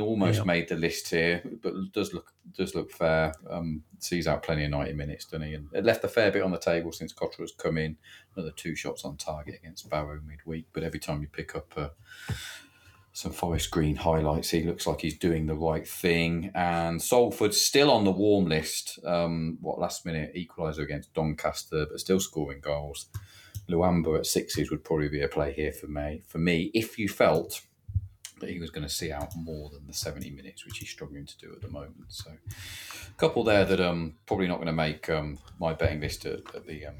almost 0.00 0.38
yeah. 0.38 0.44
made 0.44 0.66
the 0.66 0.76
list 0.76 1.10
here, 1.10 1.42
but 1.62 1.74
does 1.92 2.14
look 2.14 2.32
does 2.56 2.74
look 2.74 2.90
fair. 2.90 3.34
Um, 3.50 3.82
sees 3.98 4.26
out 4.26 4.42
plenty 4.42 4.64
of 4.64 4.70
ninety 4.70 4.94
minutes, 4.94 5.26
doesn't 5.26 5.46
he? 5.46 5.52
And 5.52 5.68
it 5.74 5.84
left 5.84 6.04
a 6.04 6.08
fair 6.08 6.30
bit 6.30 6.42
on 6.42 6.52
the 6.52 6.58
table 6.58 6.90
since 6.90 7.12
Cotterill's 7.12 7.52
come 7.52 7.76
in. 7.76 7.98
Another 8.34 8.52
two 8.56 8.74
shots 8.74 9.04
on 9.04 9.18
target 9.18 9.56
against 9.56 9.90
Barrow 9.90 10.20
midweek, 10.26 10.68
but 10.72 10.84
every 10.84 11.00
time 11.00 11.20
you 11.20 11.28
pick 11.28 11.54
up 11.54 11.76
a 11.76 11.90
some 13.14 13.30
Forest 13.30 13.70
Green 13.70 13.94
highlights. 13.94 14.50
He 14.50 14.64
looks 14.64 14.88
like 14.88 15.00
he's 15.00 15.16
doing 15.16 15.46
the 15.46 15.54
right 15.54 15.86
thing. 15.86 16.50
And 16.52 17.00
Salford 17.00 17.54
still 17.54 17.90
on 17.92 18.04
the 18.04 18.10
warm 18.10 18.46
list. 18.46 18.98
Um, 19.06 19.56
what 19.60 19.78
last 19.78 20.04
minute 20.04 20.34
equaliser 20.34 20.82
against 20.82 21.14
Doncaster, 21.14 21.86
but 21.86 22.00
still 22.00 22.18
scoring 22.18 22.58
goals. 22.60 23.06
Luamba 23.70 24.18
at 24.18 24.26
sixes 24.26 24.68
would 24.68 24.82
probably 24.82 25.08
be 25.08 25.22
a 25.22 25.28
play 25.28 25.52
here 25.52 25.72
for 25.72 25.86
me. 25.86 26.22
For 26.26 26.38
me, 26.38 26.72
if 26.74 26.98
you 26.98 27.08
felt 27.08 27.62
that 28.40 28.50
he 28.50 28.58
was 28.58 28.70
going 28.70 28.86
to 28.86 28.92
see 28.92 29.12
out 29.12 29.30
more 29.36 29.70
than 29.70 29.86
the 29.86 29.94
seventy 29.94 30.30
minutes, 30.30 30.66
which 30.66 30.78
he's 30.78 30.90
struggling 30.90 31.24
to 31.24 31.38
do 31.38 31.52
at 31.52 31.62
the 31.62 31.68
moment. 31.68 32.06
So, 32.08 32.32
a 32.32 33.14
couple 33.16 33.44
there 33.44 33.64
that 33.64 33.80
um 33.80 34.14
probably 34.26 34.48
not 34.48 34.56
going 34.56 34.66
to 34.66 34.72
make 34.72 35.08
um 35.08 35.38
my 35.60 35.72
betting 35.72 36.00
list 36.00 36.26
at, 36.26 36.40
at 36.52 36.66
the 36.66 36.86
um 36.86 36.96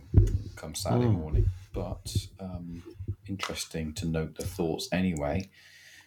come 0.55 0.77
Saturday 0.77 1.07
mm. 1.07 1.19
morning, 1.19 1.51
but 1.73 2.17
um 2.39 2.85
interesting 3.29 3.93
to 3.95 4.07
note 4.07 4.37
the 4.37 4.47
thoughts 4.47 4.89
anyway. 4.93 5.51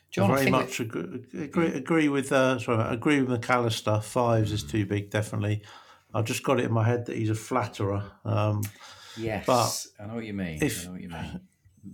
John, 0.09 0.33
very 0.33 0.49
much 0.49 0.79
agree, 0.79 1.25
agree, 1.33 1.67
agree 1.67 2.09
with 2.09 2.31
uh, 2.31 2.59
sorry, 2.59 2.93
agree 2.93 3.21
with 3.21 3.41
McAllister. 3.41 4.01
Fives 4.03 4.51
is 4.51 4.63
too 4.63 4.85
big, 4.85 5.09
definitely. 5.09 5.61
I 6.13 6.21
just 6.21 6.43
got 6.43 6.59
it 6.59 6.65
in 6.65 6.73
my 6.73 6.85
head 6.85 7.05
that 7.07 7.17
he's 7.17 7.29
a 7.29 7.35
flatterer. 7.35 8.03
Um, 8.23 8.63
yes, 9.17 9.45
but 9.45 9.85
I 9.99 10.07
know 10.07 10.15
what 10.15 10.25
you 10.25 10.33
mean. 10.33 10.59
If, 10.61 10.83
I 10.83 10.85
know 10.85 10.91
what 10.93 11.01
you 11.01 11.09
mean. 11.09 11.41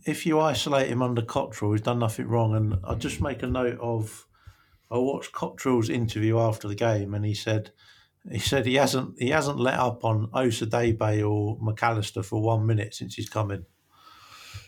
If 0.05 0.25
you 0.25 0.39
isolate 0.39 0.87
him 0.87 1.01
under 1.01 1.21
Cotterill, 1.21 1.73
he's 1.73 1.81
done 1.81 1.99
nothing 1.99 2.27
wrong. 2.27 2.55
And 2.55 2.77
I 2.83 2.95
just 2.95 3.21
make 3.21 3.43
a 3.43 3.47
note 3.47 3.79
of. 3.79 4.27
I 4.91 4.97
watched 4.97 5.31
Cotterill's 5.31 5.89
interview 5.89 6.37
after 6.37 6.67
the 6.67 6.75
game, 6.75 7.15
and 7.15 7.25
he 7.25 7.33
said 7.33 7.71
he 8.31 8.39
said 8.39 8.65
he 8.65 8.75
hasn't 8.75 9.15
he 9.19 9.29
hasn't 9.29 9.59
let 9.59 9.79
up 9.79 10.05
on 10.05 10.27
Osadebe 10.27 11.27
or 11.27 11.57
McAllister 11.57 12.23
for 12.23 12.41
one 12.41 12.65
minute 12.65 12.93
since 12.93 13.15
he's 13.15 13.29
come 13.29 13.51
in. 13.51 13.65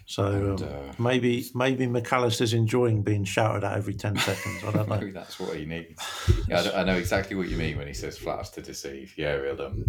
So 0.08 0.26
and, 0.26 0.62
um, 0.62 0.70
uh, 0.70 0.94
maybe 1.00 1.46
maybe 1.56 1.88
McAllister's 1.88 2.54
enjoying 2.54 3.02
being 3.02 3.24
shouted 3.24 3.64
at 3.64 3.76
every 3.76 3.96
ten 3.96 4.16
seconds. 4.18 4.64
I 4.64 4.72
don't 4.72 4.76
know. 4.90 4.98
maybe 4.98 5.12
that's 5.12 5.40
what 5.40 5.58
he 5.58 5.66
needs. 5.66 6.00
Yeah, 6.48 6.62
I, 6.62 6.82
I, 6.82 6.84
know 6.84 6.96
exactly 6.96 7.36
what 7.36 7.50
you 7.50 7.58
mean 7.58 7.78
when 7.78 7.88
he 7.88 7.94
says 7.94 8.18
"flatters 8.18 8.52
to 8.52 8.62
deceive." 8.62 9.16
Yeah, 9.18 9.42
he'll 9.42 9.62
um, 9.62 9.86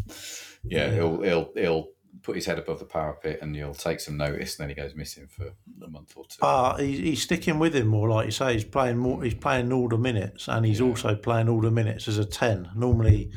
yeah, 0.65 0.87
yeah, 0.87 0.95
he'll 0.95 1.23
he'll 1.23 1.53
he'll 1.55 1.89
put 2.23 2.35
his 2.35 2.47
head 2.47 2.59
above 2.59 2.79
the 2.79 2.87
parapet 2.87 3.41
and 3.43 3.55
you'll 3.55 3.75
take 3.75 4.01
some 4.01 4.17
notice, 4.17 4.59
and 4.59 4.65
then 4.65 4.75
he 4.75 4.83
goes 4.83 4.95
missing 4.95 5.27
for 5.27 5.53
a 5.85 5.89
month 5.89 6.15
or 6.17 6.25
two. 6.25 6.39
Ah, 6.41 6.77
he, 6.79 6.97
he's 6.97 7.23
sticking 7.23 7.59
with 7.59 7.77
him 7.77 7.89
more, 7.89 8.09
like 8.09 8.25
you 8.25 8.33
say. 8.33 8.55
He's 8.55 8.65
playing 8.65 8.97
more. 8.97 9.23
He's 9.23 9.35
playing 9.35 9.71
all 9.71 9.89
the 9.89 9.99
minutes, 9.99 10.49
and 10.49 10.65
he's 10.65 10.81
yeah. 10.81 10.87
also 10.87 11.15
playing 11.15 11.51
all 11.51 11.61
the 11.61 11.71
minutes 11.71 12.09
as 12.09 12.17
a 12.17 12.25
ten. 12.25 12.71
Normally, 12.75 13.33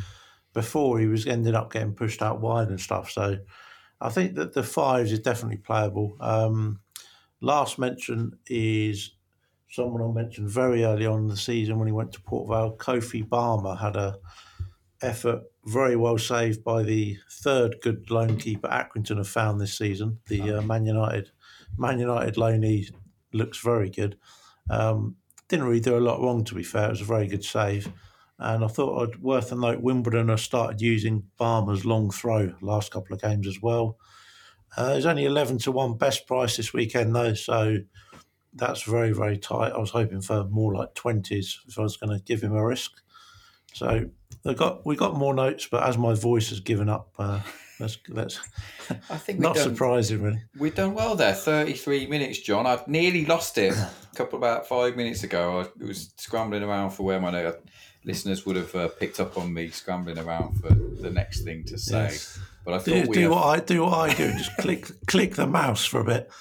before 0.53 0.97
he 0.99 1.07
was 1.07 1.27
ended 1.27 1.55
up 1.55 1.73
getting 1.73 1.93
pushed 1.93 2.21
out 2.21 2.39
wide 2.39 2.69
and 2.69 2.79
stuff. 2.79 3.11
So 3.11 3.39
I 4.01 4.09
think 4.09 4.35
that 4.35 4.53
the 4.53 4.63
fives 4.63 5.11
is 5.11 5.19
definitely 5.19 5.57
playable. 5.57 6.15
Um, 6.19 6.79
last 7.41 7.77
mention 7.77 8.37
is 8.47 9.11
someone 9.69 10.01
I 10.01 10.11
mentioned 10.11 10.49
very 10.49 10.83
early 10.83 11.05
on 11.05 11.19
in 11.19 11.27
the 11.27 11.37
season 11.37 11.77
when 11.77 11.87
he 11.87 11.93
went 11.93 12.13
to 12.13 12.21
Port 12.21 12.47
Vale. 12.47 12.75
Kofi 12.77 13.27
Balmer 13.27 13.75
had 13.75 13.95
a 13.95 14.17
effort 15.01 15.43
very 15.65 15.95
well 15.95 16.17
saved 16.17 16.63
by 16.63 16.83
the 16.83 17.17
third 17.29 17.77
good 17.81 18.09
loan 18.09 18.37
keeper 18.37 18.67
Accrington 18.67 19.17
have 19.17 19.27
found 19.27 19.59
this 19.59 19.77
season. 19.77 20.19
The 20.27 20.57
uh, 20.57 20.61
Man 20.61 20.85
United 20.85 21.31
Man 21.77 21.99
United 21.99 22.35
loanee 22.35 22.91
looks 23.31 23.59
very 23.59 23.89
good. 23.89 24.17
Um, 24.69 25.15
didn't 25.47 25.65
really 25.65 25.79
do 25.79 25.97
a 25.97 25.99
lot 25.99 26.21
wrong 26.21 26.43
to 26.45 26.55
be 26.55 26.63
fair. 26.63 26.87
It 26.87 26.91
was 26.91 27.01
a 27.01 27.05
very 27.05 27.27
good 27.27 27.43
save. 27.43 27.91
And 28.39 28.63
I 28.63 28.67
thought 28.67 29.01
I'd 29.01 29.21
worth 29.21 29.51
a 29.51 29.55
note. 29.55 29.81
Wimbledon 29.81 30.29
have 30.29 30.39
started 30.39 30.81
using 30.81 31.23
Balmer's 31.37 31.85
long 31.85 32.09
throw 32.09 32.53
last 32.61 32.91
couple 32.91 33.13
of 33.13 33.21
games 33.21 33.45
as 33.47 33.61
well. 33.61 33.97
Uh, 34.77 34.93
it's 34.95 35.05
only 35.05 35.25
eleven 35.25 35.57
to 35.59 35.71
one 35.71 35.97
best 35.97 36.25
price 36.25 36.55
this 36.55 36.73
weekend 36.73 37.15
though, 37.15 37.33
so 37.33 37.79
that's 38.53 38.83
very 38.83 39.11
very 39.11 39.37
tight. 39.37 39.73
I 39.73 39.77
was 39.77 39.89
hoping 39.89 40.21
for 40.21 40.45
more 40.45 40.73
like 40.73 40.93
twenties 40.93 41.59
if 41.67 41.77
I 41.77 41.81
was 41.81 41.97
going 41.97 42.17
to 42.17 42.23
give 42.23 42.41
him 42.41 42.55
a 42.55 42.65
risk. 42.65 43.01
So 43.73 44.09
I 44.45 44.53
got 44.53 44.85
we 44.85 44.95
got 44.95 45.15
more 45.15 45.33
notes, 45.33 45.67
but 45.69 45.83
as 45.83 45.97
my 45.97 46.13
voice 46.13 46.49
has 46.49 46.59
given 46.59 46.87
up, 46.87 47.13
uh, 47.19 47.41
let's 47.79 47.97
let's. 48.07 48.39
I 49.09 49.17
think 49.17 49.39
not 49.39 49.55
done, 49.55 49.69
surprising 49.69 50.21
really. 50.21 50.43
We've 50.57 50.75
done 50.75 50.93
well 50.93 51.15
there. 51.15 51.33
Thirty 51.33 51.73
three 51.73 52.07
minutes, 52.07 52.39
John. 52.39 52.65
I've 52.65 52.87
nearly 52.87 53.25
lost 53.25 53.57
it 53.57 53.73
a 53.75 54.15
couple 54.15 54.37
about 54.37 54.67
five 54.67 54.95
minutes 54.95 55.23
ago. 55.23 55.59
I 55.61 55.83
was 55.85 56.13
scrambling 56.17 56.63
around 56.63 56.91
for 56.91 57.03
where 57.03 57.19
my 57.19 57.31
note 57.31 57.67
listeners 58.09 58.43
would 58.43 58.55
have 58.55 58.73
uh, 58.73 58.87
picked 58.87 59.19
up 59.19 59.37
on 59.37 59.53
me 59.53 59.69
scrambling 59.69 60.17
around 60.17 60.59
for 60.59 60.73
the 60.73 61.11
next 61.11 61.41
thing 61.41 61.63
to 61.65 61.77
say. 61.77 62.05
Yes. 62.05 62.39
But 62.65 62.73
I 62.73 62.77
thought 62.79 63.05
do, 63.05 63.13
do 63.13 63.21
have... 63.21 63.31
what 63.31 63.45
I 63.45 63.59
do. 63.59 63.83
What 63.83 63.93
I 63.93 64.13
do. 64.15 64.31
Just 64.31 64.57
click 64.57 64.89
click 65.05 65.35
the 65.35 65.45
mouse 65.45 65.85
for 65.85 65.99
a 65.99 66.03
bit. 66.03 66.31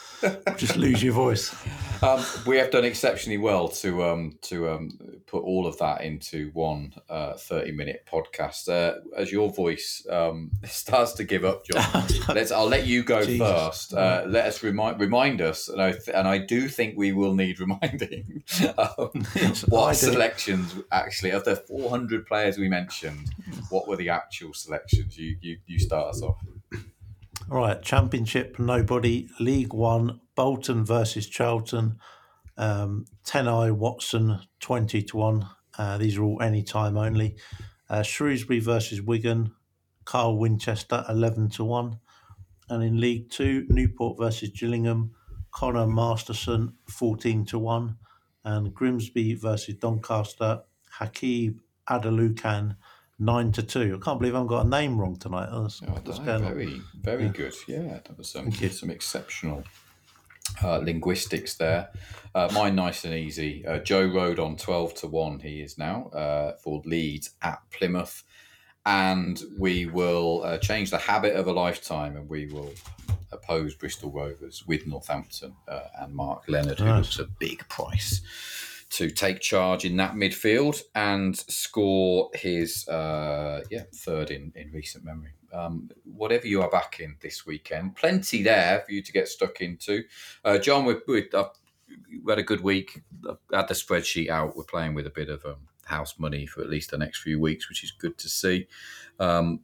Just 0.56 0.76
lose 0.76 1.02
your 1.02 1.12
voice. 1.12 1.54
Um, 2.02 2.24
we 2.46 2.56
have 2.58 2.70
done 2.70 2.84
exceptionally 2.84 3.38
well 3.38 3.68
to 3.68 4.04
um, 4.04 4.38
to 4.42 4.70
um, 4.70 4.98
put 5.26 5.42
all 5.42 5.66
of 5.66 5.78
that 5.78 6.02
into 6.02 6.50
one 6.52 6.94
uh, 7.08 7.34
30 7.34 7.72
minute 7.72 8.06
podcast. 8.10 8.68
Uh, 8.68 9.00
as 9.16 9.32
your 9.32 9.50
voice 9.50 10.06
um, 10.10 10.50
starts 10.64 11.12
to 11.14 11.24
give 11.24 11.44
up, 11.44 11.64
John, 11.66 12.04
let's, 12.28 12.52
I'll 12.52 12.68
let 12.68 12.86
you 12.86 13.02
go 13.02 13.24
Jesus. 13.24 13.38
first. 13.38 13.94
Uh, 13.94 14.24
let 14.26 14.46
us 14.46 14.62
remind 14.62 15.00
remind 15.00 15.40
us, 15.40 15.68
and 15.68 15.82
I, 15.82 15.92
th- 15.92 16.08
and 16.14 16.28
I 16.28 16.38
do 16.38 16.68
think 16.68 16.96
we 16.96 17.12
will 17.12 17.34
need 17.34 17.60
reminding 17.68 18.44
um, 18.78 19.26
yes, 19.34 19.66
what 19.68 19.94
selections 19.94 20.74
actually 20.92 21.30
of 21.30 21.44
the 21.44 21.56
400 21.56 22.26
players 22.26 22.58
we 22.58 22.68
mentioned. 22.68 23.30
What 23.70 23.88
were 23.88 23.96
the 23.96 24.10
actual 24.10 24.54
selections? 24.54 25.18
You 25.18 25.36
you, 25.40 25.58
you 25.66 25.78
start 25.78 26.14
us 26.14 26.22
off. 26.22 26.38
All 27.50 27.60
right, 27.60 27.80
Championship, 27.80 28.58
nobody. 28.58 29.26
League 29.40 29.72
One, 29.72 30.20
Bolton 30.34 30.84
versus 30.84 31.26
Charlton. 31.26 31.98
Um, 32.58 33.06
Tennai 33.24 33.72
Watson, 33.72 34.40
20 34.60 35.02
to 35.04 35.16
1. 35.16 35.48
Uh, 35.78 35.96
these 35.96 36.18
are 36.18 36.24
all 36.24 36.42
any 36.42 36.62
time 36.62 36.98
only. 36.98 37.36
Uh, 37.88 38.02
Shrewsbury 38.02 38.60
versus 38.60 39.00
Wigan, 39.00 39.52
Carl 40.04 40.36
Winchester, 40.36 41.06
11 41.08 41.48
to 41.52 41.64
1. 41.64 41.98
And 42.68 42.84
in 42.84 43.00
League 43.00 43.30
Two, 43.30 43.64
Newport 43.70 44.18
versus 44.18 44.50
Gillingham, 44.50 45.12
Conor 45.50 45.86
Masterson, 45.86 46.74
14 46.90 47.46
to 47.46 47.58
1. 47.58 47.96
And 48.44 48.74
Grimsby 48.74 49.32
versus 49.36 49.76
Doncaster, 49.76 50.64
Hakeeb 51.00 51.60
Adelakun, 51.88 52.76
nine 53.18 53.52
to 53.52 53.62
two. 53.62 53.98
I 54.00 54.04
can't 54.04 54.18
believe 54.18 54.34
I've 54.34 54.46
got 54.46 54.66
a 54.66 54.68
name 54.68 54.98
wrong 54.98 55.16
tonight. 55.16 55.48
That's, 55.52 55.82
oh, 55.86 55.98
that's 56.04 56.18
very, 56.18 56.80
very 57.00 57.24
yeah. 57.24 57.32
good. 57.32 57.54
Yeah, 57.66 58.00
that 58.04 58.16
was 58.16 58.28
some 58.28 58.50
some 58.52 58.90
exceptional 58.90 59.64
uh, 60.62 60.78
linguistics 60.78 61.56
there. 61.56 61.90
Uh, 62.34 62.48
mine 62.52 62.74
nice 62.74 63.04
and 63.04 63.14
easy. 63.14 63.66
Uh, 63.66 63.78
Joe 63.78 64.08
Rodon 64.08 64.60
twelve 64.60 64.94
to 64.96 65.06
one. 65.06 65.40
He 65.40 65.60
is 65.60 65.78
now 65.78 66.08
uh, 66.08 66.56
for 66.56 66.82
Leeds 66.84 67.30
at 67.42 67.60
Plymouth, 67.70 68.24
and 68.86 69.42
we 69.58 69.86
will 69.86 70.42
uh, 70.44 70.58
change 70.58 70.90
the 70.90 70.98
habit 70.98 71.34
of 71.34 71.46
a 71.46 71.52
lifetime, 71.52 72.16
and 72.16 72.28
we 72.28 72.46
will 72.46 72.72
oppose 73.32 73.74
Bristol 73.74 74.10
Rovers 74.10 74.66
with 74.66 74.86
Northampton 74.86 75.54
uh, 75.66 75.80
and 76.00 76.14
Marc 76.14 76.48
Leonard, 76.48 76.78
who 76.78 76.86
nice. 76.86 77.18
looks 77.18 77.18
a 77.18 77.32
big 77.38 77.68
price 77.68 78.22
to 78.90 79.10
take 79.10 79.40
charge 79.40 79.84
in 79.84 79.96
that 79.96 80.14
midfield 80.14 80.80
and 80.94 81.36
score 81.36 82.30
his 82.34 82.88
uh, 82.88 83.62
yeah 83.70 83.84
third 83.94 84.30
in, 84.30 84.52
in 84.54 84.70
recent 84.72 85.04
memory. 85.04 85.32
Um, 85.52 85.90
whatever 86.04 86.46
you 86.46 86.62
are 86.62 86.70
back 86.70 87.00
in 87.00 87.16
this 87.20 87.46
weekend, 87.46 87.96
plenty 87.96 88.42
there 88.42 88.82
for 88.84 88.92
you 88.92 89.02
to 89.02 89.12
get 89.12 89.28
stuck 89.28 89.60
into. 89.60 90.04
Uh, 90.44 90.58
John, 90.58 90.84
we, 90.84 90.96
we, 91.06 91.30
uh, 91.32 91.44
we 92.22 92.30
had 92.30 92.38
a 92.38 92.42
good 92.42 92.60
week. 92.60 93.02
I 93.26 93.56
had 93.56 93.68
the 93.68 93.74
spreadsheet 93.74 94.28
out. 94.28 94.56
We're 94.56 94.64
playing 94.64 94.94
with 94.94 95.06
a 95.06 95.10
bit 95.10 95.30
of 95.30 95.44
um, 95.46 95.68
house 95.84 96.18
money 96.18 96.46
for 96.46 96.60
at 96.60 96.68
least 96.68 96.90
the 96.90 96.98
next 96.98 97.20
few 97.20 97.40
weeks, 97.40 97.68
which 97.68 97.82
is 97.82 97.90
good 97.90 98.18
to 98.18 98.28
see. 98.28 98.66
Um, 99.18 99.60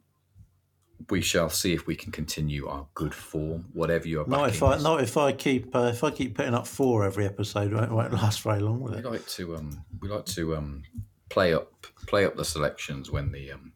we 1.09 1.21
shall 1.21 1.49
see 1.49 1.73
if 1.73 1.87
we 1.87 1.95
can 1.95 2.11
continue 2.11 2.67
our 2.67 2.87
good 2.93 3.13
form, 3.13 3.65
whatever 3.73 4.07
you're. 4.07 4.27
Not 4.27 4.49
if 4.49 4.63
I 4.63 4.77
not 4.77 5.01
if 5.01 5.17
I 5.17 5.31
keep 5.31 5.75
uh, 5.75 5.91
if 5.93 6.03
I 6.03 6.11
keep 6.11 6.35
putting 6.35 6.53
up 6.53 6.67
four 6.67 7.05
every 7.05 7.25
episode, 7.25 7.73
it 7.73 7.91
won't 7.91 8.13
last 8.13 8.41
very 8.41 8.59
long. 8.59 8.79
Will 8.79 8.93
it? 8.93 9.03
We 9.03 9.09
like 9.09 9.27
to 9.27 9.55
um 9.55 9.83
we 10.01 10.09
like 10.09 10.25
to 10.25 10.55
um 10.55 10.83
play 11.29 11.53
up 11.53 11.85
play 12.07 12.25
up 12.25 12.35
the 12.35 12.45
selections 12.45 13.11
when 13.11 13.31
the 13.31 13.51
um 13.51 13.73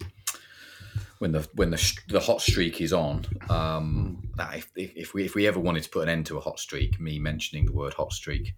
when 1.20 1.32
the 1.32 1.48
when 1.54 1.70
the 1.70 2.00
the 2.08 2.20
hot 2.20 2.42
streak 2.42 2.82
is 2.82 2.94
on. 2.94 3.26
Um, 3.50 4.30
that 4.38 4.58
if, 4.58 4.72
if 4.76 5.14
we 5.14 5.26
if 5.26 5.36
we 5.36 5.48
ever 5.48 5.60
wanted 5.60 5.84
to 5.84 5.90
put 5.90 6.04
an 6.04 6.10
end 6.10 6.26
to 6.28 6.38
a 6.38 6.42
hot 6.42 6.60
streak, 6.60 7.00
me 7.00 7.20
mentioning 7.20 7.66
the 7.66 7.74
word 7.74 7.94
hot 7.94 8.14
streak 8.14 8.54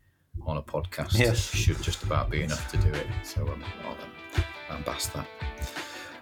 on 0.45 0.57
a 0.57 0.61
podcast 0.61 1.17
yes. 1.17 1.53
should 1.53 1.81
just 1.81 2.03
about 2.03 2.29
be 2.29 2.41
enough 2.41 2.71
to 2.71 2.77
do 2.77 2.89
it. 2.89 3.07
So 3.23 3.47
um, 3.47 3.63
I'll 3.83 4.75
um, 4.75 4.83
that 4.85 5.27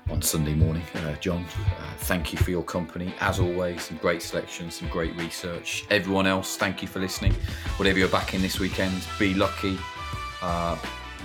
on 0.10 0.22
Sunday 0.22 0.54
morning. 0.54 0.84
Uh, 0.96 1.14
John, 1.16 1.44
uh, 1.44 1.94
thank 2.00 2.34
you 2.34 2.40
for 2.40 2.52
your 2.52 2.64
company. 2.64 3.14
As 3.20 3.40
always, 3.40 3.84
some 3.84 3.98
great 3.98 4.22
selections, 4.22 4.76
some 4.76 4.90
great 4.90 5.16
research. 5.16 5.86
Everyone 5.90 6.26
else, 6.26 6.58
thank 6.58 6.82
you 6.82 6.88
for 6.88 7.00
listening. 7.00 7.34
Whatever 7.78 8.00
you're 8.00 8.08
back 8.10 8.34
in 8.34 8.42
this 8.42 8.60
weekend, 8.60 9.04
be 9.18 9.34
lucky. 9.34 9.78
Uh, 10.42 10.78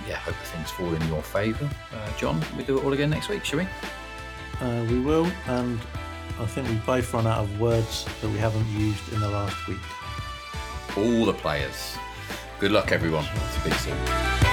yeah, 0.07 0.17
hope 0.17 0.35
things 0.35 0.69
fall 0.71 0.93
in 0.93 1.07
your 1.07 1.21
favour. 1.21 1.69
Uh, 1.93 2.17
John, 2.17 2.43
we 2.57 2.63
do 2.63 2.77
it 2.77 2.83
all 2.83 2.93
again 2.93 3.09
next 3.09 3.29
week, 3.29 3.43
shall 3.43 3.59
we? 3.59 3.67
Uh, 4.61 4.85
we 4.89 4.99
will, 4.99 5.25
and 5.47 5.79
I 6.39 6.45
think 6.45 6.67
we 6.67 6.75
both 6.85 7.13
run 7.13 7.27
out 7.27 7.39
of 7.39 7.59
words 7.59 8.05
that 8.21 8.29
we 8.29 8.37
haven't 8.37 8.67
used 8.69 9.11
in 9.13 9.19
the 9.19 9.29
last 9.29 9.67
week. 9.67 9.77
All 10.97 11.25
the 11.25 11.33
players. 11.33 11.97
Good 12.59 12.71
luck, 12.71 12.91
everyone. 12.91 13.25
Speak 13.51 13.73
soon. 13.73 14.44